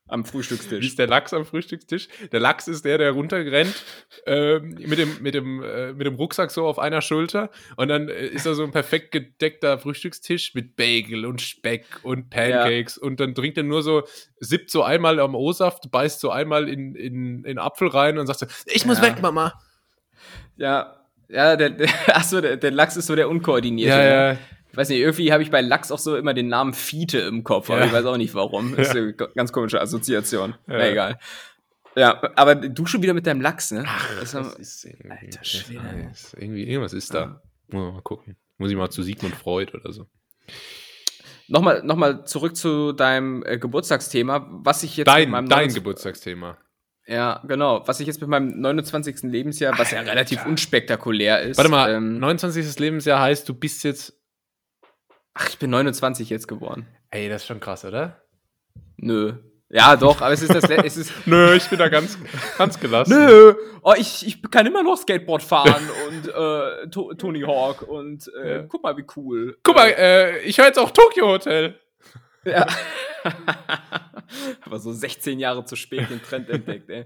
am 0.08 0.24
Frühstückstisch. 0.24 0.82
Wie 0.82 0.86
ist 0.86 0.98
der 0.98 1.08
Lachs 1.08 1.32
am 1.32 1.44
Frühstückstisch? 1.44 2.08
Der 2.32 2.40
Lachs 2.40 2.68
ist 2.68 2.84
der, 2.84 2.98
der 2.98 3.12
runterrennt 3.12 3.82
äh, 4.26 4.60
mit, 4.60 4.98
dem, 4.98 5.16
mit, 5.20 5.34
dem, 5.34 5.62
äh, 5.62 5.92
mit 5.92 6.06
dem 6.06 6.14
Rucksack 6.14 6.50
so 6.50 6.66
auf 6.66 6.78
einer 6.78 7.02
Schulter 7.02 7.50
und 7.76 7.88
dann 7.88 8.08
äh, 8.08 8.26
ist 8.26 8.46
da 8.46 8.54
so 8.54 8.64
ein 8.64 8.70
perfekt 8.70 9.12
gedeckter 9.12 9.78
Frühstückstisch 9.78 10.54
mit 10.54 10.76
Bagel 10.76 11.26
und 11.26 11.40
Speck 11.40 11.84
und 12.02 12.30
Pancakes 12.30 12.96
ja. 12.96 13.06
und 13.06 13.20
dann 13.20 13.34
trinkt 13.34 13.58
er 13.58 13.64
nur 13.64 13.82
so, 13.82 14.04
sippt 14.38 14.70
so 14.70 14.82
einmal 14.82 15.18
am 15.18 15.34
O-Saft, 15.34 15.90
beißt 15.90 16.20
so 16.20 16.30
einmal 16.30 16.68
in, 16.68 16.94
in, 16.94 17.44
in 17.44 17.58
Apfel 17.58 17.88
rein 17.88 18.18
und 18.18 18.26
sagt 18.26 18.40
so, 18.40 18.46
ich 18.66 18.86
muss 18.86 18.98
ja. 18.98 19.04
weg, 19.04 19.20
Mama. 19.20 19.60
Ja, 20.56 20.96
ja, 21.28 21.56
der, 21.56 21.70
der, 21.70 21.88
achso, 22.16 22.40
der, 22.40 22.56
der 22.56 22.70
Lachs 22.70 22.96
ist 22.96 23.06
so 23.06 23.16
der 23.16 23.28
Unkoordinierte. 23.28 23.98
Ja, 23.98 24.04
ne? 24.04 24.32
ja 24.32 24.55
ich 24.76 24.78
weiß 24.78 24.90
nicht, 24.90 24.98
irgendwie 24.98 25.32
habe 25.32 25.42
ich 25.42 25.50
bei 25.50 25.62
Lachs 25.62 25.90
auch 25.90 25.98
so 25.98 26.16
immer 26.16 26.34
den 26.34 26.48
Namen 26.48 26.74
Fiete 26.74 27.20
im 27.20 27.44
Kopf, 27.44 27.70
aber 27.70 27.80
ja. 27.80 27.86
ich 27.86 27.92
weiß 27.94 28.04
auch 28.04 28.18
nicht 28.18 28.34
warum. 28.34 28.76
Das 28.76 28.88
ist 28.88 28.94
eine 28.94 29.14
ganz 29.14 29.50
komische 29.50 29.80
Assoziation. 29.80 30.50
Ja. 30.66 30.76
Na, 30.76 30.88
egal. 30.90 31.18
Ja, 31.96 32.20
aber 32.36 32.54
du 32.56 32.84
schon 32.84 33.00
wieder 33.00 33.14
mit 33.14 33.26
deinem 33.26 33.40
Lachs, 33.40 33.70
ne? 33.70 33.84
Ach, 33.86 34.06
das, 34.20 34.34
ist 34.34 34.84
irgendwie, 34.84 35.08
Alter 35.08 35.44
Schwede. 35.44 36.12
Irgendwie, 36.36 36.64
irgendwas 36.64 36.92
ist 36.92 37.14
da. 37.14 37.40
Ja. 37.72 37.80
Mal 37.80 38.02
gucken. 38.02 38.36
Muss 38.58 38.70
ich 38.70 38.76
mal 38.76 38.90
zu 38.90 39.02
Sigmund 39.02 39.34
Freud 39.34 39.72
oder 39.72 39.94
so. 39.94 40.06
Nochmal, 41.48 41.82
nochmal 41.82 42.26
zurück 42.26 42.54
zu 42.54 42.92
deinem 42.92 43.42
äh, 43.46 43.56
Geburtstagsthema, 43.56 44.46
was 44.62 44.82
ich 44.82 44.98
jetzt 44.98 45.08
dein, 45.08 45.32
dein 45.32 45.44
29, 45.44 45.74
Geburtstagsthema. 45.76 46.58
Ja, 47.06 47.42
genau. 47.48 47.82
Was 47.88 47.98
ich 48.00 48.06
jetzt 48.06 48.20
mit 48.20 48.28
meinem 48.28 48.60
29. 48.60 49.22
Lebensjahr, 49.22 49.78
was 49.78 49.90
ja 49.90 50.00
relativ 50.00 50.44
unspektakulär 50.44 51.40
ist. 51.40 51.56
Warte 51.56 51.70
mal, 51.70 51.94
ähm, 51.94 52.18
29. 52.18 52.78
Lebensjahr 52.78 53.22
heißt, 53.22 53.48
du 53.48 53.54
bist 53.54 53.82
jetzt 53.82 54.12
Ach, 55.38 55.48
ich 55.50 55.58
bin 55.58 55.68
29 55.70 56.30
jetzt 56.30 56.48
geworden. 56.48 56.86
Ey, 57.10 57.28
das 57.28 57.42
ist 57.42 57.48
schon 57.48 57.60
krass, 57.60 57.84
oder? 57.84 58.22
Nö. 58.96 59.34
Ja, 59.68 59.96
doch, 59.96 60.20
aber 60.22 60.32
es 60.32 60.40
ist 60.42 60.54
das. 60.54 60.64
es 60.70 60.96
ist 60.96 61.12
Nö, 61.26 61.54
ich 61.54 61.68
bin 61.68 61.78
da 61.78 61.88
ganz, 61.88 62.16
ganz 62.56 62.80
gelassen. 62.80 63.10
Nö, 63.12 63.54
oh, 63.82 63.92
ich, 63.98 64.26
ich 64.26 64.40
kann 64.50 64.64
immer 64.64 64.82
noch 64.82 64.96
Skateboard 64.96 65.42
fahren 65.42 65.82
und 66.08 66.28
äh, 66.28 66.88
to 66.88 67.12
Tony 67.14 67.42
Hawk 67.42 67.82
und 67.82 68.30
äh, 68.42 68.56
Ja. 68.56 68.62
guck 68.62 68.82
mal, 68.82 68.96
wie 68.96 69.04
cool. 69.16 69.58
Guck 69.62 69.76
mal, 69.76 69.88
äh, 69.88 70.38
ich 70.40 70.56
höre 70.56 70.66
jetzt 70.66 70.78
auch 70.78 70.90
Tokyo 70.90 71.26
Hotel. 71.28 71.78
Ja. 72.44 72.66
aber 74.64 74.78
so 74.78 74.92
16 74.92 75.38
Jahre 75.38 75.64
zu 75.64 75.76
spät 75.76 76.08
den 76.08 76.22
Trend 76.22 76.48
entdeckt, 76.48 76.88
ey. 76.88 77.04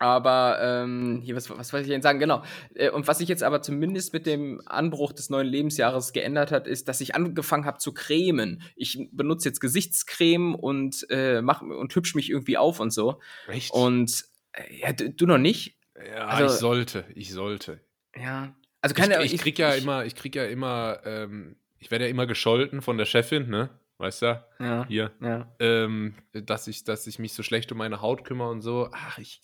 Aber, 0.00 0.58
ähm, 0.62 1.20
hier, 1.22 1.36
was, 1.36 1.50
was 1.50 1.72
wollte 1.74 1.84
ich 1.84 1.90
denn 1.92 2.00
sagen? 2.00 2.18
Genau. 2.18 2.42
Äh, 2.74 2.88
Und 2.90 3.06
was 3.06 3.18
sich 3.18 3.28
jetzt 3.28 3.42
aber 3.42 3.60
zumindest 3.60 4.14
mit 4.14 4.24
dem 4.24 4.62
Anbruch 4.64 5.12
des 5.12 5.28
neuen 5.28 5.46
Lebensjahres 5.46 6.14
geändert 6.14 6.52
hat, 6.52 6.66
ist, 6.66 6.88
dass 6.88 7.02
ich 7.02 7.14
angefangen 7.14 7.66
habe 7.66 7.76
zu 7.78 7.92
cremen. 7.92 8.62
Ich 8.76 9.08
benutze 9.12 9.48
jetzt 9.50 9.60
Gesichtscreme 9.60 10.54
und, 10.54 11.06
äh, 11.10 11.42
mach, 11.42 11.60
und 11.60 11.94
hübsch 11.94 12.14
mich 12.14 12.30
irgendwie 12.30 12.56
auf 12.56 12.80
und 12.80 12.92
so. 12.94 13.20
Echt? 13.46 13.72
Und 13.72 14.24
äh, 14.52 14.74
ja, 14.80 14.92
du, 14.94 15.26
noch 15.26 15.36
nicht? 15.38 15.76
ja, 16.02 16.26
also- 16.28 16.46
ich 16.54 16.58
sollte, 16.60 17.04
ich 17.14 17.30
sollte. 17.32 17.80
Ja. 18.16 18.54
Also 18.80 18.94
keine 18.94 19.22
ich, 19.22 19.34
ich 19.34 19.42
krieg 19.42 19.58
ja 19.58 19.74
immer, 19.74 20.06
ich 20.06 20.14
krieg 20.14 20.34
ja 20.34 20.46
immer, 20.46 21.00
ähm, 21.04 21.56
ich 21.78 21.90
werde 21.90 22.06
ja 22.06 22.10
immer 22.10 22.26
gescholten 22.26 22.80
von 22.80 22.96
der 22.96 23.04
Chefin, 23.04 23.50
ne? 23.50 23.68
Weißt 23.98 24.22
du? 24.22 24.42
Ja. 24.60 24.86
Hier. 24.88 25.10
ja. 25.20 25.46
Ähm, 25.58 26.14
dass 26.32 26.66
ich, 26.68 26.84
dass 26.84 27.06
ich 27.06 27.18
mich 27.18 27.34
so 27.34 27.42
schlecht 27.42 27.70
um 27.70 27.76
meine 27.76 28.00
Haut 28.00 28.24
kümmere 28.24 28.48
und 28.48 28.62
so. 28.62 28.88
Ach, 28.92 29.18
ich. 29.18 29.42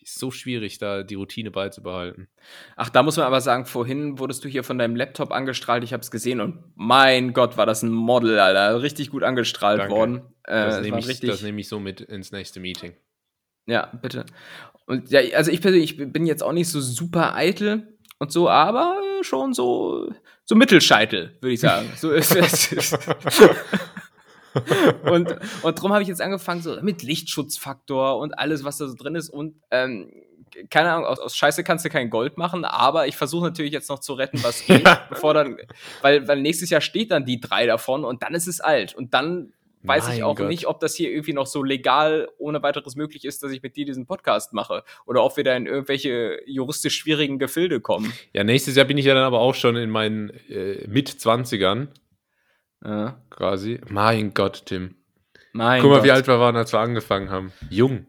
Ist 0.00 0.18
so 0.18 0.30
schwierig, 0.30 0.78
da 0.78 1.02
die 1.02 1.16
Routine 1.16 1.50
beizubehalten. 1.50 2.28
Ach, 2.76 2.88
da 2.88 3.02
muss 3.02 3.16
man 3.16 3.26
aber 3.26 3.40
sagen, 3.40 3.66
vorhin 3.66 4.18
wurdest 4.18 4.44
du 4.44 4.48
hier 4.48 4.64
von 4.64 4.78
deinem 4.78 4.96
Laptop 4.96 5.32
angestrahlt. 5.32 5.84
Ich 5.84 5.92
habe 5.92 6.02
es 6.02 6.10
gesehen 6.10 6.40
und 6.40 6.62
mein 6.76 7.32
Gott, 7.32 7.56
war 7.56 7.66
das 7.66 7.82
ein 7.82 7.90
Model, 7.90 8.38
Alter. 8.38 8.80
Richtig 8.80 9.10
gut 9.10 9.22
angestrahlt 9.22 9.80
Danke. 9.80 9.94
worden. 9.94 10.22
Äh, 10.44 10.64
Das 10.64 10.80
nehme 10.80 10.98
ich, 11.00 11.20
das 11.20 11.42
nehm 11.42 11.58
ich 11.58 11.68
so 11.68 11.80
mit 11.80 12.00
ins 12.00 12.32
nächste 12.32 12.60
Meeting. 12.60 12.94
Ja, 13.66 13.92
bitte. 14.00 14.24
Und 14.86 15.10
ja, 15.10 15.20
also 15.36 15.50
ich 15.50 15.60
persönlich 15.60 15.96
bin 15.98 16.24
jetzt 16.24 16.42
auch 16.42 16.52
nicht 16.52 16.68
so 16.70 16.80
super 16.80 17.34
eitel 17.34 17.98
und 18.18 18.32
so, 18.32 18.48
aber 18.48 18.96
schon 19.20 19.52
so, 19.52 20.10
so 20.44 20.54
Mittelscheitel, 20.54 21.36
würde 21.40 21.52
ich 21.52 21.60
sagen. 21.60 21.90
So 21.96 22.12
ist 22.12 22.34
es. 22.34 22.70
und, 25.04 25.36
und 25.62 25.78
darum 25.78 25.92
habe 25.92 26.02
ich 26.02 26.08
jetzt 26.08 26.20
angefangen, 26.20 26.62
so 26.62 26.80
mit 26.82 27.02
Lichtschutzfaktor 27.02 28.18
und 28.18 28.38
alles, 28.38 28.64
was 28.64 28.78
da 28.78 28.86
so 28.86 28.94
drin 28.94 29.14
ist. 29.14 29.28
Und 29.28 29.56
ähm, 29.70 30.10
keine 30.70 30.92
Ahnung, 30.92 31.06
aus, 31.06 31.18
aus 31.18 31.36
Scheiße 31.36 31.64
kannst 31.64 31.84
du 31.84 31.90
kein 31.90 32.10
Gold 32.10 32.38
machen, 32.38 32.64
aber 32.64 33.06
ich 33.06 33.16
versuche 33.16 33.46
natürlich 33.46 33.72
jetzt 33.72 33.88
noch 33.88 33.98
zu 33.98 34.14
retten, 34.14 34.42
was 34.42 34.64
geht, 34.66 34.88
bevor 35.08 35.34
dann, 35.34 35.56
weil, 36.02 36.26
weil 36.26 36.40
nächstes 36.40 36.70
Jahr 36.70 36.80
steht 36.80 37.10
dann 37.10 37.24
die 37.24 37.40
drei 37.40 37.66
davon 37.66 38.04
und 38.04 38.22
dann 38.22 38.34
ist 38.34 38.46
es 38.46 38.60
alt. 38.60 38.94
Und 38.94 39.14
dann 39.14 39.52
weiß 39.82 40.08
ich 40.08 40.14
Mein 40.14 40.22
auch 40.24 40.36
Gott. 40.36 40.48
nicht, 40.48 40.66
ob 40.66 40.80
das 40.80 40.94
hier 40.94 41.10
irgendwie 41.10 41.32
noch 41.32 41.46
so 41.46 41.62
legal 41.62 42.28
ohne 42.38 42.62
weiteres 42.62 42.96
möglich 42.96 43.24
ist, 43.24 43.42
dass 43.42 43.52
ich 43.52 43.62
mit 43.62 43.76
dir 43.76 43.84
diesen 43.84 44.06
Podcast 44.06 44.52
mache. 44.52 44.82
Oder 45.06 45.22
ob 45.22 45.36
wir 45.36 45.44
da 45.44 45.56
in 45.56 45.66
irgendwelche 45.66 46.40
juristisch 46.46 46.96
schwierigen 46.96 47.38
Gefilde 47.38 47.80
kommen. 47.80 48.12
Ja, 48.32 48.44
nächstes 48.44 48.76
Jahr 48.76 48.86
bin 48.86 48.98
ich 48.98 49.04
ja 49.04 49.14
dann 49.14 49.24
aber 49.24 49.38
auch 49.38 49.54
schon 49.54 49.76
in 49.76 49.90
meinen 49.90 50.30
äh, 50.48 50.86
Mit-20ern 50.88 51.88
Ja. 52.84 53.20
quasi. 53.30 53.80
Mein 53.88 54.34
Gott, 54.34 54.62
Tim. 54.66 54.94
Mein 55.52 55.80
Guck 55.82 55.90
mal, 55.90 55.96
Gott. 55.96 56.04
wie 56.04 56.10
alt 56.12 56.26
wir 56.26 56.38
waren, 56.38 56.56
als 56.56 56.72
wir 56.72 56.78
angefangen 56.80 57.30
haben. 57.30 57.52
Jung. 57.70 58.06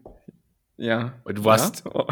Ja. 0.76 1.12
Und 1.24 1.38
Du 1.38 1.44
warst 1.44 1.84
Ja? 1.84 1.90
Oh. 1.94 2.06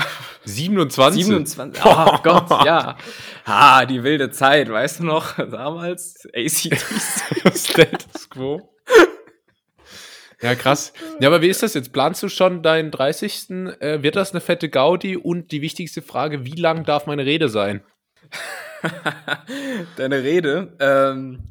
27. 0.45 1.25
27. 1.25 1.85
Oh 1.85 2.19
Gott, 2.23 2.51
ja. 2.67 2.97
Ah, 3.45 3.87
die 3.87 4.03
wilde 4.03 4.31
Zeit, 4.31 4.69
weißt 4.71 5.01
du 5.01 5.05
noch? 5.05 5.37
Damals 5.37 6.27
ACDC. 6.35 6.77
Status 7.57 8.29
Quo. 8.29 8.75
Ja, 10.43 10.55
krass. 10.55 10.93
Ja, 11.21 11.29
aber 11.29 11.41
wie 11.43 11.49
ist 11.49 11.63
das 11.63 11.75
jetzt? 11.75 11.93
Planst 11.93 12.23
du 12.23 12.29
schon 12.29 12.63
deinen 12.63 12.91
30. 12.91 13.51
Äh, 13.81 14.03
wird 14.03 14.17
das 14.17 14.33
eine 14.33 14.41
fette 14.41 14.69
Gaudi? 14.69 15.17
Und 15.17 15.51
die 15.51 15.63
wichtigste 15.63 16.01
Frage, 16.03 16.45
wie 16.45 16.55
lang 16.55 16.85
darf 16.85 17.07
meine 17.07 17.25
Rede 17.25 17.49
sein? 17.49 17.83
Deine 19.97 20.23
Rede. 20.23 20.77
Ähm, 20.79 21.49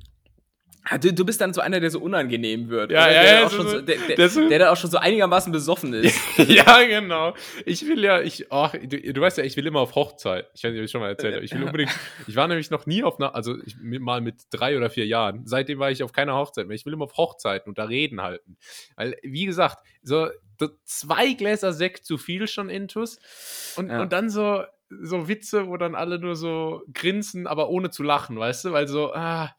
du, 1.01 1.13
du 1.13 1.25
bist 1.25 1.41
dann 1.41 1.53
so 1.53 1.61
einer, 1.61 1.79
der 1.79 1.89
so 1.91 1.99
unangenehm 1.99 2.69
wird. 2.69 2.91
Ja, 2.91 3.11
ja, 3.11 3.21
der, 3.23 3.33
ja, 3.41 3.45
auch 3.45 3.51
so- 3.51 3.63
so- 3.67 3.81
der, 3.81 3.97
der, 3.97 4.15
der 4.15 4.29
so- 4.29 4.47
der 4.47 4.59
dann 4.59 4.67
auch 4.69 4.77
schon 4.77 4.89
so 4.91 4.97
einigermaßen 4.97 5.51
besoffen 5.51 5.93
ist. 5.93 6.17
ja, 6.37 6.83
genau. 6.83 7.33
Ich 7.65 7.87
will 7.87 8.03
ja, 8.03 8.21
ich, 8.21 8.51
ach, 8.51 8.73
du, 8.73 8.99
du 9.13 9.21
weißt 9.21 9.37
ja, 9.39 9.43
ich 9.43 9.57
will 9.57 9.65
immer 9.67 9.79
auf 9.81 9.95
Hochzeit. 9.95 10.49
Ich 10.53 10.63
weiß 10.63 10.71
nicht, 10.71 10.79
ob 10.79 10.85
ich 10.85 10.91
schon 10.91 11.01
mal 11.01 11.09
erzählt 11.09 11.35
habe. 11.35 11.45
Ich 11.45 11.53
will 11.53 11.63
unbedingt, 11.63 11.91
ich 12.27 12.35
war 12.35 12.47
nämlich 12.47 12.69
noch 12.69 12.85
nie 12.85 13.03
auf 13.03 13.19
einer, 13.19 13.35
also 13.35 13.55
ich, 13.65 13.75
mal 13.81 14.21
mit 14.21 14.35
drei 14.51 14.77
oder 14.77 14.89
vier 14.89 15.05
Jahren. 15.05 15.41
Seitdem 15.45 15.79
war 15.79 15.91
ich 15.91 16.03
auf 16.03 16.11
keiner 16.13 16.35
Hochzeit 16.35 16.67
mehr. 16.67 16.75
Ich 16.75 16.85
will 16.85 16.93
immer 16.93 17.05
auf 17.05 17.17
Hochzeiten 17.17 17.69
und 17.69 17.77
da 17.77 17.83
Reden 17.85 18.21
halten. 18.21 18.57
Weil, 18.95 19.17
wie 19.23 19.45
gesagt, 19.45 19.79
so, 20.03 20.27
so 20.59 20.69
zwei 20.85 21.33
Gläser 21.33 21.73
Sekt 21.73 22.05
zu 22.05 22.17
viel 22.17 22.47
schon 22.47 22.69
intus. 22.69 23.19
Und, 23.75 23.89
Ja. 23.89 24.01
und 24.01 24.13
dann 24.13 24.29
so, 24.29 24.63
so 24.89 25.27
Witze, 25.27 25.67
wo 25.67 25.77
dann 25.77 25.95
alle 25.95 26.19
nur 26.19 26.35
so 26.35 26.81
grinsen, 26.93 27.47
aber 27.47 27.69
ohne 27.69 27.89
zu 27.89 28.03
lachen, 28.03 28.37
weißt 28.39 28.65
du? 28.65 28.71
Weil 28.71 28.87
so, 28.87 29.13
ah, 29.13 29.53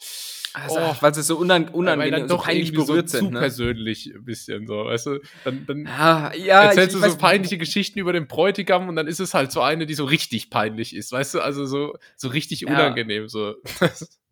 Also, 0.55 0.77
oh, 0.81 0.97
weil 1.01 1.15
sie 1.15 1.23
so 1.23 1.37
unan 1.37 1.65
weil 1.67 1.73
unangenehm, 1.75 2.13
dann 2.13 2.29
so 2.29 2.37
doch 2.37 2.45
peinlich 2.45 2.73
berührt 2.73 3.09
so 3.09 3.19
sind. 3.19 3.29
zu 3.29 3.33
Ne? 3.35 3.41
persönlich 3.41 4.13
ein 4.15 4.25
bisschen 4.25 4.67
so, 4.67 4.85
weißt 4.87 5.07
du? 5.07 5.21
Dann, 5.45 5.67
dann, 5.67 5.85
Ja, 5.87 6.33
ja, 6.35 6.63
erzählst 6.65 6.97
ich 6.97 7.03
du 7.03 7.11
so 7.11 7.17
peinliche 7.19 7.59
Geschichten 7.59 7.99
über 7.99 8.13
den 8.13 8.27
Bräutigam 8.27 8.89
und 8.89 8.97
dann 8.97 9.07
ist 9.07 9.21
es 9.21 9.35
halt 9.35 9.53
so 9.53 9.61
eine, 9.61 9.87
die 9.87 9.95
so 9.95 10.05
richtig 10.05 10.51
peinlich 10.51 10.95
ist, 10.97 11.13
weißt 11.13 11.35
du? 11.35 11.41
Also 11.41 11.67
so, 11.67 11.95
so 12.17 12.29
richtig 12.29 12.63
Ja. 12.63 12.69
unangenehm. 12.69 13.29
So. 13.29 13.55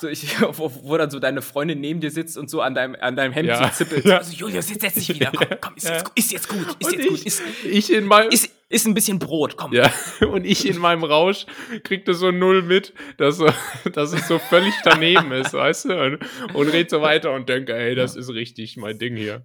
So, 0.00 0.08
ich, 0.08 0.40
wo, 0.52 0.70
wo 0.82 0.96
dann 0.96 1.10
so 1.10 1.18
deine 1.18 1.42
Freundin 1.42 1.80
neben 1.80 2.00
dir 2.00 2.10
sitzt 2.10 2.38
und 2.38 2.48
so 2.48 2.60
an 2.60 2.74
deinem, 2.74 2.96
an 3.00 3.16
deinem 3.16 3.32
Hemd 3.32 3.48
Ja. 3.48 3.68
so 3.68 3.84
zippelt. 3.84 4.04
Ja. 4.04 4.18
Also, 4.18 4.32
Julius, 4.32 4.70
jetzt 4.70 4.80
setz 4.82 4.94
dich 4.94 5.08
wieder. 5.14 5.32
Komm, 5.34 5.46
komm, 5.60 5.74
ist, 5.76 5.88
Ja. 5.88 5.96
jetzt, 5.96 6.10
ist 6.14 6.32
jetzt 6.32 6.48
gut, 6.48 6.60
ist 6.78 6.86
Und 6.86 6.92
jetzt 6.92 7.04
ich, 7.04 7.08
gut. 7.10 7.22
Ist, 7.24 7.42
ich 7.64 7.92
in 7.92 8.04
meinem 8.06 8.30
ist, 8.30 8.50
ist 8.70 8.86
ein 8.86 8.94
bisschen 8.94 9.18
Brot, 9.18 9.56
komm. 9.56 9.72
ja, 9.72 9.90
und 10.30 10.44
ich 10.44 10.68
in 10.68 10.76
meinem 10.78 11.02
Rausch 11.02 11.46
kriegte 11.84 12.12
so 12.14 12.30
null 12.30 12.62
mit, 12.62 12.92
dass, 13.16 13.38
dass 13.92 14.12
es 14.12 14.28
so 14.28 14.38
völlig 14.38 14.74
daneben 14.84 15.32
ist, 15.32 15.54
weißt 15.54 15.86
du? 15.86 16.02
Und, 16.04 16.18
und 16.54 16.68
red 16.68 16.90
so 16.90 17.00
weiter 17.00 17.32
und 17.32 17.48
denke, 17.48 17.74
ey, 17.74 17.94
das 17.94 18.14
ist 18.14 18.28
richtig 18.30 18.76
mein 18.76 18.98
Ding 18.98 19.16
hier. 19.16 19.44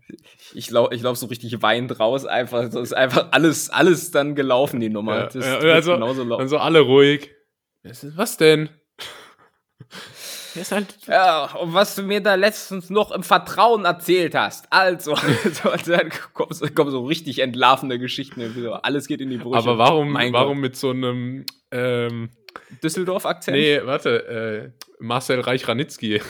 Ich 0.53 0.69
laufe 0.69 0.93
ich 0.93 1.01
lauf 1.01 1.17
so 1.17 1.25
richtig 1.27 1.61
weinend 1.61 1.99
raus, 1.99 2.25
einfach. 2.25 2.63
Das 2.65 2.75
ist 2.75 2.93
einfach 2.93 3.29
alles, 3.31 3.69
alles 3.69 4.11
dann 4.11 4.35
gelaufen, 4.35 4.79
die 4.79 4.89
Nummer. 4.89 5.15
Ja, 5.15 5.25
das 5.27 5.45
ja, 5.45 5.57
also, 5.57 5.93
genauso 5.93 6.23
laufen. 6.23 6.39
dann 6.41 6.49
so 6.49 6.57
alle 6.57 6.81
ruhig. 6.81 7.31
Was 8.15 8.37
denn? 8.37 8.69
Halt 10.55 10.97
Ja, 11.07 11.45
und 11.55 11.73
was 11.73 11.95
du 11.95 12.03
mir 12.03 12.21
da 12.21 12.35
letztens 12.35 12.89
noch 12.89 13.11
im 13.11 13.23
Vertrauen 13.23 13.85
erzählt 13.85 14.35
hast. 14.35 14.67
Also, 14.69 15.15
so, 15.51 15.69
dann 15.85 16.11
kommen 16.33 16.53
so, 16.53 16.67
kommen 16.67 16.91
so 16.91 17.05
richtig 17.05 17.39
entlarvende 17.39 17.99
Geschichten. 17.99 18.53
so, 18.53 18.73
Alles 18.73 19.07
geht 19.07 19.21
in 19.21 19.29
die 19.29 19.37
Brüche. 19.37 19.57
Aber 19.57 19.77
warum, 19.77 20.11
Mein 20.11 20.33
warum 20.33 20.59
mit 20.59 20.75
so 20.75 20.91
einem 20.91 21.45
ähm. 21.71 22.29
Düsseldorf-Akzent? 22.83 23.57
Nee, 23.57 23.81
warte, 23.83 24.73
äh, 24.79 24.85
Marcel 24.99 25.39
Reich-Ranitzky. 25.39 26.21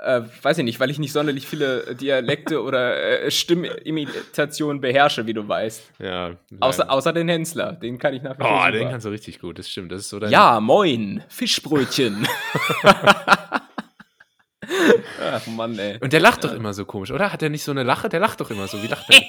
Äh, 0.00 0.20
weiß 0.42 0.58
ich 0.58 0.64
nicht, 0.64 0.78
weil 0.78 0.90
ich 0.90 0.98
nicht 1.00 1.12
sonderlich 1.12 1.46
viele 1.46 1.96
Dialekte 1.96 2.62
oder 2.62 3.22
äh, 3.24 3.30
Stimmimitationen 3.32 4.80
beherrsche, 4.80 5.26
wie 5.26 5.34
du 5.34 5.48
weißt. 5.48 5.82
Ja. 5.98 6.36
Außer, 6.60 6.88
außer 6.88 7.12
den 7.12 7.28
Hensler, 7.28 7.72
den 7.72 7.98
kann 7.98 8.14
ich 8.14 8.22
nach 8.22 8.38
wie 8.38 8.42
vor 8.42 8.52
Oh, 8.52 8.58
super. 8.58 8.70
den 8.72 8.90
kannst 8.90 9.06
du 9.06 9.10
richtig 9.10 9.40
gut, 9.40 9.58
das 9.58 9.68
stimmt. 9.68 9.90
Das 9.90 10.02
ist 10.02 10.10
so 10.10 10.20
dein 10.20 10.30
Ja, 10.30 10.60
moin, 10.60 11.24
Fischbrötchen. 11.28 12.28
Ach 15.20 15.46
Mann, 15.46 15.78
ey. 15.78 15.98
Und 16.00 16.12
der 16.12 16.20
lacht 16.20 16.44
doch 16.44 16.52
immer 16.52 16.74
so 16.74 16.84
komisch, 16.84 17.10
oder? 17.10 17.32
Hat 17.32 17.42
er 17.42 17.48
nicht 17.48 17.64
so 17.64 17.70
eine 17.72 17.82
Lache? 17.82 18.08
Der 18.08 18.20
lacht 18.20 18.40
doch 18.40 18.50
immer 18.50 18.66
so. 18.68 18.82
Wie 18.82 18.86
lacht 18.88 19.06
er? 19.10 19.20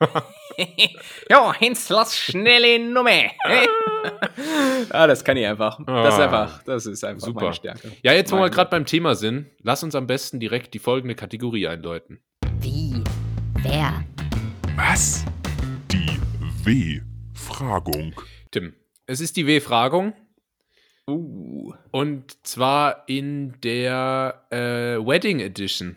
Jo, 1.30 1.52
Henslers 1.52 2.16
schnelle 2.16 2.78
Nummer. 2.78 3.10
ah, 4.90 5.06
das 5.06 5.24
kann 5.24 5.36
ich 5.36 5.46
einfach. 5.46 5.78
Das 5.84 6.14
ist 6.14 6.20
Ah. 6.20 6.24
einfach, 6.24 6.62
das 6.62 6.86
ist 6.86 7.04
einfach 7.04 7.26
Super. 7.26 7.40
meine 7.42 7.54
Stärke. 7.54 7.92
Ja, 8.02 8.12
jetzt, 8.12 8.30
wo 8.32 8.36
wir 8.36 8.50
gerade 8.50 8.70
beim 8.70 8.86
Thema 8.86 9.14
sind, 9.16 9.46
lass 9.62 9.82
uns 9.82 9.94
am 9.94 10.06
besten 10.06 10.38
direkt 10.40 10.74
die 10.74 10.78
folgende 10.78 11.14
Kategorie 11.14 11.66
einläuten. 11.66 12.20
Wie? 12.60 13.02
Wer? 13.62 14.04
Was? 14.76 15.24
Die 15.90 16.18
W-Fragung. 16.64 18.14
Tim, 18.50 18.74
es 19.06 19.20
ist 19.20 19.36
die 19.36 19.46
W-Fragung 19.46 20.14
Uh. 21.06 21.74
und 21.90 22.46
zwar 22.46 23.02
in 23.08 23.60
der 23.60 24.46
äh, 24.50 24.56
Wedding 25.06 25.40
Edition. 25.40 25.96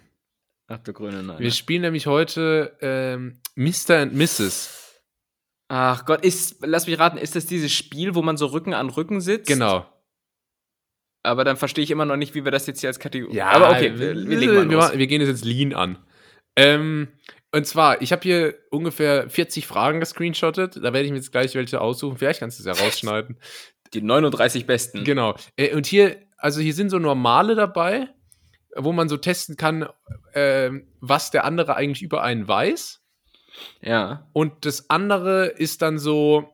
Ach 0.68 0.80
du 0.80 0.92
grüne 0.92 1.24
Nein. 1.24 1.40
Wir 1.40 1.52
spielen 1.52 1.84
nämlich 1.84 2.08
heute 2.08 2.76
ähm, 2.82 3.40
Mr. 3.58 4.02
and 4.02 4.14
Mrs. 4.14 5.02
Ach 5.70 6.06
Gott, 6.06 6.24
ist, 6.24 6.66
lass 6.66 6.88
mich 6.88 6.98
raten, 6.98 7.18
ist 7.18 7.36
das 7.36 7.46
dieses 7.46 7.74
Spiel, 7.74 8.16
wo 8.16 8.22
man 8.22 8.38
so 8.38 8.48
Rücken 8.48 8.74
an 8.74 8.90
Rücken 8.90 9.20
sitzt? 9.20 9.48
Genau. 9.48 9.86
Aber 11.24 11.44
dann 11.44 11.58
verstehe 11.58 11.84
ich 11.84 11.92
immer 11.92 12.06
noch 12.06 12.16
nicht, 12.16 12.36
wie 12.36 12.46
wir 12.46 12.52
das 12.52 12.68
jetzt 12.68 12.80
hier 12.80 12.90
als 12.90 13.00
Kategorie. 13.00 13.36
Ja, 13.36 13.50
aber 13.50 13.72
okay, 13.72 14.00
wir, 14.00 14.16
wir, 14.16 14.30
wir 14.30 14.38
legen 14.38 14.54
mal 14.54 14.70
wir, 14.70 14.78
los. 14.78 14.94
wir 14.94 15.08
gehen 15.08 15.22
es 15.22 15.28
jetzt 15.28 15.44
lean 15.44 15.74
an. 15.74 15.98
Ähm, 16.56 17.10
und 17.52 17.68
zwar, 17.68 18.02
ich 18.02 18.14
habe 18.14 18.22
hier 18.22 18.56
ungefähr 18.72 19.30
40 19.30 19.68
Fragen 19.68 20.00
gescreenshottet. 20.00 20.78
Da 20.78 20.84
werde 20.84 21.02
ich 21.02 21.12
mir 21.12 21.18
jetzt 21.18 21.34
gleich 21.34 21.54
welche 21.56 21.82
aussuchen. 21.82 22.18
Vielleicht 22.18 22.40
kannst 22.40 22.60
du 22.60 22.70
es 22.70 22.78
ja 22.78 22.86
rausschneiden. 22.86 23.38
Die 23.94 24.02
39 24.02 24.66
besten. 24.66 25.04
genau. 25.04 25.36
Äh, 25.56 25.74
und 25.76 25.86
hier 25.86 26.18
also 26.38 26.62
hier 26.62 26.74
sind 26.74 26.90
so 26.90 27.00
normale 27.00 27.56
dabei, 27.56 28.08
wo 28.76 28.94
man 28.94 29.10
so 29.10 29.18
testen 29.18 29.58
kann, 29.58 29.90
äh, 30.34 30.70
was 31.02 31.32
der 31.32 31.44
andere 31.44 31.76
eigentlich 31.76 32.04
über 32.04 32.22
einen 32.22 32.48
weiß. 32.48 33.02
Ja. 33.82 34.28
Und 34.34 34.66
das 34.66 34.90
andere 34.90 35.48
ist 35.48 35.82
dann 35.82 35.98
so, 36.00 36.54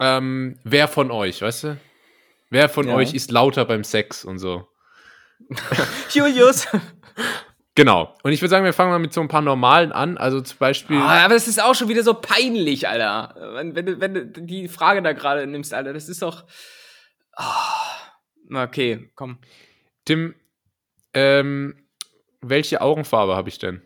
ähm, 0.00 0.58
wer 0.64 0.88
von 0.88 1.10
euch, 1.10 1.42
weißt 1.42 1.64
du? 1.64 1.80
Wer 2.50 2.68
von 2.68 2.88
Ja. 2.88 2.94
euch 2.94 3.14
ist 3.14 3.30
lauter 3.30 3.64
beim 3.64 3.84
Sex 3.84 4.24
und 4.24 4.38
so. 4.38 4.68
Julius. 6.12 6.66
Genau. 7.74 8.14
Und 8.22 8.32
ich 8.32 8.42
würde 8.42 8.50
sagen, 8.50 8.64
wir 8.64 8.74
fangen 8.74 8.90
mal 8.90 8.98
mit 8.98 9.12
so 9.14 9.20
ein 9.22 9.28
paar 9.28 9.40
normalen 9.40 9.92
an. 9.92 10.18
Also 10.18 10.40
zum 10.42 10.58
Beispiel. 10.58 10.98
Ah, 10.98 11.24
aber 11.24 11.34
es 11.34 11.48
ist 11.48 11.62
auch 11.62 11.74
schon 11.74 11.88
wieder 11.88 12.02
so 12.02 12.12
peinlich, 12.14 12.86
Alter. 12.86 13.34
Wenn, 13.54 13.74
wenn, 13.74 13.86
du, 13.86 14.00
wenn 14.00 14.14
du 14.14 14.42
die 14.42 14.68
Frage 14.68 15.00
da 15.02 15.12
gerade 15.12 15.46
nimmst, 15.46 15.72
Alter, 15.72 15.92
das 15.94 16.08
ist 16.08 16.20
doch. 16.20 16.44
Ah, 17.34 18.12
okay, 18.54 19.10
komm. 19.14 19.38
Tim, 20.04 20.34
ähm, 21.14 21.86
welche 22.42 22.82
Augenfarbe 22.82 23.34
habe 23.36 23.48
ich 23.48 23.58
denn? 23.58 23.80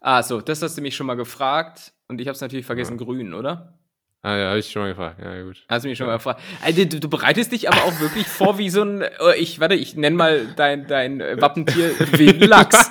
Ah, 0.00 0.22
so, 0.22 0.40
das 0.40 0.62
hast 0.62 0.76
du 0.78 0.82
mich 0.82 0.96
schon 0.96 1.06
mal 1.06 1.14
gefragt 1.16 1.92
und 2.08 2.20
ich 2.20 2.26
habe 2.26 2.34
es 2.34 2.40
natürlich 2.40 2.66
vergessen, 2.66 2.96
grün, 2.96 3.34
oder? 3.34 3.78
Ah 4.22 4.36
ja, 4.36 4.48
habe 4.50 4.58
ich 4.58 4.70
schon 4.70 4.82
mal 4.82 4.88
gefragt. 4.88 5.18
Ja, 5.24 5.42
gut. 5.42 5.64
Hast 5.68 5.84
du 5.84 5.88
mich 5.88 5.96
schon 5.96 6.06
mal 6.06 6.16
gefragt. 6.16 6.42
Alter, 6.62 6.84
du, 6.84 7.00
du 7.00 7.08
bereitest 7.08 7.52
dich 7.52 7.70
aber 7.70 7.84
auch 7.84 8.00
wirklich 8.00 8.26
vor 8.26 8.58
wie 8.58 8.68
so 8.68 8.82
ein, 8.82 9.00
äh, 9.00 9.36
ich, 9.38 9.60
warte, 9.60 9.74
ich 9.74 9.94
nenn 9.96 10.14
mal 10.14 10.46
dein, 10.56 10.86
dein 10.86 11.22
äh, 11.22 11.40
Wappentier 11.40 11.90
wie 12.18 12.28
ein 12.28 12.40
Lachs. 12.40 12.90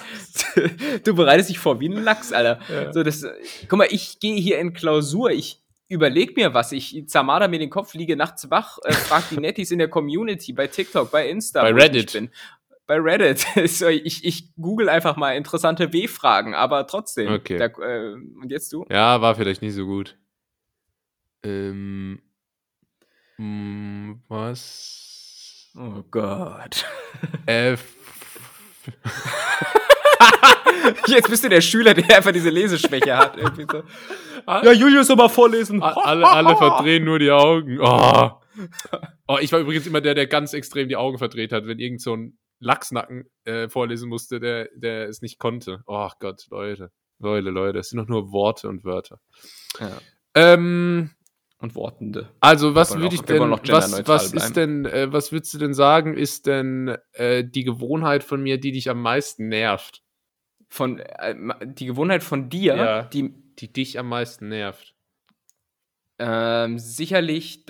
Du 1.04 1.16
bereitest 1.16 1.50
dich 1.50 1.60
vor 1.60 1.80
wie 1.80 1.90
ein 1.90 2.04
Lachs, 2.04 2.34
Alter. 2.34 2.60
So, 2.94 3.04
das, 3.04 3.26
guck 3.68 3.78
mal, 3.78 3.88
ich 3.92 4.20
gehe 4.20 4.40
hier 4.40 4.58
in 4.58 4.74
Klausur, 4.74 5.30
ich 5.30 5.62
überleg 5.88 6.36
mir 6.36 6.54
was, 6.54 6.72
ich 6.72 7.08
zermader 7.08 7.48
mir 7.48 7.60
den 7.60 7.70
Kopf, 7.70 7.94
liege 7.94 8.16
nachts 8.16 8.50
wach, 8.50 8.78
äh, 8.84 8.94
frag 8.94 9.28
die 9.30 9.38
Netties 9.38 9.72
in 9.72 9.80
der 9.80 9.88
Community, 9.88 10.54
bei 10.54 10.68
TikTok, 10.68 11.12
bei 11.12 11.30
Insta, 11.30 11.62
Bei 11.62 11.74
wo 11.74 11.78
ich 11.78 11.84
Reddit. 11.84 12.14
bin. 12.14 12.30
Bei 12.90 13.00
Reddit. 13.00 13.46
Ich, 13.56 14.26
ich 14.26 14.56
google 14.56 14.90
einfach 14.90 15.16
mal 15.16 15.34
interessante 15.34 15.94
W-Fragen, 15.94 16.56
aber 16.56 16.88
trotzdem. 16.88 17.32
Okay. 17.32 17.60
Da, 17.60 17.66
äh, 17.66 18.14
und 18.14 18.50
jetzt 18.50 18.74
du? 18.74 18.84
Ja, 18.90 19.22
war 19.22 19.36
vielleicht 19.36 19.62
nicht 19.62 19.76
so 19.76 19.86
gut. 19.86 20.18
Ähm. 21.44 22.20
mh, 23.38 24.16
Was? 24.28 25.70
Oh 25.78 26.02
Gott. 26.10 26.84
F- 27.46 27.96
Jetzt 31.08 31.30
bist 31.30 31.44
du 31.44 31.50
der 31.50 31.62
Schüler, 31.62 31.94
der 31.94 32.18
einfach 32.18 32.32
diese 32.32 32.50
Leseschwäche 32.50 33.16
hat. 33.16 33.38
So. 33.72 33.84
Ah. 34.48 34.64
Ja, 34.66 34.72
Julius, 34.72 35.12
aber 35.12 35.30
vorlesen. 35.30 35.84
a- 35.84 35.92
alle, 35.92 36.28
alle 36.28 36.58
verdrehen 36.58 37.04
nur 37.06 37.20
die 37.20 37.30
Augen. 37.30 37.78
Oh. 37.80 38.32
oh, 39.28 39.38
ich 39.40 39.52
war 39.52 39.60
übrigens 39.60 39.86
immer 39.86 40.02
der, 40.02 40.16
der 40.16 40.26
ganz 40.26 40.54
extrem 40.54 40.90
die 40.90 40.96
Augen 40.96 41.20
verdreht 41.20 41.52
hat, 41.52 41.68
wenn 41.68 41.78
irgend 41.78 42.02
so 42.02 42.16
ein 42.16 42.40
Lachsnacken 42.60 43.30
äh, 43.46 43.70
vorlesen 43.70 44.10
musste, 44.10 44.40
der, 44.40 44.70
der 44.76 45.08
es 45.10 45.22
nicht 45.22 45.40
konnte. 45.40 45.82
Oh 45.86 46.10
Gott, 46.20 46.46
Leute. 46.50 46.92
Leute, 47.20 47.50
Leute, 47.50 47.80
es 47.80 47.90
sind 47.90 47.98
doch 48.00 48.08
nur 48.08 48.32
Worte 48.32 48.70
und 48.70 48.84
Wörter. 48.86 49.20
Ja. 49.80 49.98
Ähm, 50.36 51.12
Und 51.58 51.76
Wortende. 51.76 52.30
Also, 52.40 52.76
was 52.76 52.98
würde 52.98 53.16
ich 53.16 53.22
denn, 53.22 53.42
was, 53.52 54.08
was 54.08 54.34
ist 54.34 54.56
denn, 54.56 54.86
äh, 54.86 55.12
was 55.12 55.32
würdest 55.34 55.54
du 55.54 55.58
denn 55.58 55.74
sagen, 55.74 56.16
ist 56.16 56.46
denn 56.46 56.96
äh, 57.14 57.44
die 57.44 57.64
Gewohnheit 57.66 58.24
von 58.24 58.42
mir, 58.42 58.58
die 58.60 58.72
dich 58.72 58.90
am 58.90 59.02
meisten 59.02 59.50
nervt? 59.50 60.02
Von, 60.70 61.00
äh, 61.00 61.36
die 61.66 61.88
Gewohnheit 61.88 62.24
von 62.24 62.50
dir, 62.50 62.76
Ja. 62.76 63.02
die 63.04 63.34
Die 63.60 63.74
dich 63.74 64.00
am 64.00 64.08
meisten 64.08 64.48
nervt. 64.48 64.96
ähm, 66.20 66.80
sicherlich 66.80 67.66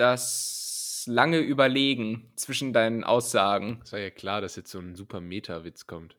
das 0.99 1.07
lange 1.07 1.39
Überlegen 1.39 2.31
zwischen 2.35 2.73
deinen 2.73 3.03
Aussagen. 3.03 3.79
Es 3.83 3.93
war 3.93 3.99
ja 3.99 4.09
klar, 4.09 4.41
dass 4.41 4.55
jetzt 4.55 4.71
so 4.71 4.79
ein 4.79 4.95
super 4.95 5.21
Meta-Witz 5.21 5.87
kommt. 5.87 6.17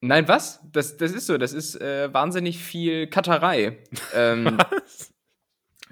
Nein, 0.00 0.26
was? 0.28 0.60
Das, 0.72 0.96
das 0.96 1.12
ist 1.12 1.26
so. 1.26 1.38
Das 1.38 1.52
ist 1.52 1.80
äh, 1.80 2.12
wahnsinnig 2.12 2.58
viel 2.58 3.06
Katterei. 3.06 3.78
ähm, 4.14 4.58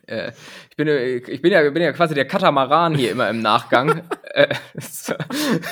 äh, 0.07 0.33
ich, 0.71 0.77
bin, 0.77 0.89
ich 0.89 1.43
bin, 1.43 1.53
ja, 1.53 1.69
bin 1.71 1.83
ja 1.83 1.93
quasi 1.93 2.15
der 2.15 2.27
Katamaran 2.27 2.95
hier 2.95 3.13
immer 3.13 3.29
im 3.31 3.41
Nachgang 3.41 4.03
äh, 4.35 4.55
zu, 4.81 5.17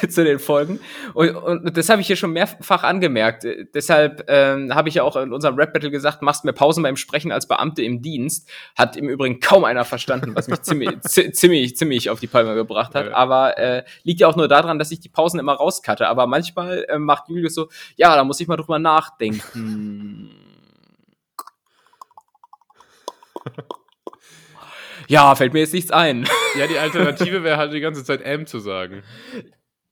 zu 0.09 0.25
den 0.25 0.39
Folgen. 0.39 0.81
Und, 1.15 1.31
und 1.35 1.77
das 1.77 1.89
habe 1.89 2.01
ich 2.01 2.07
hier 2.07 2.17
schon 2.17 2.33
mehrfach 2.33 2.85
angemerkt. 2.85 3.45
Äh, 3.45 3.67
deshalb 3.75 4.25
ähm, 4.29 4.75
habe 4.75 4.89
ich 4.89 4.95
ja 4.95 5.03
auch 5.03 5.17
in 5.17 5.33
unserem 5.33 5.57
Rap-Battle 5.57 5.91
gesagt, 5.91 6.23
machst 6.23 6.45
mehr 6.45 6.53
Pausen 6.53 6.83
beim 6.83 6.97
Sprechen 6.97 7.33
als 7.33 7.49
Beamte 7.49 7.83
im 7.83 8.03
Dienst. 8.03 8.49
Hat 8.77 8.97
im 8.97 9.09
Übrigen 9.09 9.41
kaum 9.41 9.65
einer 9.65 9.85
verstanden, 9.85 10.35
was 10.37 10.49
mich 10.49 10.63
ziemlich, 10.63 11.01
zi- 11.03 11.33
ziemlich, 11.33 11.77
ziemlich 11.77 12.11
auf 12.11 12.21
die 12.21 12.27
Palme 12.29 12.55
gebracht 12.55 12.95
hat. 12.95 13.07
Ja. 13.07 13.15
Aber 13.15 13.59
äh, 13.59 13.85
liegt 14.05 14.21
ja 14.21 14.29
auch 14.29 14.37
nur 14.37 14.49
daran, 14.49 14.79
dass 14.79 14.91
ich 14.93 15.01
die 15.01 15.09
Pausen 15.09 15.41
immer 15.41 15.55
rauskatte. 15.55 16.07
Aber 16.09 16.27
manchmal 16.27 16.85
äh, 16.89 16.99
macht 16.99 17.29
Julius 17.29 17.55
so, 17.55 17.69
ja, 17.97 18.15
da 18.15 18.23
muss 18.25 18.41
ich 18.41 18.47
mal 18.49 18.57
drüber 18.57 18.79
nachdenken. 18.79 20.31
Ja, 25.11 25.35
fällt 25.35 25.53
mir 25.53 25.61
jetzt 25.61 25.75
nichts 25.75 25.91
ein. 25.91 26.27
Ja, 26.59 26.67
die 26.67 26.79
Alternative 26.79 27.45
wäre 27.45 27.59
halt 27.59 27.73
die 27.73 27.79
ganze 27.81 28.03
Zeit 28.05 28.23
M 28.23 28.45
zu 28.45 28.59
sagen. 28.59 29.03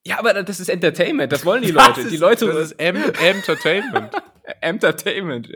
Ja, 0.04 0.18
aber 0.18 0.32
das 0.42 0.58
ist 0.58 0.68
Entertainment, 0.68 1.30
das 1.32 1.44
wollen 1.44 1.62
die 1.62 1.70
Leute. 1.82 2.04
die 2.08 2.16
Leute, 2.16 2.46
Das 2.46 2.56
ist 2.56 2.80
M 2.80 2.96
Entertainment. 2.96 4.10
Entertainment. 4.60 5.48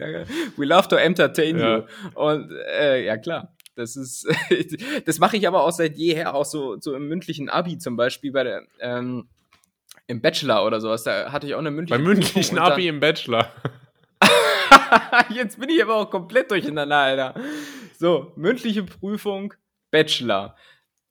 We 0.56 0.64
love 0.64 0.86
to 0.88 0.94
entertain 0.96 1.58
Ja. 1.58 1.76
you. 1.78 1.82
Und 2.14 2.52
äh, 2.78 3.04
ja, 3.04 3.16
klar. 3.16 3.52
Das 3.74 3.96
ist, 3.96 4.28
das 5.06 5.18
mache 5.18 5.36
ich 5.38 5.48
aber 5.48 5.64
auch 5.64 5.72
seit 5.72 5.96
jeher, 5.96 6.34
auch 6.34 6.44
so, 6.44 6.76
so 6.78 6.94
im 6.94 7.08
mündlichen 7.08 7.48
Abi 7.48 7.78
zum 7.78 7.96
Beispiel 7.96 8.30
bei 8.30 8.44
der, 8.44 8.62
ähm, 8.80 9.26
im 10.06 10.20
Bachelor 10.20 10.64
oder 10.66 10.80
sowas. 10.80 11.02
Da 11.04 11.32
hatte 11.32 11.46
ich 11.46 11.54
auch 11.54 11.58
eine 11.60 11.70
mündliche 11.70 11.98
Beim 11.98 12.06
mündlichen 12.06 12.58
Abi 12.58 12.86
im 12.86 13.00
Bachelor. 13.00 13.50
Jetzt 15.30 15.58
bin 15.58 15.68
ich 15.70 15.82
aber 15.82 15.96
auch 15.96 16.10
komplett 16.10 16.50
durcheinander, 16.50 16.96
Alter. 16.96 17.34
So, 18.02 18.32
mündliche 18.34 18.82
Prüfung, 18.82 19.54
Bachelor. 19.92 20.56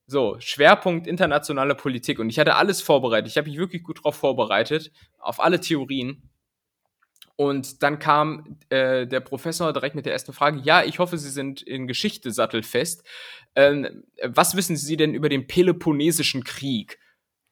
So, 0.07 0.35
Schwerpunkt 0.41 1.07
internationale 1.07 1.73
Politik. 1.73 2.19
Und 2.19 2.29
ich 2.29 2.37
hatte 2.37 2.55
alles 2.55 2.81
vorbereitet. 2.81 3.31
Ich 3.31 3.37
habe 3.37 3.49
mich 3.49 3.57
wirklich 3.57 3.81
gut 3.83 4.03
drauf 4.03 4.17
vorbereitet, 4.17 4.91
auf 5.17 5.39
alle 5.39 5.61
Theorien. 5.61 6.29
Und 7.37 7.81
dann 7.81 7.97
kam 7.97 8.59
äh, 8.67 9.07
der 9.07 9.21
Professor 9.21 9.71
direkt 9.71 9.95
mit 9.95 10.05
der 10.05 10.11
ersten 10.11 10.33
Frage: 10.33 10.59
Ja, 10.65 10.83
ich 10.83 10.99
hoffe, 10.99 11.17
Sie 11.17 11.29
sind 11.29 11.61
in 11.61 11.87
Geschichte 11.87 12.29
sattelfest. 12.29 13.07
Ähm, 13.55 14.03
was 14.21 14.57
wissen 14.57 14.75
Sie 14.75 14.97
denn 14.97 15.13
über 15.13 15.29
den 15.29 15.47
Peloponnesischen 15.47 16.43
Krieg? 16.43 16.99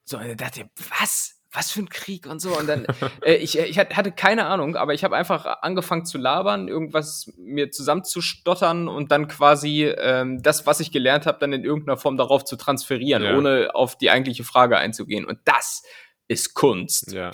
So, 0.03 0.17
und 0.17 0.27
dann 0.27 0.35
dachte 0.35 0.63
ich, 0.63 0.83
was? 0.99 1.38
Was 1.51 1.71
für 1.71 1.79
ein 1.79 1.89
Krieg 1.89 2.27
und 2.27 2.39
so. 2.39 2.55
Und 2.57 2.67
dann, 2.67 2.85
äh, 3.25 3.35
ich, 3.35 3.57
ich 3.57 3.79
hat- 3.79 3.97
hatte 3.97 4.11
keine 4.11 4.45
Ahnung, 4.45 4.75
aber 4.75 4.93
ich 4.93 5.03
habe 5.03 5.15
einfach 5.15 5.45
angefangen 5.61 6.05
zu 6.05 6.17
labern, 6.19 6.67
irgendwas 6.67 7.31
mir 7.37 7.71
zusammenzustottern 7.71 8.87
und 8.87 9.11
dann 9.11 9.27
quasi 9.27 9.85
ähm, 9.85 10.43
das, 10.43 10.67
was 10.67 10.79
ich 10.79 10.91
gelernt 10.91 11.25
habe, 11.25 11.39
dann 11.39 11.51
in 11.53 11.63
irgendeiner 11.63 11.97
Form 11.97 12.17
darauf 12.17 12.45
zu 12.45 12.55
transferieren, 12.55 13.23
Ja. 13.23 13.35
ohne 13.37 13.71
auf 13.73 13.97
die 13.97 14.11
eigentliche 14.11 14.43
Frage 14.43 14.77
einzugehen. 14.77 15.25
Und 15.25 15.39
das 15.45 15.81
ist 16.27 16.53
Kunst. 16.53 17.11
Ja. 17.11 17.31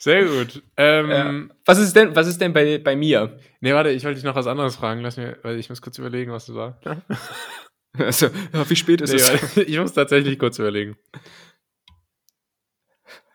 Sehr 0.00 0.24
gut. 0.24 0.62
Ähm, 0.76 1.52
Was 1.64 1.78
ist 1.78 1.94
denn, 1.96 2.14
was 2.14 2.26
ist 2.28 2.40
denn 2.40 2.52
bei, 2.52 2.78
bei 2.78 2.94
mir? 2.96 3.38
Nee, 3.60 3.74
warte, 3.74 3.90
ich 3.90 4.04
wollte 4.04 4.14
dich 4.16 4.24
noch 4.24 4.36
was 4.36 4.46
anderes 4.46 4.76
fragen. 4.76 5.00
Lass 5.00 5.16
mir, 5.16 5.36
weil 5.42 5.58
ich 5.58 5.68
muss 5.68 5.82
kurz 5.82 5.98
überlegen, 5.98 6.30
was 6.32 6.46
du 6.46 6.54
war. 6.54 6.78
Also, 8.04 8.26
ja, 8.52 8.68
wie 8.70 8.76
spät 8.76 9.00
ist 9.00 9.12
Nee, 9.12 9.18
es? 9.20 9.56
ich 9.56 9.78
muss 9.78 9.92
tatsächlich 9.92 10.38
kurz 10.38 10.58
überlegen. 10.58 10.96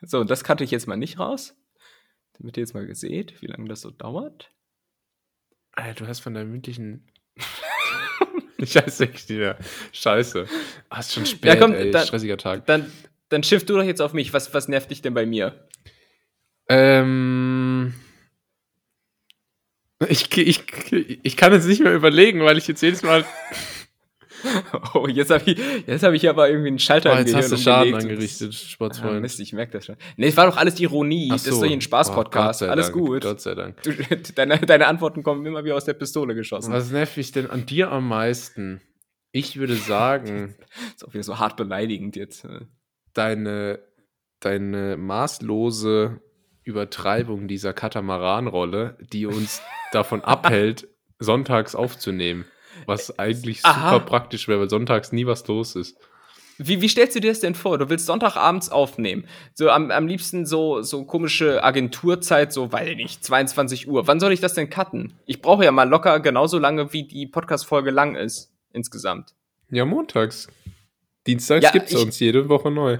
So, 0.02 0.20
und 0.20 0.30
das 0.30 0.44
kannte 0.44 0.64
ich 0.64 0.70
jetzt 0.70 0.86
mal 0.86 0.96
nicht 0.96 1.18
raus. 1.18 1.54
Damit 2.38 2.56
ihr 2.56 2.62
jetzt 2.62 2.74
mal 2.74 2.92
seht, 2.94 3.40
wie 3.42 3.46
lange 3.46 3.68
das 3.68 3.80
so 3.80 3.90
dauert. 3.90 4.50
Alter, 5.72 6.04
du 6.04 6.08
hast 6.08 6.20
von 6.20 6.34
deinem 6.34 6.50
mündlichen. 6.50 7.10
ich 8.58 8.74
weiß 8.74 9.00
echt 9.00 9.28
nicht 9.30 9.38
mehr. 9.38 9.58
Scheiße. 9.92 10.46
Ah, 10.88 11.00
ist 11.00 11.12
schon 11.14 11.26
spät, 11.26 11.54
Ja, 11.54 11.56
komm, 11.60 11.72
ey. 11.72 11.90
dann- 11.90 12.06
Stressiger 12.06 12.36
Tag. 12.36 12.66
Dann, 12.66 12.90
dann 13.28 13.42
schiff 13.42 13.64
du 13.66 13.74
doch 13.74 13.82
jetzt 13.84 14.00
auf 14.02 14.12
mich. 14.12 14.32
Was, 14.32 14.52
was 14.54 14.68
nervt 14.68 14.90
dich 14.90 15.02
denn 15.02 15.14
bei 15.14 15.26
mir? 15.26 15.68
Ähm. 16.68 17.94
Ich, 20.08 20.36
ich, 20.36 20.62
ich 21.22 21.36
kann 21.36 21.52
jetzt 21.52 21.66
nicht 21.66 21.82
mehr 21.82 21.94
überlegen, 21.94 22.40
weil 22.40 22.58
ich 22.58 22.66
jetzt 22.68 22.82
jedes 22.82 23.02
Mal. 23.02 23.24
Oh, 24.94 25.08
jetzt 25.08 25.30
habe 25.30 25.42
ich, 25.50 25.58
jetzt 25.86 26.02
hab 26.02 26.12
ich 26.12 26.28
aber 26.28 26.48
irgendwie 26.48 26.68
einen 26.68 26.78
Schalter 26.78 27.10
Oh, 27.10 27.12
im 27.12 27.18
jetzt 27.18 27.26
Gehirn 27.28 27.42
hast 27.42 27.52
du 27.52 27.56
Schaden 27.56 27.94
angerichtet, 27.94 28.50
Ah, 28.52 28.68
Sportsfreund. 28.68 29.20
Mist, 29.20 29.40
ich 29.40 29.52
merke 29.52 29.72
das 29.72 29.86
schon. 29.86 29.96
Nee, 30.16 30.26
es 30.28 30.36
war 30.36 30.46
doch 30.46 30.56
alles 30.56 30.78
Ironie. 30.80 31.28
Ach 31.30 31.34
das 31.36 31.46
ist 31.46 31.54
so. 31.54 31.60
doch 31.60 31.66
hier 31.66 31.76
ein 31.76 31.80
Spaß-Podcast. 31.80 32.62
Oh, 32.62 32.66
alles 32.66 32.86
Dank, 32.92 32.98
gut. 32.98 33.22
Gott 33.22 33.40
sei 33.40 33.54
Dank. 33.54 33.82
Du, 33.82 33.92
deine, 34.34 34.58
deine 34.60 34.86
Antworten 34.86 35.22
kommen 35.22 35.44
immer 35.46 35.64
wie 35.64 35.72
aus 35.72 35.84
der 35.84 35.94
Pistole 35.94 36.34
geschossen. 36.34 36.72
Was 36.72 36.90
nervt 36.90 37.16
mich 37.16 37.32
denn 37.32 37.50
an 37.50 37.66
dir 37.66 37.90
am 37.90 38.08
meisten? 38.08 38.80
Ich 39.32 39.56
würde 39.56 39.74
sagen, 39.76 40.54
ist 40.94 41.06
auch 41.06 41.12
wieder 41.14 41.24
so 41.24 41.38
hart 41.38 41.56
beleidigend 41.56 42.16
jetzt. 42.16 42.44
äh. 42.44 42.60
deine, 43.14 43.80
deine 44.40 44.96
maßlose 44.96 46.20
Übertreibung 46.62 47.46
dieser 47.48 47.72
Katamaran-Rolle, 47.72 48.96
die 49.12 49.26
uns 49.26 49.60
davon 49.92 50.22
abhält, 50.22 50.88
sonntags 51.18 51.74
aufzunehmen. 51.74 52.44
Was 52.86 53.18
eigentlich 53.18 53.58
super 53.62 53.70
Aha. 53.74 53.98
praktisch 54.00 54.48
wäre, 54.48 54.60
weil 54.60 54.70
sonntags 54.70 55.12
nie 55.12 55.26
was 55.26 55.46
los 55.46 55.76
ist. 55.76 55.96
Wie, 56.56 56.80
wie 56.80 56.88
stellst 56.88 57.16
du 57.16 57.20
dir 57.20 57.32
das 57.32 57.40
denn 57.40 57.56
vor? 57.56 57.78
Du 57.78 57.88
willst 57.90 58.06
Sonntagabends 58.06 58.70
aufnehmen. 58.70 59.26
So 59.54 59.70
am, 59.70 59.90
am 59.90 60.06
liebsten 60.06 60.46
so, 60.46 60.82
so 60.82 61.04
komische 61.04 61.64
Agenturzeit, 61.64 62.52
so, 62.52 62.70
ich 62.72 62.96
nicht, 62.96 63.24
22 63.24 63.88
Uhr. 63.88 64.06
Wann 64.06 64.20
soll 64.20 64.32
ich 64.32 64.40
das 64.40 64.54
denn 64.54 64.70
cutten? 64.70 65.14
Ich 65.26 65.42
brauche 65.42 65.64
ja 65.64 65.72
mal 65.72 65.88
locker 65.88 66.20
genauso 66.20 66.58
lange, 66.60 66.92
wie 66.92 67.08
die 67.08 67.26
Podcast-Folge 67.26 67.90
lang 67.90 68.14
ist, 68.14 68.52
insgesamt. 68.72 69.34
Ja, 69.70 69.84
montags. 69.84 70.46
Dienstags 71.26 71.64
Ja, 71.64 71.70
gibt's 71.72 71.90
ich- 71.92 71.98
uns 71.98 72.20
jede 72.20 72.48
Woche 72.48 72.70
neu. 72.70 72.98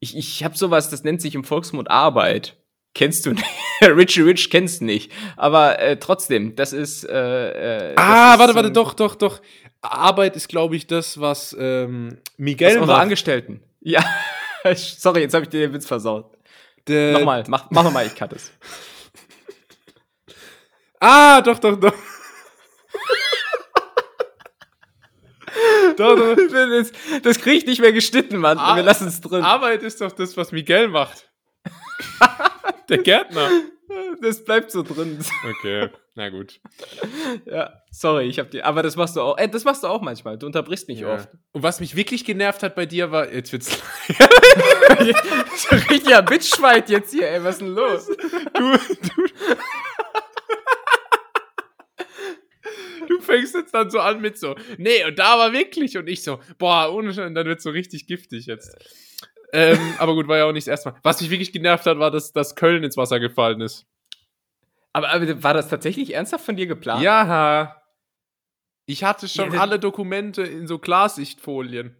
Ich, 0.00 0.16
ich 0.16 0.42
habe 0.42 0.56
sowas, 0.58 0.90
das 0.90 1.04
nennt 1.04 1.20
sich 1.20 1.34
im 1.36 1.44
Volksmund 1.44 1.90
Arbeit. 1.90 2.56
Kennst 2.94 3.26
du 3.26 3.30
nicht? 3.32 3.44
Richie 3.82 4.22
Rich 4.22 4.50
kennst 4.50 4.82
nicht. 4.82 5.12
Aber 5.36 5.78
äh, 5.78 5.98
trotzdem, 5.98 6.56
das 6.56 6.72
ist. 6.72 7.04
Äh, 7.04 7.90
äh, 7.92 7.94
Ah, 7.96 8.32
das 8.32 8.34
ist 8.34 8.38
warte, 8.40 8.54
warte, 8.56 8.72
doch, 8.72 8.94
doch, 8.94 9.14
doch. 9.14 9.40
Arbeit 9.80 10.34
ist, 10.36 10.48
glaube 10.48 10.74
ich, 10.76 10.86
das, 10.88 11.20
was 11.20 11.54
ähm, 11.58 12.18
Miguel 12.36 12.68
unsere 12.78 12.86
macht. 12.86 13.02
Angestellten. 13.02 13.62
Ja. 13.80 14.02
Sorry, 14.74 15.20
jetzt 15.20 15.34
habe 15.34 15.44
ich 15.44 15.50
dir 15.50 15.60
den 15.60 15.72
Witz 15.72 15.86
versaut. 15.86 16.36
Der- 16.88 17.12
Nochmal, 17.12 17.44
mach, 17.46 17.70
mach 17.70 17.84
nochmal, 17.84 18.06
ich 18.06 18.14
cut 18.14 18.32
es. 18.32 18.50
Ah, 21.00 21.40
doch, 21.42 21.60
doch, 21.60 21.78
doch. 21.78 21.94
doch, 25.96 26.16
doch. 26.16 26.36
Das, 26.36 26.92
das 27.22 27.38
krieg 27.40 27.58
ich 27.58 27.66
nicht 27.66 27.80
mehr 27.80 27.92
geschnitten, 27.92 28.38
Mann. 28.38 28.58
Ah, 28.58 28.74
Wir 28.74 28.82
lassen 28.82 29.06
es 29.08 29.20
drin. 29.20 29.42
Arbeit 29.44 29.84
ist 29.84 30.00
doch 30.00 30.10
das, 30.10 30.36
was 30.36 30.50
Miguel 30.50 30.88
macht. 30.88 31.30
Der 32.90 32.98
Gärtner. 32.98 33.50
Das 34.20 34.44
bleibt 34.44 34.70
so 34.70 34.82
drin. 34.82 35.18
Okay, 35.48 35.88
na 36.14 36.28
gut. 36.28 36.60
Ja, 37.46 37.82
sorry, 37.90 38.24
ich 38.26 38.38
hab 38.38 38.50
dir. 38.50 38.66
Aber 38.66 38.82
das 38.82 38.96
machst 38.96 39.16
du 39.16 39.20
auch. 39.22 39.38
Äh, 39.38 39.48
das 39.48 39.64
machst 39.64 39.82
du 39.82 39.86
auch 39.86 40.02
manchmal. 40.02 40.36
Du 40.38 40.44
unterbrichst 40.46 40.88
mich 40.88 41.00
Ja. 41.00 41.14
oft. 41.14 41.28
Und 41.52 41.62
was 41.62 41.80
mich 41.80 41.96
wirklich 41.96 42.24
genervt 42.24 42.62
hat 42.62 42.74
bei 42.74 42.84
dir 42.86 43.10
war, 43.10 43.32
jetzt 43.32 43.50
wird's 43.52 43.70
so 43.70 43.78
ein 45.74 45.78
richtiger 45.90 46.20
Bitchfight 46.22 46.90
jetzt 46.90 47.12
hier, 47.12 47.30
ey. 47.30 47.42
Was 47.42 47.56
ist 47.56 47.60
denn 47.62 47.68
los? 47.74 48.06
du, 48.06 48.72
du, 48.72 48.76
du 53.08 53.20
fängst 53.20 53.54
jetzt 53.54 53.72
dann 53.74 53.90
so 53.90 54.00
an 54.00 54.20
mit 54.20 54.38
so, 54.38 54.54
nee, 54.76 55.04
und 55.06 55.18
da 55.18 55.38
war 55.38 55.52
wirklich 55.52 55.96
und 55.96 56.08
ich 56.08 56.22
so, 56.22 56.40
boah, 56.58 56.92
ohne 56.92 57.12
Schein, 57.14 57.34
dann 57.34 57.46
wird 57.46 57.60
so 57.62 57.70
richtig 57.70 58.06
giftig 58.06 58.46
jetzt. 58.46 58.76
Ähm, 59.52 59.78
aber 59.98 60.14
gut, 60.14 60.28
war 60.28 60.36
ja 60.38 60.44
auch 60.44 60.52
nicht 60.52 60.66
das 60.66 60.72
erste 60.72 60.90
Mal. 60.92 60.98
Was 61.02 61.20
mich 61.20 61.30
wirklich 61.30 61.52
genervt 61.52 61.86
hat, 61.86 61.98
war, 61.98 62.10
dass, 62.10 62.32
dass 62.32 62.54
Köln 62.56 62.84
ins 62.84 62.96
Wasser 62.96 63.20
gefallen 63.20 63.60
ist. 63.60 63.86
Aber, 64.92 65.10
aber 65.10 65.42
war 65.42 65.54
das 65.54 65.68
tatsächlich 65.68 66.14
ernsthaft 66.14 66.44
von 66.44 66.56
dir 66.56 66.66
geplant? 66.66 67.02
Ja. 67.02 67.74
Ich 68.86 69.04
hatte 69.04 69.28
schon 69.28 69.52
Ja, 69.52 69.60
alle 69.60 69.78
Dokumente 69.78 70.42
in 70.42 70.66
so 70.66 70.78
Klarsichtfolien. 70.78 71.94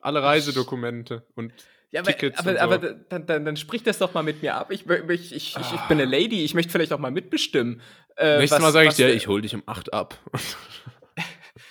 Alle 0.00 0.22
Reisedokumente 0.22 1.26
und 1.34 1.52
Ja, 1.90 2.00
aber, 2.00 2.10
Tickets 2.12 2.38
aber, 2.38 2.52
so. 2.54 2.58
aber 2.58 2.78
dann, 2.78 3.26
dann, 3.26 3.44
dann 3.44 3.56
sprich 3.58 3.82
das 3.82 3.98
doch 3.98 4.14
mal 4.14 4.22
mit 4.22 4.40
mir 4.40 4.54
ab. 4.54 4.70
Ich, 4.70 4.88
ich, 4.88 5.10
ich, 5.10 5.32
ich, 5.32 5.56
ich 5.56 5.80
bin 5.88 6.00
eine 6.00 6.04
Lady, 6.06 6.42
ich 6.42 6.54
möchte 6.54 6.72
vielleicht 6.72 6.94
auch 6.94 6.98
mal 6.98 7.10
mitbestimmen. 7.10 7.82
Äh, 8.16 8.38
Nächstes 8.38 8.56
was- 8.58 8.62
Mal 8.62 8.72
sage 8.72 8.88
ich 8.88 8.94
dir, 8.94 9.12
ich 9.12 9.26
hol 9.28 9.42
dich 9.42 9.54
um 9.54 9.62
8 9.66 9.92
ab. 9.92 10.18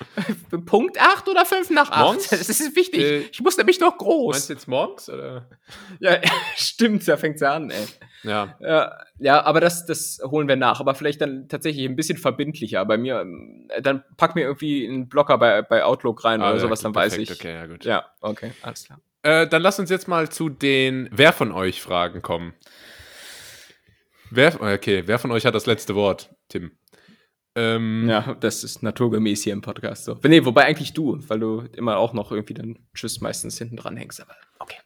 Punkt 0.66 1.00
8 1.00 1.28
oder 1.28 1.46
5 1.46 1.70
nach 1.72 1.92
8? 1.92 2.00
Morgens? 2.00 2.30
Das 2.30 2.50
ist 2.50 2.76
wichtig. 2.76 3.02
Äh, 3.02 3.18
ich 3.32 3.42
muss 3.42 3.58
nämlich 3.58 3.80
noch 3.80 3.92
Meinst 3.92 4.00
groß. 4.02 4.48
du 4.48 4.54
jetzt 4.54 4.68
morgens? 4.68 5.10
Oder? 5.10 5.48
Ja, 6.00 6.20
stimmt, 6.56 7.08
da 7.08 7.18
fängt's 7.18 7.42
ja 7.42 7.54
an, 7.54 7.70
ey. 7.70 7.86
Ja. 8.24 8.56
Ja, 8.60 8.98
ja, 9.18 9.44
aber 9.44 9.60
das, 9.60 9.86
das 9.86 10.20
holen 10.24 10.48
wir 10.48 10.56
nach. 10.56 10.80
Aber 10.80 10.96
vielleicht 10.96 11.22
dann 11.22 11.48
tatsächlich 11.48 11.86
ein 11.86 11.96
bisschen 11.96 12.18
verbindlicher. 12.18 12.84
Bei 12.86 12.98
mir, 12.98 13.22
ähm, 13.22 13.70
dann 13.82 14.04
pack 14.18 14.36
mir 14.36 14.42
irgendwie 14.42 14.88
einen 14.88 15.10
Blocker 15.10 15.38
bei, 15.38 15.62
bei 15.62 15.84
Outlook 15.84 16.24
rein 16.24 16.42
Ah, 16.42 16.50
oder 16.50 16.56
ja, 16.56 16.62
sowas, 16.62 16.82
dann 16.82 16.96
weiß 16.96 17.16
perfekt, 17.16 17.32
ich. 17.32 17.40
Okay, 17.40 17.54
ja, 17.54 17.66
gut. 17.68 17.86
Ja, 17.86 18.06
okay, 18.22 18.52
alles 18.62 18.86
klar. 18.86 19.00
Äh, 19.24 19.48
dann 19.48 19.62
lass 19.62 19.80
uns 19.80 19.90
jetzt 19.90 20.08
mal 20.08 20.30
zu 20.30 20.50
den 20.50 21.10
Wer 21.12 21.34
von 21.34 21.52
euch 21.52 21.82
Fragen 21.82 22.22
kommen. 22.22 22.54
Wer, 24.32 24.62
okay, 24.62 25.04
wer 25.06 25.20
von 25.20 25.32
euch 25.32 25.46
hat 25.46 25.56
das 25.56 25.66
letzte 25.66 25.96
Wort, 25.96 26.30
Tim? 26.50 26.72
Ähm, 27.56 28.08
Ja, 28.08 28.36
das 28.40 28.64
ist 28.64 28.84
naturgemäß 28.84 29.44
hier 29.44 29.54
im 29.54 29.62
Podcast 29.62 30.06
so. 30.06 30.18
Nee, 30.24 30.46
wobei 30.46 30.66
eigentlich 30.66 30.94
du, 30.94 31.18
weil 31.28 31.40
du 31.40 31.64
immer 31.76 31.98
auch 31.98 32.14
noch 32.14 32.32
irgendwie 32.32 32.54
dann 32.54 32.80
Tschüss 32.94 33.22
meistens 33.22 33.58
hinten 33.58 33.78
dran 33.78 33.98
hängst. 33.98 34.22
Aber 34.22 34.36
okay. 34.60 34.78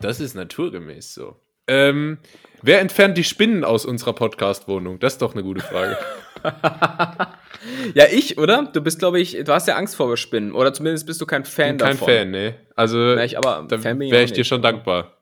Das 0.00 0.20
ist 0.20 0.34
naturgemäß 0.34 1.14
so. 1.14 1.36
Ähm, 1.68 2.18
wer 2.62 2.80
entfernt 2.80 3.16
die 3.16 3.24
Spinnen 3.24 3.64
aus 3.64 3.84
unserer 3.84 4.14
Podcast-Wohnung? 4.14 4.98
Das 4.98 5.14
ist 5.14 5.22
doch 5.22 5.34
eine 5.34 5.42
gute 5.42 5.60
Frage. 5.60 5.96
Ja, 7.94 8.06
ich, 8.10 8.38
oder? 8.38 8.64
Du 8.72 8.80
bist, 8.80 8.98
glaube 8.98 9.20
ich, 9.20 9.38
du 9.44 9.52
hast 9.52 9.68
ja 9.68 9.76
Angst 9.76 9.94
vor 9.94 10.08
Spinnen. 10.16 10.52
Oder 10.52 10.72
zumindest 10.72 11.06
bist 11.06 11.20
du 11.20 11.26
kein 11.26 11.44
Fan 11.44 11.76
Bin 11.76 11.86
kein 11.86 11.92
davon. 11.92 12.08
Fan, 12.08 12.30
ne? 12.30 12.54
Also, 12.74 12.98
Ja, 12.98 13.22
ich, 13.22 13.38
aber 13.38 13.64
da 13.68 13.82
wäre 13.84 13.94
auch 13.96 14.24
ich 14.24 14.32
dir 14.32 14.44
schon 14.44 14.62
dankbar. 14.62 15.16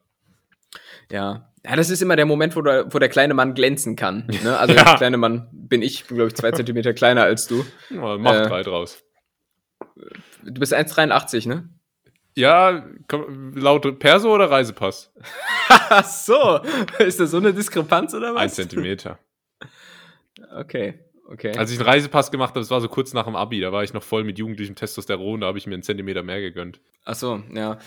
Ja. 1.11 1.50
Ja, 1.65 1.77
das 1.77 1.91
ist 1.91 2.01
immer 2.01 2.17
der 2.17 2.25
Moment, 2.27 2.57
wo 2.57 2.63
der, 2.63 2.93
wo 2.93 2.99
der 2.99 3.09
kleine 3.11 3.35
Mann 3.35 3.55
glänzen 3.55 3.95
kann. 3.97 4.27
Ne? 4.43 4.57
Also 4.59 4.75
Ja. 4.77 4.85
der 4.85 4.95
kleine 4.97 5.17
Mann 5.19 5.49
bin 5.53 5.83
ich, 5.83 6.07
glaube 6.07 6.29
ich, 6.29 6.35
zwei 6.35 6.51
Zentimeter 6.53 6.95
kleiner 6.95 7.25
als 7.25 7.47
du. 7.47 7.65
Ja, 7.91 8.17
mach 8.19 8.35
Äh. 8.35 8.49
drei 8.49 8.63
draus. 8.63 9.03
Du 10.43 10.59
bist 10.61 10.75
1,83, 10.75 11.47
ne? 11.49 11.69
Ja, 12.35 12.87
komm, 13.09 13.55
laut 13.57 13.99
Perso 13.99 14.33
oder 14.35 14.51
Reisepass? 14.51 15.13
Ach 15.69 16.05
so. 16.05 16.61
Ist 16.99 17.21
das 17.21 17.33
so 17.33 17.37
eine 17.39 17.53
Diskrepanz 17.53 18.15
oder 18.15 18.29
Ein 18.31 18.47
was? 18.47 18.55
Zentimeter. 18.55 19.19
Okay, 20.57 21.01
okay. 21.29 21.57
Als 21.59 21.71
ich 21.73 21.79
einen 21.79 21.89
Reisepass 21.89 22.31
gemacht 22.31 22.51
habe, 22.51 22.61
das 22.61 22.71
war 22.71 22.81
so 22.81 22.89
kurz 22.89 23.13
nach 23.13 23.25
dem 23.27 23.37
Abi, 23.37 23.61
da 23.61 23.73
war 23.73 23.83
ich 23.85 23.93
noch 23.93 24.03
voll 24.03 24.25
mit 24.25 24.39
jugendlichem 24.39 24.75
Testosteron, 24.77 25.41
da 25.41 25.49
habe 25.49 25.59
ich 25.59 25.67
mir 25.67 25.75
einen 25.75 25.83
Zentimeter 25.83 26.23
mehr 26.23 26.41
gegönnt. 26.41 26.81
Ach 27.05 27.15
so, 27.15 27.43
ja. 27.53 27.79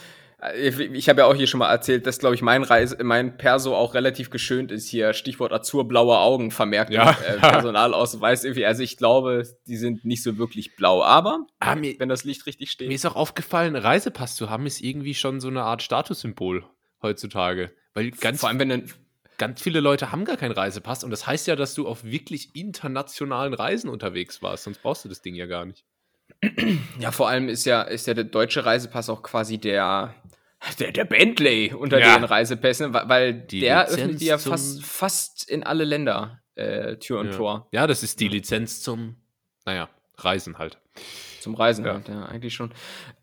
Ich, 0.58 0.80
ich 0.80 1.10
habe 1.10 1.22
ja 1.22 1.26
auch 1.28 1.36
hier 1.36 1.48
schon 1.48 1.60
mal 1.60 1.72
erzählt, 1.72 2.06
dass, 2.06 2.20
glaube 2.20 2.36
ich, 2.36 2.42
mein, 2.42 2.64
Reise, 2.64 2.98
mein 3.04 3.38
Perso 3.38 3.76
auch 3.76 3.94
relativ 3.94 4.30
geschönt 4.30 4.72
ist 4.72 4.88
hier. 4.88 5.14
Stichwort 5.14 5.54
azurblaue 5.54 6.18
Augen 6.18 6.52
vermerkt 6.52 6.92
Ja. 6.92 7.12
äh, 7.12 7.38
Personalausweis 7.40 8.44
irgendwie. 8.44 8.66
Also 8.66 8.84
ich 8.84 8.98
glaube, 8.98 9.44
die 9.68 9.78
sind 9.78 10.04
nicht 10.06 10.24
so 10.24 10.38
wirklich 10.38 10.76
blau. 10.76 11.04
Aber 11.04 11.46
Ah, 11.60 11.76
mir, 11.76 11.96
wenn 12.00 12.10
das 12.10 12.24
Licht 12.24 12.46
richtig 12.46 12.72
steht. 12.72 12.88
mir 12.90 12.96
ist 12.96 13.06
auch 13.06 13.16
aufgefallen, 13.16 13.76
Reisepass 13.76 14.36
zu 14.36 14.50
haben, 14.50 14.66
ist 14.66 14.82
irgendwie 14.82 15.16
schon 15.16 15.40
so 15.40 15.48
eine 15.48 15.64
Art 15.64 15.82
Statussymbol 15.84 16.66
heutzutage. 17.02 17.72
Weil 17.94 18.12
ganz, 18.12 18.40
Vor 18.42 18.50
allem, 18.50 18.60
wenn 18.60 18.70
du, 18.70 18.84
ganz 19.38 19.62
viele 19.62 19.80
Leute 19.80 20.12
haben 20.12 20.26
gar 20.26 20.38
keinen 20.38 20.52
Reisepass 20.52 21.04
und 21.04 21.12
das 21.12 21.26
heißt 21.28 21.48
ja, 21.48 21.56
dass 21.56 21.74
du 21.74 21.88
auf 21.88 22.04
wirklich 22.04 22.56
internationalen 22.56 23.54
Reisen 23.54 23.90
unterwegs 23.90 24.42
warst, 24.42 24.64
sonst 24.66 24.82
brauchst 24.82 25.06
du 25.06 25.10
das 25.10 25.22
Ding 25.22 25.36
ja 25.36 25.46
gar 25.46 25.66
nicht. 25.66 25.84
Ja, 27.00 27.12
vor 27.12 27.30
allem 27.30 27.50
ist 27.50 27.66
ja, 27.66 27.82
ist 27.84 28.08
ja 28.08 28.14
der 28.14 28.24
deutsche 28.26 28.66
Reisepass 28.66 29.10
auch 29.10 29.24
quasi 29.24 29.58
der, 29.58 30.14
der, 30.80 30.92
der 30.92 31.06
Bentley 31.06 31.74
unter 31.74 32.00
Ja. 32.00 32.18
den 32.18 32.24
Reisepässen, 32.24 32.94
weil, 32.94 33.34
Die 33.34 33.62
der 33.62 33.82
Lizenz 33.84 34.00
öffnet 34.00 34.22
ja 34.22 34.38
fast, 34.38 34.84
fast 34.84 35.50
in 35.50 35.64
alle 35.64 35.84
Länder 35.84 36.40
äh, 36.56 36.98
Tür 36.98 37.20
und 37.20 37.28
ja. 37.32 37.38
Tor 37.38 37.68
Ja, 37.72 37.88
das 37.88 38.04
ist 38.04 38.20
die 38.20 38.28
Lizenz 38.28 38.82
zum, 38.82 39.16
naja, 39.66 39.90
Reisen 40.18 40.58
halt. 40.58 40.78
zum 41.40 41.56
Reisen. 41.56 41.86
Ja. 41.86 41.94
Halt, 41.96 42.08
ja, 42.08 42.26
eigentlich 42.26 42.54
schon. 42.54 42.72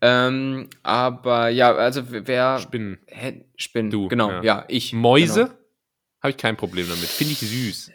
Ähm, 0.01 0.69
aber 0.83 1.49
ja, 1.49 1.73
also 1.73 2.03
wer. 2.09 2.59
Spinnen. 2.59 2.99
Hä? 3.07 3.45
Spinnen. 3.55 3.89
Du, 3.89 4.07
genau, 4.09 4.29
ja. 4.31 4.43
ja, 4.43 4.65
ich. 4.67 4.93
Mäuse? 4.93 5.45
Genau. 5.45 5.55
Habe 6.21 6.31
ich 6.31 6.37
kein 6.37 6.55
Problem 6.57 6.87
damit. 6.87 7.05
Finde 7.05 7.33
ich 7.33 7.39
süß. 7.39 7.91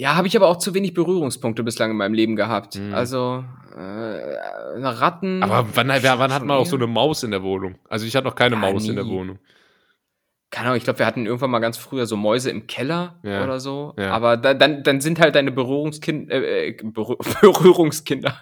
Ja, 0.00 0.14
habe 0.14 0.28
ich 0.28 0.36
aber 0.36 0.46
auch 0.46 0.58
zu 0.58 0.74
wenig 0.74 0.94
Berührungspunkte 0.94 1.64
bislang 1.64 1.90
in 1.90 1.96
meinem 1.96 2.14
Leben 2.14 2.36
gehabt. 2.36 2.76
Mhm. 2.78 2.94
Also, 2.94 3.44
äh, 3.76 4.80
Ratten. 4.80 5.42
Aber 5.42 5.66
wann, 5.74 5.88
wann 5.88 6.32
hat 6.32 6.44
man 6.44 6.56
auch 6.56 6.66
so 6.66 6.76
eine 6.76 6.86
Maus 6.86 7.24
in 7.24 7.32
der 7.32 7.42
Wohnung? 7.42 7.74
Also 7.88 8.06
ich 8.06 8.14
hatte 8.14 8.26
noch 8.28 8.36
keine 8.36 8.54
Ja, 8.54 8.60
Maus 8.60 8.88
in 8.88 8.94
der 8.94 9.04
nie. 9.04 9.10
Wohnung. 9.10 9.38
Keine 10.50 10.68
Ahnung, 10.68 10.78
ich 10.78 10.84
glaube, 10.84 11.00
wir 11.00 11.04
hatten 11.06 11.26
irgendwann 11.26 11.50
mal 11.50 11.58
ganz 11.58 11.76
früher 11.76 12.06
so 12.06 12.16
Mäuse 12.16 12.50
im 12.50 12.66
Keller 12.68 13.18
Ja. 13.24 13.42
oder 13.44 13.58
so. 13.60 13.92
Ja. 13.98 14.12
Aber 14.12 14.36
da, 14.36 14.54
dann, 14.54 14.82
dann 14.84 15.00
sind 15.00 15.18
halt 15.20 15.34
deine 15.34 15.50
Berührungskind, 15.50 16.30
äh, 16.30 16.68
äh, 16.68 16.76
Berühr 16.82 17.18
Berührungskinder, 17.42 18.40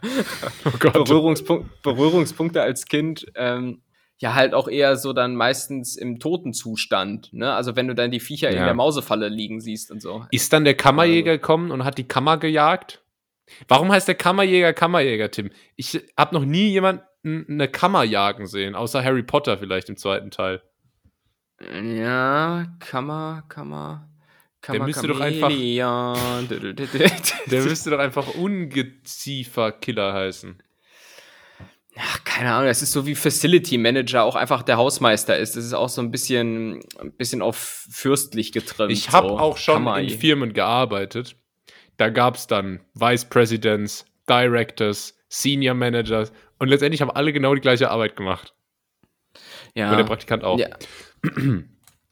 Oh 0.66 0.70
Gott. 0.78 0.92
Berührungspunkt, 0.92 1.82
Berührungspunkte 1.82 2.60
als 2.62 2.84
Kind, 2.84 3.26
ähm, 3.34 3.80
ja 4.18 4.34
halt 4.34 4.54
auch 4.54 4.68
eher 4.68 4.96
so 4.96 5.12
dann 5.12 5.36
meistens 5.36 5.96
im 5.96 6.18
Totenzustand. 6.18 7.32
Ne? 7.32 7.52
Also 7.52 7.76
wenn 7.76 7.88
du 7.88 7.94
dann 7.94 8.10
die 8.10 8.20
Viecher 8.20 8.50
in 8.50 8.56
Ja. 8.56 8.64
der 8.64 8.74
Mausefalle 8.74 9.28
liegen 9.28 9.60
siehst 9.60 9.90
und 9.90 10.00
so. 10.00 10.24
Ist 10.30 10.52
dann 10.52 10.64
der 10.64 10.74
Kammerjäger 10.74 11.32
gekommen 11.32 11.70
und 11.70 11.84
hat 11.84 11.98
die 11.98 12.08
Kammer 12.08 12.38
gejagt? 12.38 13.02
Warum 13.68 13.92
heißt 13.92 14.08
der 14.08 14.14
Kammerjäger 14.14 14.72
Kammerjäger, 14.72 15.30
Tim? 15.30 15.50
Ich 15.76 16.00
habe 16.16 16.34
noch 16.34 16.44
nie 16.44 16.68
jemanden 16.68 17.04
eine 17.48 17.68
Kammer 17.68 18.04
jagen 18.04 18.46
sehen, 18.46 18.74
außer 18.74 19.04
Harry 19.04 19.22
Potter 19.22 19.58
vielleicht 19.58 19.88
im 19.88 19.96
zweiten 19.96 20.30
Teil. 20.30 20.62
Ja, 21.60 22.66
Kammer, 22.80 23.44
Kammer. 23.48 24.08
Kammer, 24.62 24.86
müsste 24.86 25.06
doch 25.06 25.20
einfach-. 25.20 25.48
Der 27.50 27.62
müsste 27.62 27.90
doch 27.90 27.98
einfach 27.98 28.34
Ungeziefer-Killer 28.34 30.12
heißen. 30.12 30.62
Ach, 31.98 32.24
keine 32.24 32.52
Ahnung, 32.52 32.66
das 32.66 32.82
ist 32.82 32.92
so 32.92 33.06
wie 33.06 33.14
Facility 33.14 33.78
Manager 33.78 34.24
auch 34.24 34.36
einfach 34.36 34.62
der 34.62 34.76
Hausmeister 34.76 35.38
ist. 35.38 35.56
Das 35.56 35.64
ist 35.64 35.72
auch 35.72 35.88
so 35.88 36.02
ein 36.02 36.10
bisschen, 36.10 36.80
ein 37.00 37.12
bisschen 37.12 37.40
auf 37.40 37.56
fürstlich 37.90 38.52
getrimmt. 38.52 38.92
Ich 38.92 39.12
habe 39.12 39.28
so. 39.28 39.38
auch 39.38 39.56
schon 39.56 39.84
Kammer- 39.84 40.00
in 40.00 40.10
Firmen 40.10 40.52
gearbeitet. 40.52 41.36
Da 41.96 42.10
gab 42.10 42.36
es 42.36 42.46
dann 42.46 42.80
Vice 42.94 43.24
Presidents, 43.24 44.04
Directors, 44.28 45.16
Senior 45.28 45.74
Managers 45.74 46.32
und 46.58 46.68
letztendlich 46.68 47.00
haben 47.00 47.10
alle 47.10 47.32
genau 47.32 47.54
die 47.54 47.62
gleiche 47.62 47.90
Arbeit 47.90 48.16
gemacht. 48.16 48.54
Ja. 49.74 49.90
Und 49.90 49.96
der 49.96 50.04
Praktikant 50.04 50.44
auch. 50.44 50.58
Ja. 50.58 50.68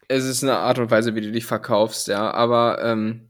es 0.08 0.24
ist 0.24 0.42
eine 0.42 0.56
Art 0.56 0.78
und 0.78 0.90
Weise, 0.90 1.14
wie 1.14 1.20
du 1.20 1.30
dich 1.30 1.44
verkaufst, 1.44 2.08
ja. 2.08 2.30
Aber 2.30 2.82
ähm, 2.82 3.28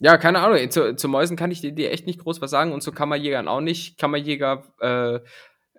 ja, 0.00 0.16
keine 0.16 0.40
Ahnung. 0.40 0.68
Zu, 0.70 0.96
zu 0.96 1.08
Mäusen 1.08 1.36
kann 1.36 1.52
ich 1.52 1.60
dir, 1.60 1.72
dir 1.72 1.92
echt 1.92 2.06
nicht 2.06 2.18
groß 2.18 2.40
was 2.40 2.50
sagen 2.50 2.72
und 2.72 2.82
zu 2.82 2.90
Kammerjägern 2.90 3.46
auch 3.46 3.60
nicht. 3.60 3.98
Kammerjäger 3.98 4.64
äh, 4.80 5.20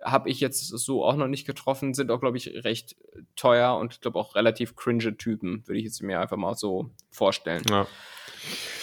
habe 0.04 0.28
ich 0.30 0.40
jetzt 0.40 0.68
so 0.68 1.04
auch 1.04 1.16
noch 1.16 1.28
nicht 1.28 1.46
getroffen, 1.46 1.94
sind 1.94 2.10
auch, 2.10 2.20
glaube 2.20 2.36
ich, 2.36 2.48
recht 2.64 2.94
teuer 3.36 3.76
und 3.76 3.94
ich 3.94 4.00
glaube 4.00 4.18
auch 4.18 4.34
relativ 4.34 4.76
cringe 4.76 5.16
Typen, 5.16 5.66
würde 5.66 5.78
ich 5.78 5.84
jetzt 5.84 6.02
mir 6.02 6.20
einfach 6.20 6.36
mal 6.36 6.54
so 6.54 6.90
vorstellen. 7.10 7.62
Ja. 7.70 7.86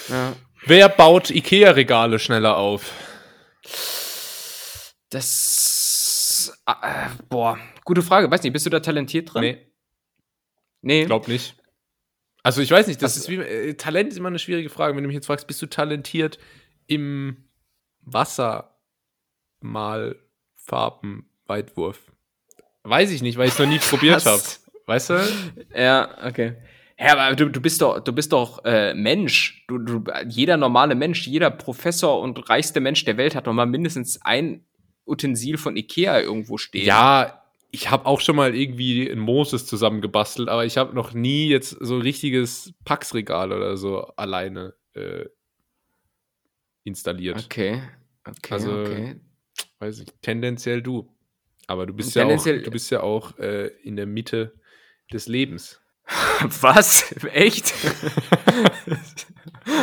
Ja. 0.09 0.33
Wer 0.65 0.89
baut 0.89 1.29
Ikea-Regale 1.29 2.19
schneller 2.19 2.57
auf? 2.57 2.91
Das, 5.09 6.57
äh, 6.65 6.73
boah, 7.29 7.57
gute 7.83 8.01
Frage. 8.01 8.29
Weiß 8.31 8.41
nicht, 8.43 8.53
bist 8.53 8.65
du 8.65 8.69
da 8.69 8.79
talentiert 8.79 9.33
drin? 9.33 9.41
Nee, 9.41 9.67
Nee. 10.81 11.05
glaub 11.05 11.27
nicht. 11.27 11.55
Also 12.43 12.61
ich 12.61 12.71
weiß 12.71 12.87
nicht, 12.87 13.01
das 13.01 13.15
Was- 13.15 13.23
ist 13.23 13.29
wie, 13.29 13.35
äh, 13.35 13.73
Talent 13.75 14.11
ist 14.11 14.17
immer 14.17 14.29
eine 14.29 14.39
schwierige 14.39 14.69
Frage. 14.69 14.95
Wenn 14.95 15.03
du 15.03 15.07
mich 15.07 15.15
jetzt 15.15 15.27
fragst, 15.27 15.45
bist 15.47 15.61
du 15.61 15.67
talentiert 15.67 16.39
im 16.87 17.47
Wassermalfarbenweitwurf? 20.71 22.11
Weiß 22.83 23.11
ich 23.11 23.21
nicht, 23.21 23.37
weil 23.37 23.47
ich 23.47 23.53
es 23.53 23.59
noch 23.59 23.67
nie 23.67 23.79
probiert 23.79 24.25
habe. 24.25 24.41
Weißt 24.87 25.09
du? 25.11 25.19
Ja, 25.75 26.17
okay. 26.25 26.55
Ja, 26.97 27.17
aber 27.17 27.35
du, 27.35 27.49
du 27.49 27.61
bist 27.61 27.81
doch, 27.81 27.99
du 27.99 28.13
bist 28.13 28.31
doch 28.31 28.63
äh, 28.65 28.93
Mensch. 28.93 29.65
Du, 29.67 29.77
du, 29.77 30.03
jeder 30.27 30.57
normale 30.57 30.95
Mensch, 30.95 31.27
jeder 31.27 31.49
Professor 31.49 32.19
und 32.21 32.49
reichste 32.49 32.79
Mensch 32.79 33.05
der 33.05 33.17
Welt 33.17 33.35
hat 33.35 33.47
doch 33.47 33.53
mal 33.53 33.65
mindestens 33.65 34.21
ein 34.21 34.65
Utensil 35.05 35.57
von 35.57 35.77
Ikea 35.77 36.19
irgendwo 36.19 36.57
stehen. 36.57 36.85
Ja, 36.85 37.43
ich 37.71 37.89
habe 37.89 38.05
auch 38.05 38.19
schon 38.19 38.35
mal 38.35 38.55
irgendwie 38.55 39.09
ein 39.09 39.19
Moses 39.19 39.65
zusammengebastelt, 39.65 40.49
aber 40.49 40.65
ich 40.65 40.77
habe 40.77 40.93
noch 40.93 41.13
nie 41.13 41.47
jetzt 41.47 41.69
so 41.79 41.95
ein 41.95 42.01
richtiges 42.01 42.73
Packsregal 42.83 43.51
oder 43.51 43.77
so 43.77 44.01
alleine 44.15 44.73
äh, 44.93 45.25
installiert. 46.83 47.45
Okay. 47.45 47.81
Okay, 48.27 48.53
Also, 48.53 48.79
okay. 48.81 49.15
Weiß 49.81 49.99
ich, 49.99 50.07
tendenziell 50.21 50.83
du. 50.83 51.09
Aber 51.65 51.87
du 51.87 51.93
bist 51.93 52.13
ja 52.13 52.25
auch, 52.25 52.43
du 52.43 52.69
bist 52.69 52.91
ja 52.91 53.01
auch 53.01 53.35
äh, 53.39 53.67
in 53.83 53.95
der 53.95 54.05
Mitte 54.05 54.53
des 55.11 55.27
Lebens. 55.27 55.81
Was? 56.61 57.11
Echt? 57.33 57.69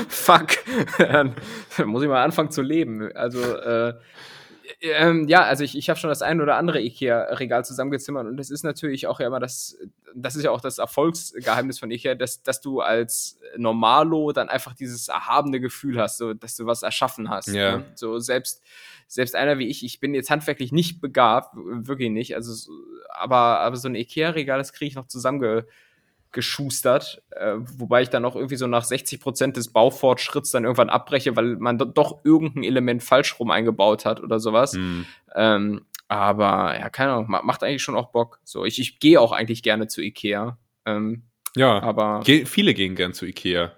Fuck. 0.09 0.51
Dann 0.99 1.35
muss 1.85 2.03
ich 2.05 2.09
mal 2.09 2.23
anfangen 2.23 2.53
zu 2.53 2.63
leben. 2.63 3.11
Also, 3.13 3.43
äh, 3.43 3.95
ähm, 4.83 5.27
ja, 5.27 5.43
also 5.43 5.65
ich, 5.65 5.77
ich 5.77 5.89
habe 5.89 5.99
schon 5.99 6.11
das 6.11 6.23
ein 6.23 6.41
oder 6.41 6.55
andere 6.57 6.81
IKEA-Regal 6.81 7.65
zusammengezimmert 7.65 8.29
und 8.29 8.37
das 8.37 8.51
ist 8.51 8.63
natürlich 8.63 9.09
auch 9.09 9.19
ja 9.19 9.27
immer 9.27 9.41
das, 9.41 9.77
das 10.15 10.37
ist 10.37 10.45
ja 10.45 10.53
auch 10.53 10.61
das 10.61 10.79
Erfolgsgeheimnis 10.79 11.81
von 11.81 11.91
IKEA, 11.91 12.15
dass, 12.15 12.43
dass 12.45 12.61
du 12.61 12.81
als 12.81 13.41
Normalo 13.57 14.31
dann 14.31 14.49
einfach 14.49 14.75
dieses 14.75 15.09
erhabene 15.09 15.59
Gefühl 15.59 15.99
hast, 16.01 16.19
so, 16.19 16.35
dass 16.35 16.55
du 16.55 16.67
was 16.67 16.85
erschaffen 16.85 17.31
hast. 17.31 17.49
Ja. 17.49 17.79
Ne? 17.79 17.85
So 17.95 18.19
selbst, 18.21 18.63
selbst 19.09 19.35
einer 19.35 19.59
wie 19.59 19.67
ich, 19.67 19.85
ich 19.85 19.99
bin 20.01 20.15
jetzt 20.15 20.31
handwerklich 20.31 20.71
nicht 20.71 21.01
begabt, 21.01 21.57
wirklich 21.57 22.11
nicht, 22.11 22.35
also, 22.37 22.53
so- 22.53 22.71
aber, 23.11 23.61
aber 23.61 23.75
so 23.77 23.89
ein 23.89 23.95
IKEA-Regal, 23.97 24.59
das 24.59 24.73
kriege 24.73 24.89
ich 24.89 24.95
noch 24.95 25.07
zusammenge 25.09 25.67
geschustert, 26.31 27.23
äh, 27.31 27.55
wobei 27.79 28.03
ich 28.03 28.11
dann 28.11 28.25
auch 28.25 28.37
irgendwie 28.37 28.57
so 28.57 28.67
nach 28.67 28.85
60 28.85 29.19
Prozent 29.21 29.57
des 29.57 29.73
Baufortschritts 29.73 30.51
dann 30.51 30.65
irgendwann 30.65 30.91
abbreche, 30.91 31.35
weil 31.37 31.57
man 31.57 31.79
do 31.79 31.87
doch 31.87 32.21
irgendein 32.25 32.65
Element 32.65 33.03
falsch 33.03 33.39
rum 33.41 33.51
eingebaut 33.51 34.05
hat 34.05 34.21
oder 34.23 34.39
sowas. 34.39 34.75
Hm. 34.75 35.07
Ähm, 35.35 35.87
aber 36.07 36.79
ja, 36.79 36.91
keine 36.91 37.13
Ahnung, 37.13 37.27
ma- 37.31 37.43
macht 37.43 37.63
eigentlich 37.63 37.83
schon 37.83 37.97
auch 37.97 38.11
Bock. 38.11 38.41
So, 38.45 38.65
ich, 38.67 38.79
ich 38.79 39.01
gehe 39.01 39.21
auch 39.21 39.33
eigentlich 39.33 39.63
gerne 39.63 39.87
zu 39.89 40.03
Ikea. 40.03 40.59
Ähm, 40.85 41.23
Ja, 41.57 41.81
aber, 41.83 42.21
Ge 42.25 42.45
viele 42.45 42.75
gehen 42.75 42.95
gern 42.95 43.15
zu 43.15 43.25
Ikea. 43.27 43.73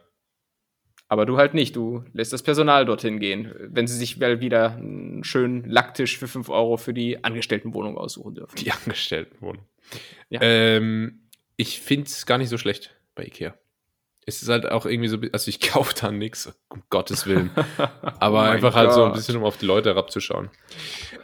Aber 1.11 1.27
du 1.27 1.37
halt 1.37 1.55
nicht. 1.55 1.75
Du 1.75 2.05
lässt 2.13 2.33
das 2.33 2.45
Personal 2.45 2.85
dorthin 2.85 3.19
gehen, 3.19 3.53
wenn 3.59 3.89
sie 3.89 3.97
sich 3.97 4.19
mal 4.19 4.41
wieder 4.41 4.77
einen 4.77 5.25
schönen 5.25 5.69
Lacktisch 5.69 6.17
für 6.17 6.29
5 6.29 6.49
Euro 6.49 6.77
für 6.77 6.95
die 6.95 7.25
Angestelltenwohnung 7.25 7.99
aussuchen 7.99 8.37
dürfen. 8.37 8.55
Die 8.55 8.71
Angestelltenwohnung. 8.71 9.65
Ja. 10.29 10.39
Ähm, 10.41 11.23
ich 11.57 11.81
finde 11.81 12.07
es 12.07 12.27
gar 12.27 12.39
nicht 12.39 12.49
so 12.49 12.59
schlecht 12.59 12.95
bei 13.17 13.25
Ikea. 13.25 13.55
Es 14.25 14.41
ist 14.41 14.49
halt 14.49 14.71
auch 14.71 14.87
irgendwie 14.87 15.09
so, 15.09 15.19
also 15.33 15.49
ich 15.49 15.61
kaufe 15.73 15.97
da 16.01 16.13
nichts, 16.13 16.53
um 16.69 16.85
Gottes 16.91 17.27
Willen. 17.27 17.51
Aber 18.21 18.43
Oh 18.43 18.45
einfach 18.45 18.77
halt 18.77 18.93
so 18.93 19.03
ein 19.03 19.09
Gott. 19.09 19.17
bisschen, 19.17 19.37
um 19.37 19.43
auf 19.43 19.57
die 19.57 19.67
Leute 19.67 19.89
herabzuschauen. 19.89 20.49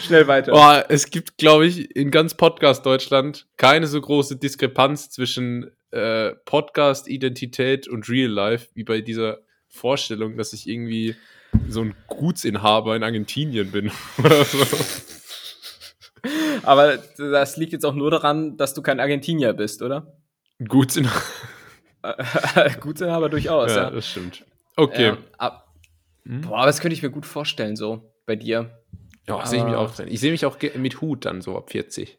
Schnell 0.02 0.26
weiter. 0.28 0.52
Boah, 0.52 0.84
es 0.90 1.08
gibt, 1.08 1.38
glaube 1.38 1.64
ich, 1.66 1.96
in 1.96 2.10
ganz 2.10 2.34
Podcast 2.34 2.84
Deutschland 2.84 3.46
keine 3.56 3.86
so 3.86 3.98
große 3.98 4.36
Diskrepanz 4.36 5.08
zwischen 5.08 5.70
äh, 5.90 6.32
Podcast-Identität 6.44 7.88
und 7.88 8.08
Real 8.08 8.30
Life 8.30 8.68
wie 8.74 8.84
bei 8.84 9.00
dieser 9.00 9.38
Vorstellung, 9.68 10.36
dass 10.36 10.52
ich 10.52 10.68
irgendwie 10.68 11.16
so 11.68 11.82
ein 11.82 11.94
Gutsinhaber 12.06 12.96
in 12.96 13.02
Argentinien 13.02 13.70
bin 13.70 13.90
oder 14.18 14.44
so. 14.44 14.58
Aber 16.62 16.98
das 17.16 17.56
liegt 17.56 17.72
jetzt 17.72 17.84
auch 17.84 17.94
nur 17.94 18.10
daran, 18.10 18.56
dass 18.56 18.74
du 18.74 18.82
kein 18.82 19.00
Argentinier 19.00 19.52
bist, 19.52 19.82
oder? 19.82 20.18
Gutsinhaber. 20.68 21.22
Gute, 22.80 23.12
aber 23.12 23.28
durchaus, 23.28 23.70
Ja, 23.70 23.84
ja. 23.84 23.90
das 23.90 24.08
stimmt. 24.08 24.44
Okay. 24.76 25.04
Ja, 25.04 25.18
ab, 25.38 25.74
boah, 26.24 26.58
aber 26.58 26.66
das 26.66 26.80
könnte 26.80 26.94
ich 26.94 27.02
mir 27.02 27.10
gut 27.10 27.26
vorstellen, 27.26 27.76
so 27.76 28.14
bei 28.26 28.36
dir. 28.36 28.70
Ja, 29.26 29.44
sehe 29.44 29.60
ich 29.60 29.64
mich 29.64 29.74
auch 29.74 29.94
drin. 29.94 30.08
Ich 30.08 30.20
sehe 30.20 30.32
mich 30.32 30.46
auch 30.46 30.56
mit 30.76 31.00
Hut 31.00 31.24
dann 31.24 31.40
so 31.40 31.56
ab 31.56 31.70
40. 31.70 32.18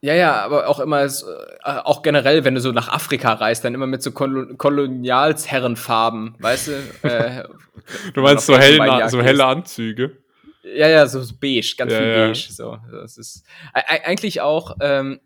Ja, 0.00 0.14
ja, 0.14 0.34
aber 0.44 0.68
auch 0.68 0.78
immer, 0.80 1.08
so, 1.08 1.26
äh, 1.30 1.78
auch 1.84 2.02
generell, 2.02 2.44
wenn 2.44 2.54
du 2.54 2.60
so 2.60 2.72
nach 2.72 2.88
Afrika 2.88 3.32
reist, 3.32 3.64
dann 3.64 3.74
immer 3.74 3.86
mit 3.86 4.02
so 4.02 4.12
Kolon 4.12 4.56
Kolonialsherrenfarben, 4.58 6.34
weißt 6.38 6.68
du? 6.68 7.08
Äh, 7.08 7.44
Du 8.14 8.20
meinst 8.20 8.46
so, 8.46 8.58
hell, 8.58 8.78
so 9.08 9.22
helle 9.22 9.44
Anzüge? 9.44 10.16
ja, 10.64 10.88
ja, 10.88 11.06
so 11.06 11.22
beige, 11.40 11.74
ganz 11.78 11.92
Ja, 11.92 11.98
viel 11.98 12.08
ja. 12.08 12.26
beige. 12.26 12.46
So, 12.50 12.78
das 12.90 13.16
ist 13.16 13.44
eigentlich 13.72 14.40
auch, 14.40 14.76
ähm, 14.80 15.20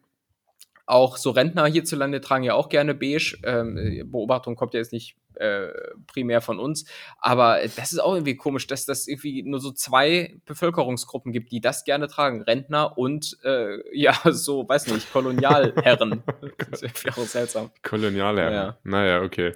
auch 0.90 1.16
so 1.16 1.30
Rentner 1.30 1.66
hierzulande 1.66 2.20
tragen 2.20 2.44
ja 2.44 2.54
auch 2.54 2.68
gerne 2.68 2.94
beige. 2.94 3.38
Ähm, 3.44 4.08
Beobachtung 4.10 4.56
kommt 4.56 4.74
ja 4.74 4.80
jetzt 4.80 4.92
nicht 4.92 5.16
äh, 5.34 5.68
primär 6.06 6.40
von 6.40 6.58
uns, 6.58 6.84
aber 7.18 7.60
das 7.76 7.92
ist 7.92 7.98
auch 7.98 8.14
irgendwie 8.14 8.36
komisch, 8.36 8.66
dass 8.66 8.84
das 8.84 9.06
irgendwie 9.06 9.42
nur 9.42 9.60
so 9.60 9.70
zwei 9.70 10.36
Bevölkerungsgruppen 10.46 11.32
gibt, 11.32 11.52
die 11.52 11.60
das 11.60 11.84
gerne 11.84 12.08
tragen: 12.08 12.42
Rentner 12.42 12.98
und 12.98 13.38
äh, 13.44 13.78
ja, 13.96 14.18
so, 14.24 14.68
weiß 14.68 14.88
nicht, 14.88 15.12
Kolonialherren. 15.12 16.22
das 16.70 16.82
ist 16.82 17.08
auch 17.08 17.26
seltsam. 17.26 17.70
Kolonialherren. 17.82 18.52
Ja. 18.52 18.78
Naja, 18.82 19.22
okay. 19.22 19.54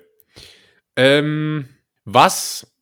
Ähm, 0.96 1.68
was? 2.04 2.73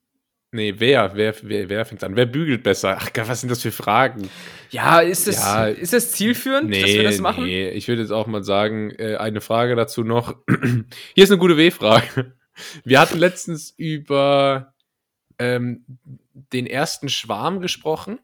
Nee, 0.54 0.74
wer? 0.76 1.12
Wer, 1.14 1.34
wer, 1.42 1.68
wer 1.70 1.84
fängt 1.86 2.04
an? 2.04 2.14
Wer 2.14 2.26
bügelt 2.26 2.62
besser? 2.62 2.98
Ach 3.00 3.10
Gott, 3.14 3.26
was 3.26 3.40
sind 3.40 3.48
das 3.48 3.62
für 3.62 3.72
Fragen? 3.72 4.28
Ja, 4.70 5.00
ist 5.00 5.26
das, 5.26 5.36
Ja. 5.36 5.66
ist 5.66 5.94
das 5.94 6.12
zielführend, 6.12 6.68
Nee, 6.68 6.82
dass 6.82 6.90
wir 6.90 7.02
das 7.04 7.18
machen? 7.20 7.44
nee, 7.44 7.70
ich 7.70 7.88
würde 7.88 8.02
jetzt 8.02 8.10
auch 8.10 8.26
mal 8.26 8.44
sagen, 8.44 8.90
äh, 8.98 9.16
eine 9.16 9.40
Frage 9.40 9.74
dazu 9.76 10.04
noch. 10.04 10.36
Hier 11.14 11.24
ist 11.24 11.30
eine 11.30 11.38
gute 11.38 11.56
W-Frage. 11.56 12.34
Wir 12.84 13.00
hatten 13.00 13.16
letztens 13.18 13.72
über 13.78 14.74
ähm, 15.38 15.86
den 16.52 16.66
ersten 16.66 17.08
Schwarm 17.08 17.60
gesprochen. 17.60 18.18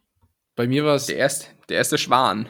Bei 0.55 0.67
mir 0.67 0.85
war 0.85 0.97
es 0.97 1.07
Der, 1.07 1.17
erst, 1.17 1.55
der 1.71 1.79
erste 1.79 1.97
Schwan. 1.97 2.47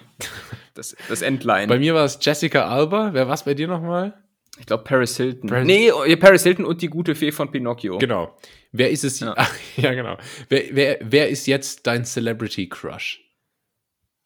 Das, 0.75 0.97
das 1.09 1.23
Entlein. 1.23 1.69
bei 1.69 1.79
mir 1.79 1.95
war 1.95 2.05
es 2.05 2.19
Jessica 2.21 2.67
Alba. 2.67 3.11
Wer 3.13 3.29
war 3.29 3.35
es 3.35 3.45
bei 3.45 3.55
dir 3.55 3.69
nochmal? 3.69 4.15
Ich 4.59 4.67
glaube 4.67 4.85
Paris 4.85 5.17
Hilton. 5.17 5.49
Paris- 5.51 5.67
nee, 5.67 5.91
oh, 5.93 6.05
Paris 6.19 6.43
Hilton 6.43 6.65
und 6.65 6.83
die 6.83 6.89
gute 6.89 7.15
Fee 7.15 7.33
von 7.33 7.51
Pinocchio. 7.51 7.99
Genau. 7.99 8.37
Wer 8.73 8.91
ist 8.91 9.05
es? 9.05 9.21
Ja. 9.21 9.35
Ja, 9.77 9.85
ja 9.91 9.95
genau. 9.95 10.17
Wer, 10.49 10.65
wer, 10.73 10.99
wer 11.03 11.29
ist 11.29 11.47
jetzt 11.47 11.87
dein 11.87 12.05
Celebrity 12.05 12.69
Crush? 12.69 13.21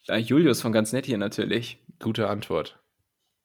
Ja, 0.05 0.16
Julius 0.16 0.61
von 0.62 0.72
ganz 0.72 0.93
nett 0.93 1.07
hier 1.07 1.18
natürlich. 1.18 1.78
Gute 2.01 2.28
Antwort. 2.28 2.78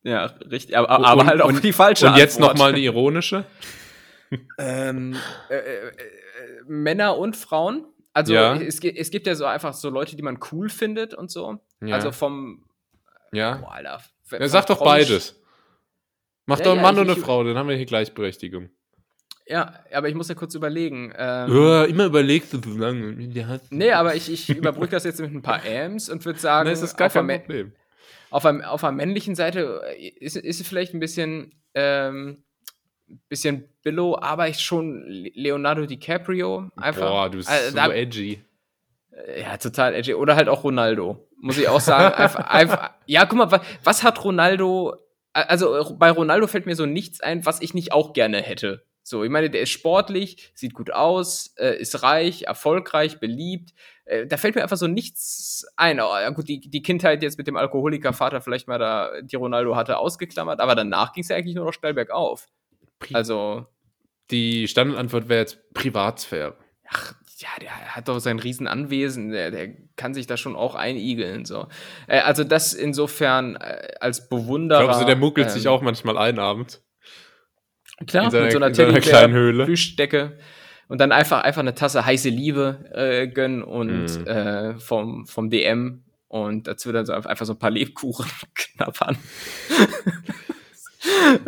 Ja, 0.03 0.25
richtig. 0.49 0.75
Aber, 0.77 0.89
aber 0.89 1.21
Und- 1.21 1.27
halt 1.27 1.41
auch 1.41 1.49
und- 1.49 1.63
die 1.63 1.73
falsche 1.73 2.07
Und 2.07 2.17
jetzt 2.17 2.37
Antwort. 2.37 2.53
nochmal 2.55 2.69
eine 2.71 2.79
ironische. 2.81 3.45
Ähm, 4.57 5.15
äh, 5.49 5.55
äh, 5.55 5.87
äh, 5.87 5.91
Männer 6.67 7.17
und 7.17 7.37
Frauen. 7.37 7.85
Also 8.11 8.33
Ja. 8.33 8.55
es, 8.57 8.79
es 8.83 9.09
gibt 9.09 9.25
ja 9.25 9.35
so 9.35 9.45
einfach 9.45 9.73
so 9.73 9.89
Leute, 9.89 10.17
die 10.17 10.21
man 10.21 10.39
cool 10.51 10.67
findet 10.67 11.13
und 11.13 11.31
so. 11.31 11.59
Ja. 11.81 11.95
Also 11.95 12.11
vom. 12.11 12.65
Ja. 13.31 13.55
Boah, 13.55 13.73
Alter. 13.75 14.01
ja 14.31 14.47
sag 14.49 14.65
doch 14.65 14.83
beides. 14.83 15.39
Mach 16.47 16.57
Ja, 16.59 16.63
doch 16.63 16.71
einen 16.71 16.79
ja, 16.81 16.83
Mann 16.83 16.97
und 16.99 17.09
eine 17.09 17.15
Frau, 17.19 17.43
dann 17.43 17.55
haben 17.57 17.69
wir 17.69 17.75
hier 17.75 17.85
Gleichberechtigung. 17.85 18.69
Ja, 19.45 19.73
aber 19.93 20.09
ich 20.09 20.15
muss 20.15 20.27
ja 20.27 20.35
kurz 20.35 20.55
überlegen. 20.55 21.13
Ähm, 21.17 21.55
Ja, 21.55 21.83
immer 21.85 22.05
überlegst 22.05 22.51
du 22.53 22.59
so 22.61 22.77
lange. 22.77 23.13
Nee, 23.69 23.91
aber 23.91 24.15
ich, 24.15 24.29
ich 24.31 24.49
überbrücke 24.49 24.91
das 24.91 25.03
jetzt 25.05 25.21
mit 25.21 25.31
ein 25.31 25.41
paar 25.41 25.61
Ams 25.65 26.09
und 26.09 26.25
würde 26.25 26.39
sagen, 26.39 26.65
Nein, 26.65 26.73
das 26.73 26.81
ist 26.83 26.97
gar 26.97 27.07
auf, 27.07 27.13
der 27.13 27.23
kein 27.25 27.41
Problem. 27.41 27.71
auf, 28.29 28.43
der, 28.43 28.71
auf 28.71 28.81
der 28.81 28.91
männlichen 28.91 29.35
Seite 29.35 29.81
äh, 29.97 30.07
ist, 30.19 30.35
ist 30.35 30.59
es 30.59 30.67
vielleicht 30.67 30.93
ein 30.93 30.99
bisschen, 30.99 31.53
ähm, 31.75 32.43
bisschen 33.29 33.69
Billow, 33.83 34.17
aber 34.19 34.49
ich 34.49 34.59
schon 34.59 35.03
Le- 35.07 35.31
Leonardo 35.33 35.85
DiCaprio 35.85 36.69
einfach. 36.75 37.07
Boah, 37.09 37.29
du 37.29 37.37
bist 37.37 37.49
Also 37.49 37.69
so 37.69 37.75
da, 37.77 37.89
edgy. 37.93 38.41
Ja, 39.41 39.55
total 39.57 39.95
edgy. 39.95 40.13
Oder 40.13 40.35
halt 40.35 40.49
auch 40.49 40.63
Ronaldo. 40.65 41.25
Muss 41.39 41.57
ich 41.57 41.69
auch 41.69 41.79
sagen. 41.79 42.13
einfach, 42.15 42.45
einfach, 42.47 42.89
ja, 43.05 43.25
guck 43.25 43.37
mal, 43.37 43.61
was 43.83 44.03
hat 44.03 44.23
Ronaldo. 44.25 44.95
Also 45.43 45.95
bei 45.99 46.09
Ronaldo 46.09 46.47
fällt 46.47 46.65
mir 46.65 46.75
so 46.75 46.85
nichts 46.85 47.21
ein, 47.21 47.45
was 47.45 47.61
ich 47.61 47.73
nicht 47.73 47.91
auch 47.91 48.13
gerne 48.13 48.41
hätte. 48.41 48.83
So, 49.03 49.23
ich 49.23 49.29
meine, 49.29 49.49
der 49.49 49.61
ist 49.61 49.69
sportlich, 49.69 50.51
sieht 50.53 50.73
gut 50.73 50.91
aus, 50.91 51.53
äh, 51.57 51.79
ist 51.79 52.03
reich, 52.03 52.43
erfolgreich, 52.43 53.19
beliebt. 53.19 53.73
Äh, 54.03 54.27
da 54.27 54.35
fällt 54.35 54.55
mir 54.55 54.63
einfach 54.63 54.77
so 54.77 54.87
nichts 54.87 55.65
ein. 55.77 56.01
Oh, 56.01 56.09
ja, 56.11 56.29
gut, 56.31 56.49
die, 56.49 56.59
die 56.59 56.81
Kindheit 56.81 57.23
jetzt 57.23 57.37
mit 57.37 57.47
dem 57.47 57.55
Alkoholikervater 57.55 58.41
vielleicht 58.41 58.67
mal 58.67 58.79
da, 58.79 59.21
die 59.21 59.35
Ronaldo 59.37 59.75
hatte, 59.75 59.97
ausgeklammert, 59.97 60.59
aber 60.59 60.75
danach 60.75 61.13
ging 61.13 61.23
es 61.23 61.29
ja 61.29 61.37
eigentlich 61.37 61.55
nur 61.55 61.65
noch 61.65 61.73
steil 61.73 61.93
bergauf. 61.93 62.49
Also. 63.13 63.65
Die 64.29 64.67
Standardantwort 64.67 65.29
wäre 65.29 65.39
jetzt 65.39 65.73
Privatsphäre. 65.73 66.57
Ach, 66.89 67.13
ja, 67.39 67.49
der 67.61 67.71
hat 67.95 68.07
doch 68.07 68.19
sein 68.19 68.39
Riesenanwesen, 68.39 69.29
der, 69.31 69.51
der 69.51 69.69
kann 69.95 70.13
sich 70.13 70.27
da 70.27 70.37
schon 70.37 70.55
auch 70.55 70.75
einigeln. 70.75 71.45
So. 71.45 71.67
Äh, 72.07 72.19
also 72.19 72.43
das 72.43 72.73
insofern 72.73 73.55
äh, 73.57 73.89
als 73.99 74.27
Bewunderer. 74.29 74.83
Glaubst 74.83 75.01
du, 75.01 75.05
der 75.05 75.15
muckelt 75.15 75.47
ähm, 75.47 75.53
sich 75.53 75.67
auch 75.67 75.81
manchmal 75.81 76.17
ein 76.17 76.39
abend? 76.39 76.81
Klar, 78.07 78.29
seiner, 78.31 78.43
mit 78.45 78.51
so 78.53 78.57
einer 78.59 78.71
Teddy 78.73 78.99
kleinen 79.01 79.33
Höhle. 79.33 79.65
Plüschdecke 79.65 80.37
und 80.87 80.99
dann 81.01 81.11
einfach 81.11 81.41
einfach 81.41 81.61
eine 81.61 81.73
Tasse 81.73 82.05
heiße 82.05 82.29
Liebe 82.29 82.85
äh, 82.93 83.27
gönnen 83.27 83.63
und 83.63 84.19
Mhm. 84.19 84.27
äh, 84.27 84.79
vom 84.79 85.25
vom 85.25 85.49
DM 85.49 86.03
und 86.27 86.67
dazu 86.67 86.91
dann 86.91 87.05
so 87.05 87.13
einfach 87.13 87.45
so 87.45 87.53
ein 87.53 87.59
paar 87.59 87.71
Lebkuchen 87.71 88.25
knabbern. 88.55 89.17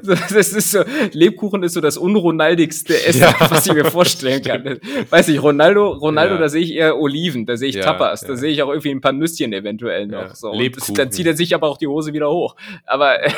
Das 0.04 0.32
ist 0.54 0.72
so, 0.72 0.84
Lebkuchen 1.12 1.64
ist 1.64 1.74
so 1.74 1.82
das 1.82 1.98
unronaldigste 1.98 2.94
Essen, 3.06 3.22
Ja. 3.22 3.36
was 3.50 3.66
ich 3.66 3.74
mir 3.74 3.86
vorstellen 3.86 4.44
kann. 4.44 4.80
Weiß 5.10 5.28
ich, 5.30 5.42
Ronaldo, 5.42 5.90
Ronaldo, 5.94 6.36
Ja. 6.36 6.42
da 6.42 6.50
sehe 6.50 6.62
ich 6.62 6.74
eher 6.74 6.98
Oliven, 7.00 7.46
da 7.46 7.58
sehe 7.58 7.70
ich 7.70 7.76
Ja, 7.76 7.82
Tapas, 7.84 8.22
da 8.22 8.36
sehe 8.36 8.52
ich 8.52 8.62
auch 8.62 8.70
irgendwie 8.70 8.92
ein 8.92 9.02
paar 9.02 9.12
Nüsschen 9.12 9.52
eventuell 9.54 10.08
noch. 10.08 10.36
So. 10.36 10.54
Lebkuchen. 10.54 10.94
Das, 10.96 11.04
dann 11.06 11.12
zieht 11.12 11.26
er 11.26 11.36
sich 11.36 11.56
aber 11.56 11.68
auch 11.68 11.78
die 11.78 11.88
Hose 11.88 12.14
wieder 12.14 12.30
hoch. 12.30 12.56
Aber 12.86 13.22
äh, 13.24 13.32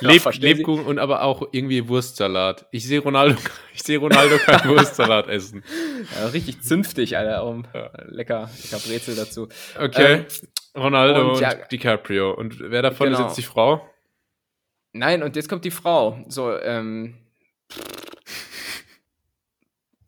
Leb? 0.00 0.22
Lebkuchen 0.40 0.84
und 0.86 0.98
aber 0.98 1.22
auch 1.22 1.48
irgendwie 1.52 1.88
Wurstsalat. 1.88 2.66
Ich 2.70 2.86
sehe 2.86 3.00
Ronaldo, 3.00 3.36
ich 3.74 3.82
sehe 3.82 3.98
Ronaldo 3.98 4.36
keinen 4.38 4.68
Wurstsalat 4.70 5.28
essen. 5.28 5.64
Richtig 6.32 6.62
zünftig, 6.62 7.16
Alter. 7.16 7.44
Um. 7.44 7.64
Lecker, 8.08 8.50
lecker 8.62 8.78
Brezel 8.86 9.16
dazu. 9.16 9.48
Okay. 9.80 10.24
Ronaldo 10.76 11.32
und 11.32 11.42
und, 11.42 11.72
DiCaprio. 11.72 12.32
Und 12.32 12.56
wer 12.60 12.82
davon 12.82 13.08
Genau. 13.08 13.18
ist 13.20 13.24
jetzt 13.26 13.38
die 13.38 13.42
Frau? 13.42 13.86
Nein, 14.92 15.22
und 15.22 15.36
jetzt 15.36 15.48
kommt 15.48 15.64
die 15.64 15.70
Frau. 15.70 16.22
So, 16.28 16.56
ähm. 16.58 17.14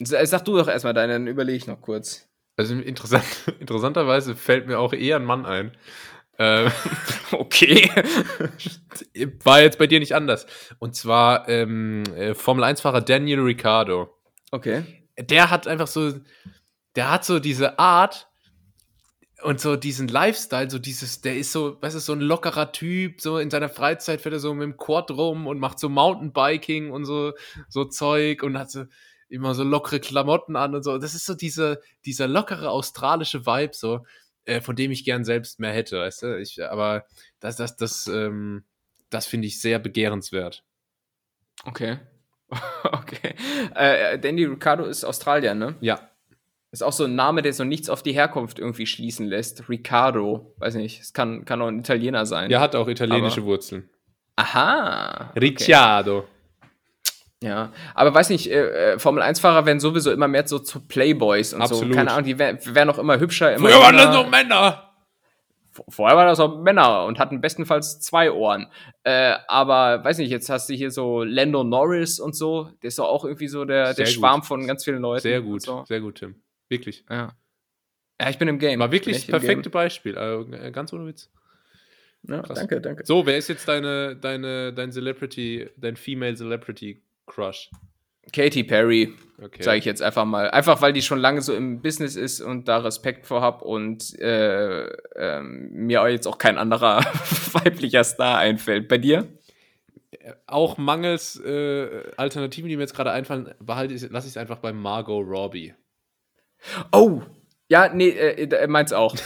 Sa- 0.00 0.24
Sag 0.26 0.44
du 0.44 0.56
doch 0.56 0.68
erstmal 0.68 0.94
deine, 0.94 1.14
dann 1.14 1.26
überlege 1.26 1.56
ich 1.56 1.66
noch 1.66 1.80
kurz. 1.80 2.28
Also 2.56 2.74
interessant, 2.74 3.24
interessanterweise 3.60 4.36
fällt 4.36 4.66
mir 4.66 4.78
auch 4.78 4.92
eher 4.92 5.16
ein 5.16 5.24
Mann 5.24 5.46
ein. 5.46 5.72
Ähm, 6.38 6.70
Okay. 7.32 7.90
war 9.42 9.60
jetzt 9.62 9.78
bei 9.78 9.88
dir 9.88 9.98
nicht 9.98 10.14
anders. 10.14 10.46
Und 10.78 10.94
zwar 10.94 11.48
ähm, 11.48 12.04
äh, 12.14 12.34
Formel 12.34 12.62
1-Fahrer 12.64 13.00
Daniel 13.00 13.40
Ricciardo. 13.40 14.14
Okay. 14.52 14.84
der 15.18 15.50
hat 15.50 15.66
einfach 15.66 15.88
so, 15.88 16.12
der 16.94 17.10
hat 17.10 17.24
so 17.24 17.40
diese 17.40 17.78
Art 17.80 18.28
und 19.44 19.60
so 19.60 19.76
diesen 19.76 20.08
Lifestyle, 20.08 20.70
so 20.70 20.78
dieses, 20.78 21.20
der 21.20 21.36
ist 21.36 21.52
so, 21.52 21.80
weißt 21.80 21.94
du, 21.96 22.00
so 22.00 22.14
ein 22.14 22.20
lockerer 22.20 22.72
Typ, 22.72 23.20
so 23.20 23.38
in 23.38 23.50
seiner 23.50 23.68
Freizeit 23.68 24.22
fährt 24.22 24.32
er 24.32 24.38
so 24.38 24.54
mit 24.54 24.64
dem 24.64 24.76
Quad 24.76 25.10
rum 25.10 25.46
und 25.46 25.58
macht 25.58 25.78
so 25.78 25.90
Mountainbiking 25.90 26.90
und 26.90 27.04
so, 27.04 27.32
so 27.68 27.84
Zeug 27.84 28.42
und 28.42 28.58
hat 28.58 28.70
so 28.70 28.86
immer 29.28 29.54
so 29.54 29.62
lockere 29.62 30.00
Klamotten 30.00 30.56
an 30.56 30.74
und 30.74 30.82
so. 30.82 30.96
Das 30.96 31.14
ist 31.14 31.26
so 31.26 31.34
diese, 31.34 31.80
dieser 32.06 32.26
lockere 32.26 32.70
australische 32.70 33.44
Vibe, 33.44 33.74
so, 33.74 34.06
äh, 34.46 34.62
von 34.62 34.76
dem 34.76 34.90
ich 34.90 35.04
gern 35.04 35.24
selbst 35.24 35.60
mehr 35.60 35.72
hätte, 35.72 36.00
weißt 36.00 36.22
du? 36.22 36.40
Ich, 36.40 36.62
aber 36.62 37.04
das, 37.40 37.56
das, 37.56 37.76
das, 37.76 38.06
ähm, 38.06 38.64
das 39.10 39.26
finde 39.26 39.46
ich 39.46 39.60
sehr 39.60 39.78
begehrenswert. 39.78 40.64
Okay. 41.64 41.98
Okay. 42.84 43.34
Äh, 43.74 44.18
Danny 44.18 44.44
Ricciardo 44.44 44.84
ist 44.84 45.04
Australier, 45.04 45.54
ne? 45.54 45.74
Ja. 45.80 46.10
Ist 46.74 46.82
auch 46.82 46.92
so 46.92 47.04
ein 47.04 47.14
Name, 47.14 47.40
der 47.42 47.52
so 47.52 47.62
nichts 47.62 47.88
auf 47.88 48.02
die 48.02 48.12
Herkunft 48.12 48.58
irgendwie 48.58 48.84
schließen 48.86 49.28
lässt. 49.28 49.68
Riccardo. 49.68 50.52
Weiß 50.58 50.74
nicht. 50.74 51.00
Es 51.00 51.12
kann, 51.12 51.44
kann 51.44 51.62
auch 51.62 51.68
ein 51.68 51.78
Italiener 51.78 52.26
sein. 52.26 52.50
Er 52.50 52.58
hat 52.60 52.74
auch 52.74 52.88
italienische 52.88 53.40
Aber- 53.40 53.46
Wurzeln. 53.50 53.88
Aha. 54.34 55.28
Okay. 55.30 55.38
Ricciardo. 55.38 56.24
Ja, 57.40 57.70
aber 57.94 58.12
weiß 58.14 58.30
nicht, 58.30 58.50
äh, 58.50 58.94
äh, 58.94 58.98
Formel-1-Fahrer 58.98 59.66
werden 59.66 59.78
sowieso 59.78 60.10
immer 60.10 60.26
mehr 60.26 60.48
so 60.48 60.58
zu 60.58 60.80
Playboys 60.80 61.52
und 61.54 61.62
Absolut. 61.62 61.92
so. 61.92 61.96
Keine 61.96 62.10
Ahnung, 62.10 62.24
die 62.24 62.38
werden 62.38 62.58
werden 62.74 62.90
auch 62.90 62.98
immer 62.98 63.20
hübscher. 63.20 63.54
Immer 63.54 63.68
Früher 63.68 63.80
waren 63.80 63.96
das 63.96 64.12
noch 64.14 64.28
Männer. 64.28 64.90
Vorher 65.88 66.16
waren 66.16 66.26
das 66.28 66.40
auch 66.40 66.56
Männer 66.60 67.04
und 67.04 67.18
hatten 67.18 67.40
bestenfalls 67.40 68.00
zwei 68.00 68.32
Ohren. 68.32 68.66
Äh, 69.02 69.34
aber 69.46 70.02
weiß 70.04 70.18
nicht, 70.18 70.30
jetzt 70.30 70.48
hast 70.48 70.68
du 70.70 70.74
hier 70.74 70.90
so 70.90 71.22
Lando 71.22 71.64
Norris 71.64 72.18
und 72.18 72.34
so. 72.34 72.70
Der 72.82 72.88
ist 72.88 72.98
doch 72.98 73.08
auch 73.08 73.24
irgendwie 73.24 73.48
so 73.48 73.64
der, 73.64 73.92
der 73.94 74.06
gut. 74.06 74.14
Schwarm 74.14 74.42
von 74.42 74.66
ganz 74.66 74.84
vielen 74.84 75.02
Leuten. 75.02 75.22
Sehr 75.22 75.40
gut, 75.42 75.62
So. 75.62 75.84
sehr 75.86 76.00
gut, 76.00 76.14
Tim. 76.16 76.36
Wirklich. 76.74 77.04
Ja. 77.10 77.34
ja, 78.20 78.30
ich 78.30 78.38
bin 78.38 78.48
im 78.48 78.58
Game. 78.58 78.80
War 78.80 78.92
wirklich 78.92 79.16
das 79.16 79.26
perfekte 79.26 79.70
Beispiel. 79.70 80.16
Also, 80.18 80.52
äh, 80.52 80.70
ganz 80.70 80.92
ohne 80.92 81.06
Witz. 81.06 81.30
Ja, 82.26 82.40
Krass. 82.42 82.58
danke, 82.58 82.80
danke. 82.80 83.04
So, 83.04 83.26
wer 83.26 83.36
ist 83.36 83.48
jetzt 83.48 83.68
deine, 83.68 84.16
deine, 84.16 84.72
dein 84.72 84.92
Celebrity, 84.92 85.68
dein 85.76 85.96
Female 85.96 86.34
Celebrity 86.34 87.02
Crush? 87.26 87.70
Katy 88.32 88.64
Perry, 88.64 89.12
Okay. 89.42 89.62
sage 89.62 89.78
ich 89.78 89.84
jetzt 89.84 90.00
einfach 90.00 90.24
mal. 90.24 90.50
Einfach, 90.50 90.80
weil 90.80 90.92
die 90.94 91.02
schon 91.02 91.18
lange 91.18 91.42
so 91.42 91.54
im 91.54 91.82
Business 91.82 92.16
ist 92.16 92.40
und 92.40 92.68
da 92.68 92.78
Respekt 92.78 93.26
vor 93.26 93.42
hab 93.42 93.60
und 93.62 94.18
äh, 94.20 94.86
ähm, 95.16 95.70
mir 95.72 96.08
jetzt 96.08 96.26
auch 96.26 96.38
kein 96.38 96.56
anderer 96.56 97.00
weiblicher 97.52 98.04
Star 98.04 98.38
einfällt. 98.38 98.88
Bei 98.88 98.96
dir? 98.96 99.28
Auch 100.46 100.78
mangels 100.78 101.38
äh, 101.44 102.04
Alternativen, 102.16 102.70
die 102.70 102.76
mir 102.76 102.82
jetzt 102.82 102.94
gerade 102.94 103.10
einfallen, 103.10 103.52
behalte 103.60 103.92
ich, 103.92 104.08
lasse 104.10 104.26
ich 104.26 104.32
es 104.32 104.36
einfach 104.38 104.58
bei 104.58 104.72
Margot 104.72 105.26
Robbie. 105.26 105.74
Oh! 106.92 107.22
Ja, 107.68 107.88
nee, 107.88 108.08
äh, 108.10 108.42
äh, 108.44 108.66
meins 108.66 108.92
auch. 108.92 109.16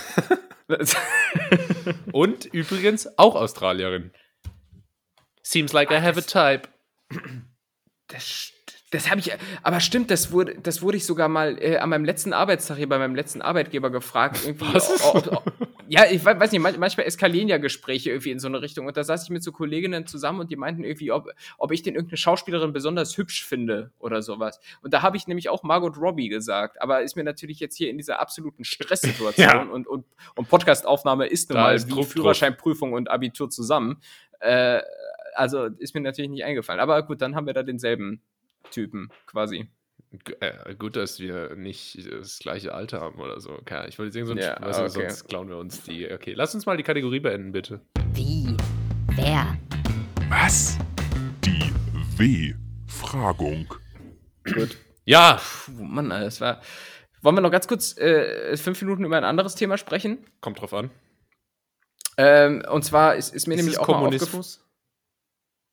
Und 2.12 2.44
übrigens 2.46 3.18
auch 3.18 3.34
Australierin. 3.34 4.12
Seems 5.42 5.72
like 5.72 5.90
I 5.90 6.00
have 6.00 6.18
a 6.18 6.22
type. 6.22 6.68
Das, 8.08 8.52
das 8.90 9.10
habe 9.10 9.20
ich, 9.20 9.32
aber 9.62 9.80
stimmt, 9.80 10.10
das 10.10 10.30
wurde, 10.30 10.56
das 10.60 10.82
wurde 10.82 10.96
ich 10.98 11.06
sogar 11.06 11.28
mal 11.28 11.56
äh, 11.62 11.78
an 11.78 11.88
meinem 11.90 12.04
letzten 12.04 12.32
Arbeitstag 12.32 12.76
hier 12.76 12.88
bei 12.88 12.98
meinem 12.98 13.14
letzten 13.14 13.42
Arbeitgeber 13.42 13.90
gefragt. 13.90 14.40
Irgendwie, 14.46 14.74
Was? 14.74 15.02
o- 15.04 15.18
o- 15.18 15.36
o- 15.36 15.57
ja, 15.88 16.04
ich 16.10 16.24
we- 16.24 16.38
weiß 16.38 16.52
nicht, 16.52 16.60
man- 16.60 16.78
manchmal 16.78 17.06
eskalieren 17.06 17.48
ja 17.48 17.58
Gespräche 17.58 18.10
irgendwie 18.10 18.30
in 18.30 18.38
so 18.38 18.46
eine 18.48 18.60
Richtung. 18.62 18.86
Und 18.86 18.96
da 18.96 19.04
saß 19.04 19.24
ich 19.24 19.30
mit 19.30 19.42
so 19.42 19.52
Kolleginnen 19.52 20.06
zusammen 20.06 20.40
und 20.40 20.50
die 20.50 20.56
meinten 20.56 20.84
irgendwie, 20.84 21.10
ob, 21.12 21.28
ob 21.58 21.72
ich 21.72 21.82
den 21.82 21.94
irgendeine 21.94 22.16
Schauspielerin 22.18 22.72
besonders 22.72 23.16
hübsch 23.16 23.44
finde 23.44 23.90
oder 23.98 24.22
sowas. 24.22 24.60
Und 24.82 24.92
da 24.94 25.02
habe 25.02 25.16
ich 25.16 25.26
nämlich 25.26 25.48
auch 25.48 25.62
Margot 25.62 25.96
Robbie 25.96 26.28
gesagt. 26.28 26.80
Aber 26.82 27.02
ist 27.02 27.16
mir 27.16 27.24
natürlich 27.24 27.58
jetzt 27.60 27.76
hier 27.76 27.90
in 27.90 27.96
dieser 27.96 28.20
absoluten 28.20 28.64
Stresssituation 28.64 29.46
Ja. 29.48 29.62
und, 29.62 29.86
und, 29.86 30.04
und 30.34 30.48
Podcastaufnahme 30.48 31.26
ist 31.26 31.50
nun 31.50 31.56
Da 31.56 31.62
mal 31.64 31.74
ist 31.74 31.88
wie. 31.88 32.04
Führerscheinprüfung 32.04 32.92
und 32.92 33.10
Abitur 33.10 33.48
zusammen. 33.50 34.00
Äh, 34.40 34.80
also 35.34 35.64
ist 35.64 35.94
mir 35.94 36.00
natürlich 36.00 36.30
nicht 36.30 36.44
eingefallen. 36.44 36.80
Aber 36.80 37.02
gut, 37.04 37.20
dann 37.22 37.34
haben 37.34 37.46
wir 37.46 37.54
da 37.54 37.62
denselben 37.62 38.20
Typen 38.70 39.10
quasi. 39.26 39.68
Äh, 40.40 40.74
gut, 40.76 40.96
dass 40.96 41.20
wir 41.20 41.54
nicht 41.54 42.10
das 42.10 42.38
gleiche 42.38 42.72
Alter 42.72 43.00
haben 43.00 43.18
oder 43.20 43.40
so. 43.40 43.50
Okay, 43.50 43.86
ich 43.88 43.98
wollte 43.98 44.12
sagen, 44.12 44.26
sonst, 44.26 44.42
Ja, 44.42 44.56
okay. 44.56 44.88
sonst 44.88 45.28
klauen 45.28 45.48
wir 45.48 45.58
uns 45.58 45.82
die. 45.82 46.10
Okay, 46.10 46.32
lass 46.32 46.54
uns 46.54 46.64
mal 46.64 46.76
die 46.78 46.82
Kategorie 46.82 47.20
beenden, 47.20 47.52
bitte. 47.52 47.80
Wie? 48.14 48.56
Wer? 49.16 49.58
Was? 50.30 50.78
Die 51.44 51.72
W-Fragung. 52.16 53.66
Gut. 54.54 54.78
Ja, 55.04 55.40
Puh, 55.66 55.72
Mann, 55.84 56.10
Alter, 56.10 56.24
das 56.24 56.40
war. 56.40 56.62
Wollen 57.20 57.36
wir 57.36 57.40
noch 57.42 57.50
ganz 57.50 57.66
kurz 57.68 57.96
äh, 57.98 58.56
fünf 58.56 58.80
Minuten 58.80 59.04
über 59.04 59.16
ein 59.18 59.24
anderes 59.24 59.56
Thema 59.56 59.76
sprechen? 59.76 60.18
kommt 60.40 60.60
drauf 60.60 60.72
an. 60.72 60.90
Ähm, 62.16 62.64
und 62.70 62.84
zwar 62.84 63.14
ist, 63.16 63.34
ist 63.34 63.46
mir 63.46 63.54
Ist 63.54 63.58
nämlich 63.60 63.74
es 63.74 63.78
auch 63.80 63.88
mal 63.88 63.94
aufgefallen. 63.96 64.20
Kommunismus? 64.30 64.64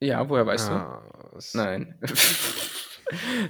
Ja, 0.02 0.28
woher 0.30 0.46
weißt 0.46 0.70
Ah, 0.70 1.02
du? 1.32 1.40
Nein. 1.58 1.96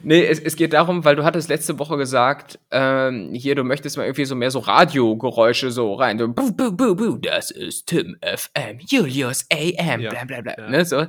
nee, 0.03 0.25
es, 0.25 0.39
es 0.39 0.55
geht 0.55 0.73
darum, 0.73 1.05
weil 1.05 1.15
du 1.15 1.23
hattest 1.23 1.49
letzte 1.49 1.79
Woche 1.79 1.97
gesagt, 1.97 2.59
ähm, 2.71 3.31
hier, 3.33 3.55
du 3.55 3.63
möchtest 3.63 3.97
mal 3.97 4.03
irgendwie 4.03 4.25
so 4.25 4.35
mehr 4.35 4.51
so 4.51 4.59
Radiogeräusche 4.59 5.71
so 5.71 5.93
rein. 5.93 6.19
So, 6.19 6.27
bu, 6.27 6.51
bu, 6.51 6.71
bu, 6.71 6.95
bu, 6.95 7.17
das 7.17 7.51
ist 7.51 7.87
Tim 7.87 8.17
FM, 8.21 8.79
Julius 8.79 9.45
AM, 9.51 10.01
Ja, 10.01 10.09
bla 10.11 10.25
bla 10.25 10.41
bla. 10.41 10.55
ja. 10.57 10.69
Ne, 10.69 10.85
so. 10.85 11.05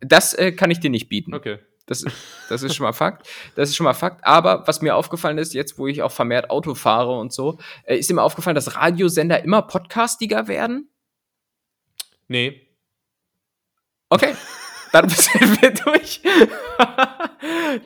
Das 0.00 0.34
äh, 0.34 0.52
kann 0.52 0.70
ich 0.70 0.80
dir 0.80 0.90
nicht 0.90 1.08
bieten. 1.08 1.34
Okay. 1.34 1.58
Das, 1.86 2.04
das 2.48 2.62
ist 2.62 2.74
schon 2.74 2.84
mal 2.84 2.92
Fakt. 2.92 3.28
Das 3.56 3.68
ist 3.68 3.76
schon 3.76 3.84
mal 3.84 3.92
Fakt. 3.92 4.24
Aber 4.24 4.66
was 4.66 4.82
mir 4.82 4.94
aufgefallen 4.96 5.36
ist, 5.38 5.52
jetzt 5.52 5.78
wo 5.78 5.86
ich 5.86 6.02
auch 6.02 6.12
vermehrt 6.12 6.48
Auto 6.48 6.74
fahre 6.74 7.18
und 7.18 7.32
so, 7.32 7.58
äh, 7.84 7.96
ist 7.96 8.10
mir 8.12 8.22
aufgefallen, 8.22 8.54
dass 8.54 8.76
Radiosender 8.76 9.42
immer 9.44 9.62
podcastiger 9.62 10.48
werden. 10.48 10.88
Nee. 12.28 12.68
Okay. 14.08 14.34
Dann 14.92 15.08
sind 15.08 15.60
wir 15.60 15.70
durch. 15.72 16.20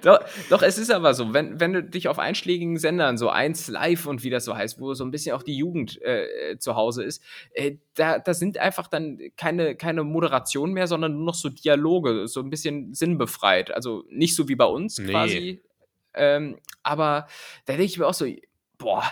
Doch, 0.03 0.21
doch, 0.51 0.63
es 0.63 0.79
ist 0.79 0.91
aber 0.91 1.15
so, 1.15 1.33
wenn, 1.35 1.61
wenn 1.61 1.73
du 1.73 1.83
dich 1.83 2.09
auf 2.09 2.19
einschlägigen 2.19 2.79
Sendern, 2.79 3.19
so 3.19 3.29
eins 3.29 3.69
live 3.69 4.07
und 4.07 4.23
wie 4.23 4.31
das 4.31 4.45
so 4.45 4.57
heißt, 4.57 4.81
wo 4.81 4.95
so 4.95 5.05
ein 5.05 5.11
bisschen 5.11 5.35
auch 5.35 5.43
die 5.43 5.57
Jugend 5.57 6.01
äh, 6.03 6.57
zu 6.59 6.75
Hause 6.77 7.05
ist, 7.05 7.23
äh, 7.53 7.77
da, 7.95 8.19
da 8.19 8.35
sind 8.35 8.59
einfach 8.59 8.89
dann 8.89 9.19
keine, 9.37 9.77
keine 9.77 10.05
Moderation 10.05 10.73
mehr, 10.73 10.87
sondern 10.87 11.15
nur 11.15 11.25
noch 11.27 11.35
so 11.35 11.49
Dialoge, 11.49 12.29
so 12.29 12.41
ein 12.41 12.51
bisschen 12.51 12.95
sinnbefreit. 12.95 13.71
Also 13.71 14.05
nicht 14.09 14.35
so 14.35 14.49
wie 14.49 14.57
bei 14.57 14.67
uns 14.67 14.99
Nee. 14.99 15.11
quasi. 15.11 15.61
Ähm, 16.15 16.59
aber 16.83 17.27
da 17.67 17.75
denke 17.75 17.85
ich 17.85 17.99
mir 17.99 18.07
auch 18.07 18.15
so, 18.15 18.27
boah, 18.79 19.05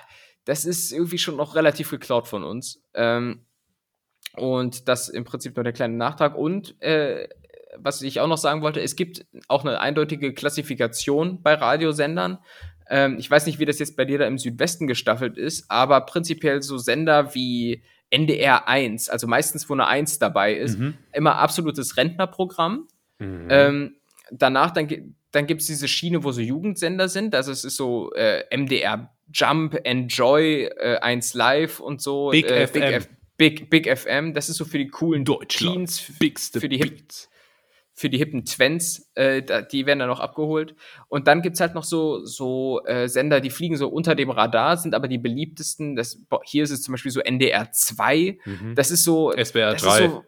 das 0.44 0.64
ist 0.64 0.92
irgendwie 0.92 1.18
schon 1.18 1.36
noch 1.36 1.54
relativ 1.54 1.90
geklaut 1.90 2.28
von 2.28 2.44
uns. 2.44 2.82
Ähm, 2.94 3.40
und 4.36 4.88
das 4.88 5.08
im 5.08 5.24
Prinzip 5.24 5.56
nur 5.56 5.64
der 5.64 5.72
kleine 5.72 5.96
Nachtrag. 5.96 6.36
Und 6.36 6.80
äh, 6.82 7.28
was 7.78 8.02
ich 8.02 8.20
auch 8.20 8.28
noch 8.28 8.38
sagen 8.38 8.62
wollte, 8.62 8.80
es 8.80 8.96
gibt 8.96 9.26
auch 9.48 9.64
eine 9.64 9.80
eindeutige 9.80 10.32
Klassifikation 10.34 11.42
bei 11.42 11.54
Radiosendern. 11.54 12.38
Ähm, 12.88 13.16
ich 13.18 13.30
weiß 13.30 13.46
nicht, 13.46 13.58
wie 13.58 13.64
das 13.64 13.78
jetzt 13.78 13.96
bei 13.96 14.04
dir 14.04 14.18
da 14.18 14.26
im 14.26 14.38
Südwesten 14.38 14.86
gestaffelt 14.86 15.38
ist, 15.38 15.70
aber 15.70 16.00
prinzipiell 16.02 16.62
so 16.62 16.78
Sender 16.78 17.34
wie 17.34 17.82
NDR 18.10 18.68
1, 18.68 19.08
also 19.08 19.26
meistens, 19.26 19.68
wo 19.68 19.72
eine 19.74 19.86
1 19.86 20.18
dabei 20.18 20.54
ist, 20.54 20.78
Mhm. 20.78 20.94
immer 21.12 21.36
absolutes 21.36 21.96
Rentnerprogramm. 21.96 22.86
Mhm. 23.18 23.46
Ähm, 23.48 23.96
danach 24.30 24.70
dann, 24.70 25.14
dann 25.32 25.46
gibt 25.46 25.62
es 25.62 25.66
diese 25.66 25.88
Schiene, 25.88 26.22
wo 26.22 26.30
so 26.30 26.40
Jugendsender 26.40 27.08
sind. 27.08 27.34
Also 27.34 27.50
es 27.50 27.64
ist 27.64 27.76
so 27.76 28.12
äh, 28.12 28.44
MDR 28.56 29.10
Jump, 29.32 29.80
Enjoy, 29.84 30.64
äh, 30.64 30.98
1 30.98 31.34
Live 31.34 31.80
und 31.80 32.00
so. 32.02 32.28
Big 32.30 32.48
äh, 32.50 32.66
FM. 32.66 33.04
Big, 33.36 33.68
Big, 33.70 33.70
Big 33.70 33.98
FM. 33.98 34.34
Das 34.34 34.48
ist 34.48 34.58
so 34.58 34.64
für 34.64 34.78
die 34.78 34.88
coolen 34.88 35.24
Deutschland. 35.24 35.74
Teens, 35.76 36.12
Bigste 36.18 36.60
für 36.60 36.68
die 36.68 36.76
Hip 36.76 36.90
Beats. 36.98 37.28
Für 37.94 38.10
die 38.10 38.18
hippen 38.18 38.44
Twents, 38.44 39.10
äh, 39.14 39.42
da, 39.42 39.62
die 39.62 39.86
werden 39.86 40.00
dann 40.00 40.08
noch 40.08 40.20
abgeholt. 40.20 40.74
Und 41.08 41.28
dann 41.28 41.42
gibt's 41.42 41.60
halt 41.60 41.74
noch 41.74 41.84
so, 41.84 42.24
so 42.24 42.84
äh, 42.86 43.08
Sender, 43.08 43.40
die 43.40 43.50
fliegen 43.50 43.76
so 43.76 43.88
unter 43.88 44.14
dem 44.16 44.30
Radar, 44.30 44.76
sind 44.76 44.94
aber 44.94 45.06
die 45.06 45.18
beliebtesten. 45.18 45.94
Das, 45.94 46.18
hier 46.44 46.64
ist 46.64 46.70
es 46.70 46.82
zum 46.82 46.92
Beispiel 46.92 47.12
so 47.12 47.20
NDR 47.20 47.70
2. 47.70 48.38
Mhm. 48.44 48.74
Das 48.74 48.90
ist 48.90 49.04
so. 49.04 49.30
Das 49.72 49.82
3. 49.82 50.04
Ist 50.04 50.10
so, 50.10 50.24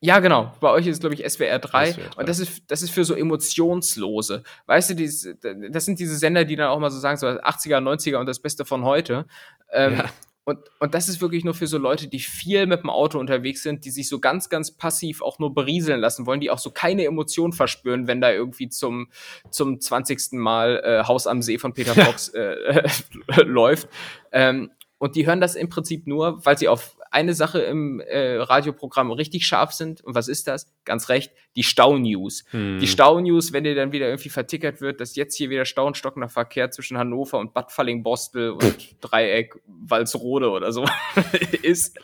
ja, 0.00 0.20
genau. 0.20 0.52
Bei 0.60 0.70
euch 0.70 0.86
ist 0.86 0.96
es, 0.96 1.00
glaube 1.00 1.14
ich, 1.14 1.28
SWR 1.28 1.58
3. 1.58 1.92
SWR 1.92 2.04
3. 2.10 2.20
Und 2.20 2.28
das 2.28 2.38
ist, 2.38 2.62
das 2.68 2.82
ist 2.82 2.90
für 2.90 3.04
so 3.04 3.14
Emotionslose. 3.14 4.42
Weißt 4.66 4.90
du, 4.90 4.94
dieses, 4.94 5.34
das 5.70 5.84
sind 5.86 5.98
diese 5.98 6.16
Sender, 6.16 6.44
die 6.44 6.56
dann 6.56 6.68
auch 6.68 6.78
mal 6.78 6.90
so 6.90 6.98
sagen, 6.98 7.16
so 7.16 7.26
80er, 7.26 7.78
90er 7.78 8.18
und 8.18 8.26
das 8.26 8.40
Beste 8.40 8.66
von 8.66 8.84
heute. 8.84 9.26
Ähm, 9.72 9.96
Ja. 9.96 10.04
Und, 10.46 10.60
und 10.78 10.94
das 10.94 11.08
ist 11.08 11.20
wirklich 11.20 11.44
nur 11.44 11.54
für 11.54 11.66
so 11.66 11.76
Leute, 11.76 12.06
die 12.06 12.20
viel 12.20 12.66
mit 12.66 12.84
dem 12.84 12.88
Auto 12.88 13.18
unterwegs 13.18 13.64
sind, 13.64 13.84
die 13.84 13.90
sich 13.90 14.08
so 14.08 14.20
ganz, 14.20 14.48
ganz 14.48 14.70
passiv 14.70 15.20
auch 15.20 15.40
nur 15.40 15.52
berieseln 15.52 15.98
lassen 15.98 16.24
wollen, 16.24 16.38
die 16.38 16.52
auch 16.52 16.60
so 16.60 16.70
keine 16.70 17.04
Emotion 17.04 17.52
verspüren, 17.52 18.06
wenn 18.06 18.20
da 18.20 18.30
irgendwie 18.30 18.68
zum, 18.68 19.08
zum 19.50 19.80
20. 19.80 20.34
Mal 20.34 20.80
äh, 20.84 21.04
Haus 21.04 21.26
am 21.26 21.42
See 21.42 21.58
von 21.58 21.74
Peter 21.74 21.94
Fox 22.00 22.28
äh, 22.28 22.88
läuft. 23.42 23.88
Ähm, 24.30 24.70
und 24.98 25.14
die 25.16 25.26
hören 25.26 25.40
das 25.40 25.54
im 25.54 25.68
Prinzip 25.68 26.06
nur, 26.06 26.44
weil 26.44 26.56
sie 26.56 26.68
auf 26.68 26.96
eine 27.10 27.34
Sache 27.34 27.60
im 27.60 28.00
äh, 28.00 28.36
Radioprogramm 28.36 29.10
richtig 29.10 29.46
scharf 29.46 29.72
sind. 29.72 30.02
Und 30.02 30.14
was 30.14 30.28
ist 30.28 30.46
das? 30.48 30.70
Ganz 30.84 31.08
recht, 31.08 31.32
die 31.54 31.62
Stau-News. 31.62 32.44
Hm. 32.50 32.78
Die 32.78 32.86
Stau-News, 32.86 33.52
wenn 33.52 33.64
dir 33.64 33.74
dann 33.74 33.92
wieder 33.92 34.06
irgendwie 34.06 34.28
vertickert 34.28 34.80
wird, 34.80 35.00
dass 35.00 35.16
jetzt 35.16 35.36
hier 35.36 35.50
wieder 35.50 35.64
Stau 35.64 35.86
und 35.86 35.96
stockender 35.96 36.28
Verkehr 36.28 36.70
zwischen 36.70 36.98
Hannover 36.98 37.38
und 37.38 37.54
Bad 37.54 37.72
Falling-Bostel 37.72 38.50
und 38.50 38.96
Dreieck 39.00 39.54
Walsrode 39.66 40.50
oder 40.50 40.72
so 40.72 40.84
ist. 41.62 41.98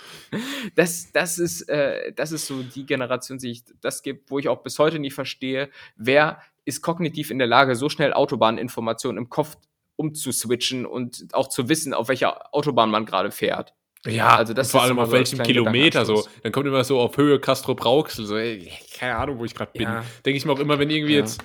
Das, 0.74 1.12
das 1.12 1.38
ist, 1.38 1.68
äh, 1.68 2.12
das 2.12 2.32
ist 2.32 2.46
so 2.46 2.62
die 2.62 2.86
Generation, 2.86 3.38
die 3.38 3.50
ich 3.50 3.64
das 3.80 4.02
gibt, 4.02 4.30
wo 4.30 4.38
ich 4.38 4.48
auch 4.48 4.62
bis 4.62 4.78
heute 4.78 4.98
nicht 4.98 5.14
verstehe, 5.14 5.70
wer 5.96 6.40
ist 6.64 6.82
kognitiv 6.82 7.30
in 7.30 7.38
der 7.38 7.48
Lage, 7.48 7.74
so 7.74 7.88
schnell 7.88 8.12
Autobahninformationen 8.12 9.18
im 9.18 9.28
Kopf 9.28 9.56
umzuswitchen 10.02 10.84
und 10.86 11.26
auch 11.32 11.48
zu 11.48 11.68
wissen, 11.68 11.94
auf 11.94 12.08
welcher 12.08 12.54
Autobahn 12.54 12.90
man 12.90 13.06
gerade 13.06 13.30
fährt. 13.30 13.72
Ja, 14.04 14.36
Also 14.36 14.52
das 14.52 14.72
vor 14.72 14.82
allem 14.82 14.98
auf 14.98 15.06
so 15.06 15.12
welchem 15.12 15.38
Kilometer 15.42 16.04
so. 16.04 16.26
Dann 16.42 16.50
kommt 16.50 16.66
immer 16.66 16.82
so 16.82 16.98
auf 17.00 17.16
Höhe 17.16 17.38
Castro 17.38 17.74
Brauxel, 17.76 18.26
so, 18.26 18.36
ey, 18.36 18.68
keine 18.98 19.16
Ahnung, 19.16 19.38
wo 19.38 19.44
ich 19.44 19.54
gerade 19.54 19.70
bin. 19.72 19.82
Ja. 19.82 20.04
Denke 20.26 20.36
ich 20.38 20.44
mir 20.44 20.52
auch 20.52 20.58
immer, 20.58 20.78
wenn 20.80 20.90
irgendwie 20.90 21.14
Ja. 21.14 21.20
jetzt, 21.20 21.40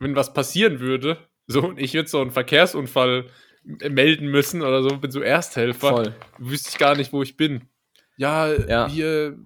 wenn 0.00 0.16
was 0.16 0.32
passieren 0.32 0.80
würde, 0.80 1.18
so 1.46 1.60
und 1.62 1.78
ich 1.78 1.92
jetzt 1.92 2.10
so 2.10 2.20
einen 2.22 2.30
Verkehrsunfall 2.30 3.26
m- 3.66 3.92
melden 3.94 4.28
müssen 4.28 4.62
oder 4.62 4.82
so, 4.82 4.96
bin 4.96 5.10
so 5.10 5.20
Ersthelfer, 5.20 5.90
Voll. 5.90 6.14
wüsste 6.38 6.70
ich 6.72 6.78
gar 6.78 6.96
nicht, 6.96 7.12
wo 7.12 7.22
ich 7.22 7.36
bin. 7.36 7.68
Ja, 8.16 8.50
Ja. 8.50 8.88
hier, 8.88 9.36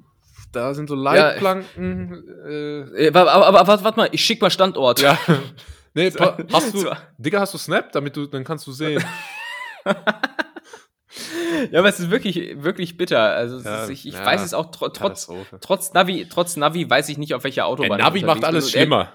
da 0.53 0.74
sind 0.74 0.89
so 0.89 0.95
Leitplanken. 0.95 2.24
äh, 2.47 3.07
Äh, 3.07 3.09
Aber, 3.09 3.32
aber, 3.32 3.47
aber 3.49 3.66
warte, 3.66 3.82
warte 3.84 3.99
mal, 3.99 4.09
ich 4.12 4.24
schick 4.24 4.41
mal 4.41 4.51
Standort. 4.51 5.01
ja. 5.01 5.18
Nee, 5.95 6.11
hast 6.53 6.74
du. 6.74 6.86
Digga, 7.18 7.41
hast 7.41 7.55
du 7.55 7.59
Snap, 7.59 7.93
damit 7.93 8.16
du, 8.16 8.26
dann 8.26 8.45
kannst 8.45 8.66
du 8.66 8.72
sehen. 8.72 9.03
Ja, 11.72 11.80
aber 11.80 11.89
es 11.89 11.99
ist 11.99 12.11
wirklich, 12.11 12.62
wirklich 12.62 12.97
bitter. 12.97 13.18
Also 13.20 13.59
Ja, 13.61 13.84
ist, 13.84 13.91
ich, 13.91 14.07
ich 14.07 14.14
ja. 14.14 14.24
weiß 14.24 14.43
es 14.43 14.55
auch 14.55 14.70
tro 14.70 14.89
trotz, 14.91 15.28
trotz 15.61 15.93
Navi, 15.93 16.26
trotz 16.30 16.57
Navi 16.57 16.89
weiß 16.89 17.09
ich 17.09 17.18
nicht, 17.18 17.34
auf 17.34 17.43
welcher 17.45 17.66
Autobahn. 17.66 17.99
Navi 17.99 18.18
ich 18.18 18.24
macht 18.24 18.36
bin. 18.41 18.45
alles 18.45 18.66
ehr- 18.66 18.80
schlimmer. 18.82 19.12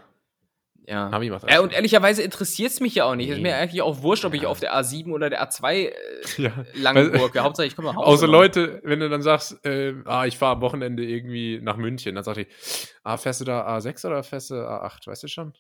Ja. 0.86 1.08
Navi 1.10 1.30
macht 1.30 1.44
alles 1.44 1.56
ja, 1.56 1.62
und 1.62 1.72
ehrlicherweise 1.72 2.22
interessiert 2.24 2.72
es 2.72 2.80
mich 2.82 2.96
ja 2.96 3.06
auch 3.06 3.16
nicht. 3.16 3.30
Ist 3.30 3.38
Nee. 3.38 3.44
mir 3.44 3.56
eigentlich 3.56 3.82
auch 3.84 4.02
wurscht, 4.02 4.26
ob 4.26 4.34
ich 4.34 4.46
auf 4.46 4.60
der 4.60 4.76
A7 4.76 5.12
oder 5.14 5.30
der 5.30 5.48
A2 5.48 5.72
äh, 5.74 5.92
Ja. 6.38 6.52
lang 6.74 7.12
gurke. 7.14 7.40
Hauptsache, 7.42 7.68
ich 7.68 7.76
komme 7.76 7.90
nach 7.90 7.96
Hause. 7.96 8.08
Außer 8.08 8.28
Mann. 8.28 8.32
Leute, 8.34 8.82
wenn 8.84 9.00
du 9.00 9.08
dann 9.10 9.22
sagst, 9.22 9.64
äh, 9.66 9.94
ah, 10.06 10.26
ich 10.26 10.38
fahre 10.38 10.56
am 10.56 10.62
Wochenende 10.62 11.04
irgendwie 11.06 11.60
nach 11.62 11.78
München, 11.78 12.16
dann 12.16 12.24
sag 12.26 12.38
ich, 12.38 12.48
ah, 13.04 13.16
fährst 13.18 13.40
du 13.42 13.46
da 13.46 13.66
A6 13.78 14.06
oder 14.08 14.24
fährst 14.24 14.50
du 14.50 14.56
A8, 14.56 15.08
weißt 15.08 15.24
du 15.24 15.28
schon? 15.28 15.54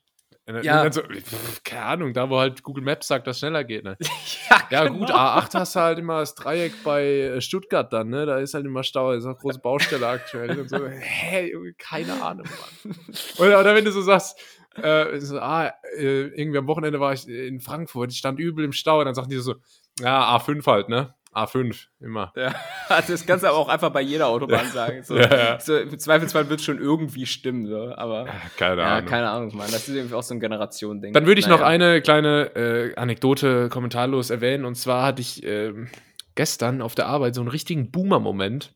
Ja. 0.45 0.83
und 0.83 0.85
dann 0.85 0.91
so, 0.91 1.01
pff, 1.01 1.63
keine 1.63 1.83
Ahnung, 1.85 2.13
da 2.13 2.29
wo 2.29 2.37
halt 2.37 2.63
Google 2.63 2.83
Maps 2.83 3.07
sagt, 3.07 3.27
dass 3.27 3.39
schneller 3.39 3.63
geht, 3.63 3.83
ne? 3.83 3.95
ja, 4.49 4.61
Ja, 4.69 4.83
genau. 4.85 4.99
gut, 4.99 5.11
A8 5.11 5.53
hast 5.55 5.75
du 5.75 5.79
halt 5.79 5.99
immer 5.99 6.19
das 6.19 6.35
Dreieck 6.35 6.73
bei 6.83 7.03
äh, 7.05 7.41
Stuttgart 7.41 7.91
dann, 7.93 8.09
ne? 8.09 8.25
Da 8.25 8.37
ist 8.39 8.53
halt 8.53 8.65
immer 8.65 8.83
Stau, 8.83 9.11
ist 9.13 9.25
auch 9.25 9.37
große 9.37 9.59
Baustelle 9.59 10.07
aktuell 10.07 10.59
und 10.59 10.69
so. 10.69 10.85
Hä, 10.87 11.51
Junge, 11.51 11.73
keine 11.77 12.21
Ahnung, 12.21 12.45
Mann. 12.45 12.95
Oder, 13.37 13.59
oder 13.61 13.73
wenn 13.75 13.85
du 13.85 13.91
so 13.91 14.01
sagst, 14.01 14.37
äh, 14.75 15.19
so, 15.19 15.39
ah, 15.39 15.71
äh, 15.97 16.27
irgendwie 16.27 16.57
am 16.57 16.67
Wochenende 16.67 16.99
war 16.99 17.13
ich 17.13 17.27
in 17.27 17.59
Frankfurt, 17.61 18.11
ich 18.11 18.17
stand 18.17 18.39
übel 18.39 18.65
im 18.65 18.71
Stau, 18.73 18.99
und 18.99 19.05
dann 19.05 19.15
sagen 19.15 19.29
die 19.29 19.37
so, 19.37 19.55
ja, 19.99 20.35
A5 20.35 20.65
halt, 20.65 20.89
ne? 20.89 21.13
A5, 21.35 21.87
immer. 21.99 22.31
Ja, 22.35 22.53
also 22.89 23.11
das 23.13 23.25
kannst 23.25 23.43
du 23.43 23.47
aber 23.49 23.57
auch 23.57 23.69
einfach 23.69 23.91
bei 23.91 24.01
jeder 24.01 24.27
Autobahn 24.27 24.67
sagen. 24.71 25.03
So, 25.03 25.17
Ja, 25.17 25.35
ja. 25.35 25.59
so, 25.59 25.77
Im 25.77 25.97
Zweifelsfall 25.97 26.49
wird 26.49 26.59
es 26.59 26.65
schon 26.65 26.79
irgendwie 26.79 27.25
stimmen, 27.25 27.67
so. 27.67 27.93
aber 27.95 28.27
Keine 28.57 28.81
ja, 28.81 28.87
Ahnung. 28.97 29.09
keine 29.09 29.29
Ahnung, 29.29 29.55
Mann. 29.55 29.69
Das 29.71 29.87
ist 29.87 29.95
irgendwie 29.95 30.15
auch 30.15 30.23
so 30.23 30.33
ein 30.33 30.39
Generation-Ding. 30.39 31.13
Dann 31.13 31.25
würde 31.25 31.39
ich 31.39 31.47
noch 31.47 31.59
Naja. 31.59 31.67
eine 31.69 32.01
kleine 32.01 32.55
äh, 32.55 32.95
Anekdote 32.95 33.69
kommentarlos 33.69 34.29
erwähnen. 34.29 34.65
Und 34.65 34.75
zwar 34.75 35.03
hatte 35.05 35.21
ich 35.21 35.43
ähm, 35.45 35.89
gestern 36.35 36.81
auf 36.81 36.95
der 36.95 37.07
Arbeit 37.07 37.35
so 37.35 37.41
einen 37.41 37.49
richtigen 37.49 37.91
Boomer-Moment. 37.91 38.73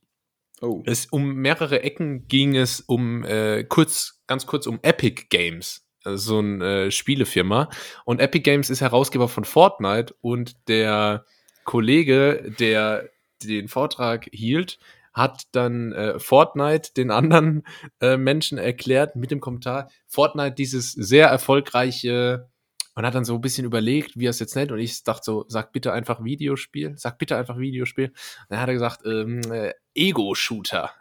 Oh. 0.62 0.82
Es 0.86 1.05
um 1.05 1.36
mehrere 1.36 1.84
Ecken 1.84 2.28
ging 2.28 2.55
es 2.55 2.82
um 2.82 3.24
äh, 3.24 3.64
kurz, 3.64 4.22
ganz 4.28 4.47
kurz 4.47 4.66
um 4.66 4.80
Epic 4.82 5.26
Games. 5.30 5.84
Also 6.03 6.18
so 6.36 6.39
eine 6.39 6.86
äh, 6.86 6.91
Spielefirma. 6.91 7.70
Und 8.05 8.22
Epic 8.22 8.41
Games 8.43 8.70
ist 8.70 8.82
Herausgeber 8.82 9.28
von 9.28 9.43
Fortnite 9.43 10.16
und 10.22 10.55
der 10.70 11.26
Kollege, 11.68 12.55
der 12.59 13.09
den 13.43 13.68
Vortrag 13.68 14.30
hielt, 14.32 14.80
hat 15.13 15.43
dann 15.51 15.91
äh, 15.91 16.18
Fortnite 16.18 16.93
den 16.95 17.11
anderen 17.11 17.63
äh, 17.99 18.15
Menschen 18.15 18.57
erklärt 18.57 19.15
mit 19.18 19.32
dem 19.32 19.41
Kommentar, 19.41 19.89
Fortnite 20.07 20.55
dieses 20.55 20.93
sehr 20.93 21.28
erfolgreiche 21.28 22.49
und 22.95 23.05
hat 23.05 23.15
dann 23.15 23.26
so 23.26 23.36
ein 23.36 23.41
bisschen 23.41 23.65
überlegt, 23.65 24.18
wie 24.18 24.28
er 24.28 24.30
es 24.30 24.39
jetzt 24.39 24.55
nennt 24.55 24.72
und 24.72 24.80
ich 24.80 25.03
dachte 25.03 25.24
so, 25.26 25.45
sag 25.49 25.74
bitte 25.74 25.91
einfach 25.91 26.24
Videospiel, 26.24 26.93
sag 26.97 27.18
bitte 27.18 27.36
einfach 27.36 27.57
Videospiel. 27.57 28.13
Dann 28.47 28.59
hat 28.59 28.70
er 28.70 28.74
gesagt, 28.74 29.01
ähm, 29.05 29.41
äh, 29.51 29.74
Ego-Shooter. 29.98 30.91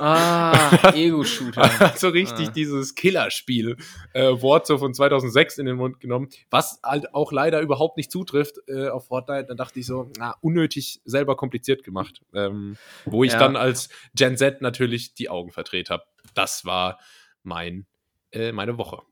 Ah, 0.00 0.92
Ego-Shooter. 0.94 1.78
hat 1.80 1.98
so 1.98 2.08
richtig 2.08 2.48
Ah. 2.48 2.52
dieses 2.52 2.94
Killerspiel 2.94 3.76
äh, 4.14 4.30
Wort 4.40 4.66
so 4.66 4.78
von 4.78 4.94
2006 4.94 5.58
in 5.58 5.66
den 5.66 5.76
Mund 5.76 6.00
genommen, 6.00 6.28
was 6.50 6.80
halt 6.82 7.14
auch 7.14 7.30
leider 7.32 7.60
überhaupt 7.60 7.96
nicht 7.98 8.10
zutrifft 8.10 8.56
äh, 8.68 8.88
auf 8.88 9.06
Fortnite. 9.06 9.46
Dann 9.48 9.56
dachte 9.56 9.78
ich 9.80 9.86
so, 9.86 10.10
na, 10.18 10.34
unnötig 10.40 11.00
selber 11.04 11.36
kompliziert 11.36 11.84
gemacht. 11.84 12.22
Ähm, 12.34 12.76
wo 13.04 13.22
ich 13.22 13.32
Ja. 13.32 13.38
dann 13.38 13.56
als 13.56 13.88
Gen 14.14 14.36
Z 14.36 14.62
natürlich 14.62 15.14
die 15.14 15.28
Augen 15.28 15.50
verdreht 15.52 15.90
habe. 15.90 16.04
Das 16.34 16.64
war 16.64 16.98
mein, 17.42 17.86
äh, 18.32 18.52
meine 18.52 18.78
Woche. 18.78 19.02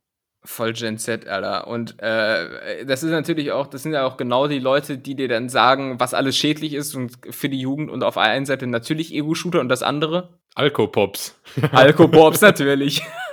Voll 0.43 0.73
Gen 0.73 0.97
Z, 0.97 1.29
Alter. 1.29 1.67
Und 1.67 1.97
äh, 2.03 2.87
das 2.87 3.03
ist 3.03 3.11
natürlich 3.11 3.53
auch, 3.53 3.67
das 3.67 3.83
sind 3.83 3.93
ja 3.93 4.07
auch 4.07 4.17
genau 4.17 4.49
die 4.49 4.59
Leute, 4.59 4.97
die 4.97 5.15
dir 5.15 5.29
dann 5.29 5.51
sagen, 5.51 6.01
was 6.01 6.15
alles 6.15 6.37
schädlich 6.37 6.73
ist 6.73 6.95
und 6.95 7.13
für 7.31 7.51
die 7.51 7.61
Jugend 7.61 7.91
und 7.91 8.03
auf 8.03 8.15
der 8.15 8.23
einen 8.23 8.47
Seite 8.47 8.67
natürlich 8.67 9.13
Ego-Shooter 9.13 9.61
und 9.61 9.69
das 9.69 9.83
andere 9.83 10.39
Alkopops. 10.55 11.39
Alkopops 11.73 12.41
natürlich. 12.41 13.03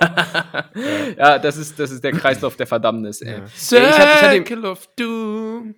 ja, 1.16 1.38
das 1.38 1.56
ist, 1.56 1.78
das 1.78 1.90
ist 1.90 2.04
der 2.04 2.12
Kreislauf 2.12 2.56
der 2.56 2.66
Verdammnis, 2.66 3.22
ey. 3.22 3.38
Ja. 3.38 3.44
Ich 3.44 3.72
hatte- 3.72 4.36
ich 4.36 4.50
hatte- 4.52 4.68
of 4.70 4.86
Doom. 4.96 5.74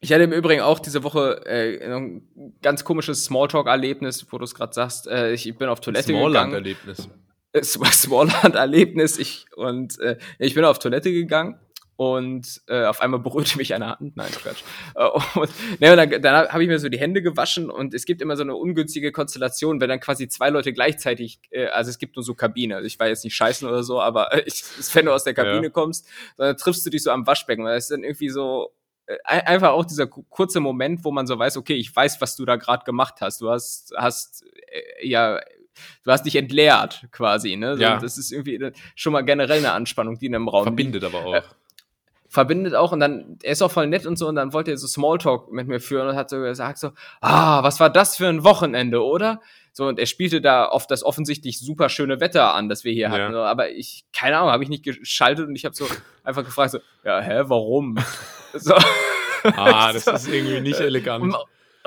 Ich 0.00 0.12
hatte 0.12 0.22
im 0.22 0.32
Übrigen 0.32 0.60
auch 0.60 0.78
diese 0.78 1.02
Woche 1.02 1.44
äh, 1.46 1.84
ein 1.84 2.22
ganz 2.62 2.84
komisches 2.84 3.24
Smalltalk-Erlebnis, 3.24 4.26
wo 4.30 4.38
du 4.38 4.44
es 4.44 4.54
gerade 4.54 4.72
sagst. 4.72 5.08
Äh, 5.08 5.32
ich 5.32 5.56
bin 5.58 5.68
auf 5.68 5.80
Toilette 5.80 6.06
gegangen. 6.12 6.30
Smallland-Erlebnis. 6.30 7.08
Smallland-Erlebnis. 7.62 9.18
Ich, 9.18 9.46
und 9.56 9.98
äh, 10.00 10.18
ich 10.38 10.54
bin 10.54 10.64
auf 10.64 10.78
Toilette 10.78 11.12
gegangen 11.12 11.58
und 11.98 12.60
äh, 12.68 12.84
auf 12.84 13.00
einmal 13.00 13.18
berührte 13.18 13.58
mich 13.58 13.74
eine 13.74 13.88
Hand. 13.98 14.16
Nein, 14.16 14.30
Quatsch. 14.30 14.62
Äh, 14.94 15.04
und, 15.38 15.50
ne, 15.80 15.90
und 15.90 15.96
dann, 15.96 16.22
dann 16.22 16.48
habe 16.48 16.62
ich 16.62 16.68
mir 16.68 16.78
so 16.78 16.88
die 16.88 16.98
Hände 16.98 17.22
gewaschen 17.22 17.70
und 17.70 17.92
es 17.92 18.04
gibt 18.04 18.22
immer 18.22 18.36
so 18.36 18.44
eine 18.44 18.54
ungünstige 18.54 19.10
Konstellation, 19.10 19.80
wenn 19.80 19.88
dann 19.88 19.98
quasi 19.98 20.28
zwei 20.28 20.50
Leute 20.50 20.72
gleichzeitig, 20.72 21.40
äh, 21.50 21.66
also 21.66 21.90
es 21.90 21.98
gibt 21.98 22.14
nur 22.14 22.22
so 22.22 22.34
Kabine, 22.34 22.76
also 22.76 22.86
ich 22.86 23.00
war 23.00 23.08
jetzt 23.08 23.24
nicht 23.24 23.34
scheißen 23.34 23.68
oder 23.68 23.82
so, 23.82 24.00
aber 24.00 24.32
äh, 24.32 24.42
ich, 24.46 24.62
wenn 24.94 25.06
du 25.06 25.12
aus 25.12 25.24
der 25.24 25.34
Kabine 25.34 25.64
ja. 25.64 25.70
kommst, 25.70 26.06
dann 26.36 26.56
triffst 26.56 26.86
du 26.86 26.90
dich 26.90 27.02
so 27.02 27.10
am 27.10 27.26
Waschbecken, 27.26 27.64
weil 27.64 27.76
es 27.76 27.86
ist 27.86 27.90
dann 27.90 28.04
irgendwie 28.04 28.28
so 28.28 28.72
äh, 29.06 29.16
einfach 29.24 29.70
auch 29.70 29.84
dieser 29.84 30.06
kurze 30.06 30.60
Moment, 30.60 31.02
wo 31.02 31.10
man 31.10 31.26
so 31.26 31.36
weiß, 31.36 31.56
okay, 31.56 31.74
ich 31.74 31.94
weiß, 31.94 32.20
was 32.20 32.36
du 32.36 32.44
da 32.44 32.54
gerade 32.54 32.84
gemacht 32.84 33.16
hast. 33.22 33.40
Du 33.40 33.50
hast, 33.50 33.92
hast 33.96 34.44
äh, 34.68 35.08
ja 35.08 35.40
du 36.04 36.10
hast 36.10 36.24
dich 36.24 36.36
entleert 36.36 37.06
quasi, 37.10 37.56
ne? 37.56 37.76
So, 37.76 37.82
ja. 37.82 37.98
Das 37.98 38.18
ist 38.18 38.32
irgendwie 38.32 38.72
schon 38.94 39.12
mal 39.12 39.22
generell 39.22 39.58
eine 39.58 39.72
Anspannung, 39.72 40.18
die 40.18 40.26
in 40.26 40.34
einem 40.34 40.48
Raum 40.48 40.64
verbindet 40.64 41.02
liegt. 41.02 41.14
aber 41.14 41.26
auch. 41.26 41.34
Äh, 41.34 41.42
verbindet 42.28 42.74
auch 42.74 42.92
und 42.92 43.00
dann, 43.00 43.38
er 43.42 43.52
ist 43.52 43.62
auch 43.62 43.70
voll 43.70 43.86
nett 43.86 44.06
und 44.06 44.18
so 44.18 44.28
und 44.28 44.36
dann 44.36 44.52
wollte 44.52 44.70
er 44.70 44.76
so 44.76 44.86
Smalltalk 44.86 45.50
mit 45.50 45.66
mir 45.66 45.80
führen 45.80 46.08
und 46.08 46.16
hat 46.16 46.28
so 46.28 46.38
gesagt 46.38 46.78
so, 46.78 46.90
ah, 47.20 47.62
was 47.62 47.80
war 47.80 47.90
das 47.90 48.16
für 48.16 48.28
ein 48.28 48.44
Wochenende, 48.44 49.02
oder? 49.02 49.40
So, 49.72 49.86
und 49.86 49.98
er 49.98 50.06
spielte 50.06 50.40
da 50.40 50.64
auf 50.64 50.86
das 50.86 51.04
offensichtlich 51.04 51.58
super 51.58 51.88
schöne 51.88 52.20
Wetter 52.20 52.54
an, 52.54 52.68
das 52.68 52.84
wir 52.84 52.92
hier 52.92 53.10
hatten. 53.10 53.32
Ja. 53.32 53.44
aber 53.44 53.70
ich, 53.70 54.04
keine 54.12 54.38
Ahnung, 54.38 54.50
habe 54.50 54.62
ich 54.62 54.68
nicht 54.68 54.84
geschaltet 54.84 55.46
und 55.46 55.54
ich 55.54 55.64
habe 55.64 55.74
so 55.74 55.86
einfach 56.24 56.44
gefragt, 56.44 56.72
so, 56.72 56.80
ja, 57.04 57.20
hä, 57.20 57.42
warum? 57.44 57.96
so. 58.54 58.74
Ah, 59.44 59.92
das 59.92 60.04
so. 60.04 60.12
ist 60.12 60.28
irgendwie 60.28 60.60
nicht 60.60 60.80
elegant. 60.80 61.22
Und, 61.22 61.36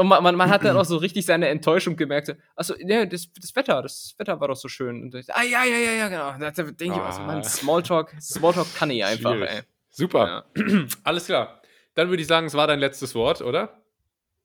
und 0.02 0.08
man, 0.08 0.24
man, 0.24 0.36
man, 0.36 0.50
hat 0.50 0.64
dann 0.64 0.76
auch 0.78 0.86
so 0.86 0.98
richtig 0.98 1.26
seine 1.26 1.48
Enttäuschung 1.48 1.96
gemerkt. 1.96 2.28
So, 2.28 2.34
achso, 2.56 2.76
ja, 2.80 3.06
das, 3.06 3.32
das 3.34 3.56
Wetter, 3.56 3.82
das 3.82 4.16
Wetter 4.18 4.40
war 4.40 4.50
doch 4.50 4.56
so 4.56 4.68
schön. 4.68 5.04
Und 5.04 5.16
ich, 5.16 5.34
ah, 5.34 5.44
ja, 5.44 5.64
ja, 5.64 5.78
ja, 5.78 5.92
ja, 5.92 6.08
genau. 6.10 6.38
Da 6.40 6.52
denke 6.52 6.84
ich, 6.84 7.02
also, 7.02 7.22
man, 7.22 7.44
Smalltalk, 7.44 8.14
Smalltalk 8.20 8.68
kann 8.76 8.90
ich 8.90 9.04
einfach, 9.04 9.34
Schwierig. 9.34 9.50
ey. 9.50 9.62
Super. 9.90 10.46
Ja. 10.56 10.86
Alles 11.04 11.26
klar. 11.26 11.62
Dann 11.96 12.10
würde 12.10 12.22
ich 12.22 12.28
sagen, 12.28 12.48
es 12.48 12.54
war 12.54 12.68
dein 12.68 12.80
letztes 12.80 13.16
Wort, 13.16 13.42
oder? 13.42 13.82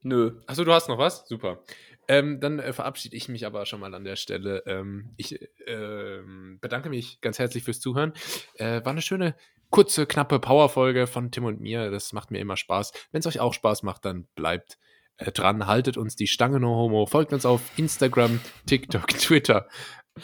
Nö. 0.02 0.40
Achso, 0.46 0.64
du 0.64 0.72
hast 0.72 0.88
noch 0.88 0.98
was? 0.98 1.26
Super. 1.26 1.62
Ähm, 2.09 2.40
dann 2.40 2.59
äh, 2.59 2.72
verabschiede 2.72 3.16
ich 3.16 3.28
mich 3.28 3.46
aber 3.46 3.66
schon 3.66 3.80
mal 3.80 3.94
an 3.94 4.04
der 4.04 4.16
Stelle. 4.16 4.62
Ähm, 4.66 5.12
ich 5.16 5.40
äh, 5.66 6.20
bedanke 6.61 6.88
mich 6.88 7.20
ganz 7.20 7.38
herzlich 7.38 7.64
fürs 7.64 7.80
Zuhören. 7.80 8.12
Äh, 8.54 8.84
war 8.84 8.92
eine 8.92 9.02
schöne, 9.02 9.34
kurze, 9.70 10.07
knappe 10.07 10.38
Powerfolge 10.38 11.07
von 11.07 11.30
Tim 11.30 11.44
und 11.44 11.61
mir. 11.61 11.90
Das 11.90 12.12
macht 12.12 12.30
mir 12.30 12.38
immer 12.38 12.57
Spaß. 12.57 12.92
Wenn 13.11 13.20
es 13.20 13.26
euch 13.26 13.40
auch 13.40 13.54
Spaß 13.54 13.82
macht, 13.82 14.04
dann 14.04 14.26
bleibt 14.34 14.78
dran, 15.19 15.67
haltet 15.67 15.97
uns 15.97 16.17
die 16.17 16.27
Stange 16.27 16.61
No 16.61 16.77
Homo, 16.77 17.07
folgt 17.07 17.33
uns 17.33 17.47
auf 17.47 17.61
Instagram, 17.77 18.41
TikTok, 18.67 19.09
Twitter 19.19 19.69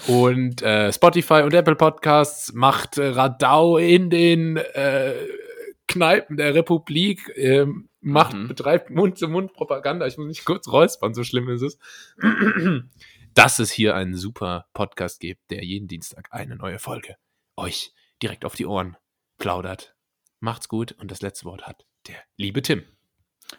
und 0.07 0.62
äh, 0.62 0.93
Spotify 0.93 1.43
und 1.43 1.55
Apple 1.55 1.76
Podcasts, 1.76 2.53
macht 2.53 2.99
Radau 2.99 3.76
in 3.76 4.11
den 4.11 4.57
äh, 4.57 5.14
Kneipen 5.86 6.36
der 6.36 6.55
Republik, 6.55 7.28
äh, 7.36 7.66
macht, 8.01 8.34
mhm. 8.34 8.49
betreibt 8.49 8.90
Mund-zu-Mund-Propaganda. 8.90 10.07
Ich 10.07 10.16
muss 10.16 10.26
mich 10.26 10.45
kurz 10.45 10.68
räuspern, 10.68 11.14
so 11.14 11.24
schlimm 11.24 11.49
ist 11.49 11.62
es. 11.62 11.78
Dass 13.34 13.59
es 13.59 13.70
hier 13.70 13.95
einen 13.95 14.14
super 14.14 14.66
Podcast 14.74 15.20
gibt, 15.20 15.51
der 15.51 15.64
jeden 15.64 15.88
Dienstag 15.88 16.28
eine 16.30 16.57
neue 16.57 16.78
Folge 16.78 17.16
euch 17.57 17.93
direkt 18.22 18.45
auf 18.45 18.55
die 18.55 18.66
Ohren 18.66 18.97
plaudert. 19.38 19.95
Macht's 20.40 20.68
gut 20.68 20.93
und 20.93 21.11
das 21.11 21.22
letzte 21.22 21.45
Wort 21.45 21.66
hat 21.66 21.86
der 22.09 22.16
liebe 22.36 22.62
Tim. 22.62 22.84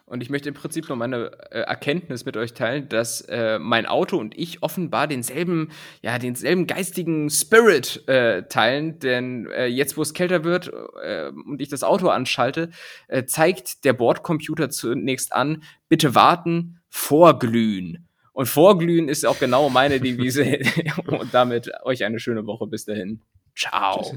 Und 0.05 0.21
ich 0.21 0.29
möchte 0.29 0.49
im 0.49 0.55
Prinzip 0.55 0.89
noch 0.89 0.95
meine 0.95 1.31
äh, 1.51 1.59
Erkenntnis 1.61 2.25
mit 2.25 2.37
euch 2.37 2.53
teilen, 2.53 2.89
dass 2.89 3.21
äh, 3.21 3.59
mein 3.59 3.85
Auto 3.85 4.17
und 4.17 4.37
ich 4.37 4.63
offenbar 4.63 5.07
denselben, 5.07 5.69
ja, 6.01 6.19
denselben 6.19 6.67
geistigen 6.67 7.29
Spirit 7.29 8.07
äh, 8.07 8.43
teilen. 8.43 8.99
Denn 8.99 9.49
äh, 9.51 9.67
jetzt, 9.67 9.97
wo 9.97 10.01
es 10.01 10.13
kälter 10.13 10.43
wird 10.43 10.71
äh, 11.03 11.29
und 11.29 11.61
ich 11.61 11.69
das 11.69 11.83
Auto 11.83 12.09
anschalte, 12.09 12.69
äh, 13.07 13.25
zeigt 13.25 13.85
der 13.85 13.93
Bordcomputer 13.93 14.69
zunächst 14.69 15.33
an, 15.33 15.63
bitte 15.89 16.15
warten, 16.15 16.79
vorglühen. 16.89 18.07
Und 18.33 18.47
vorglühen 18.47 19.09
ist 19.09 19.25
auch 19.25 19.39
genau 19.39 19.69
meine 19.69 19.99
Devise. 20.01 20.59
und 21.07 21.33
damit 21.33 21.71
euch 21.83 22.03
eine 22.03 22.19
schöne 22.19 22.45
Woche. 22.45 22.67
Bis 22.67 22.85
dahin. 22.85 23.21
Ciao. 23.55 24.11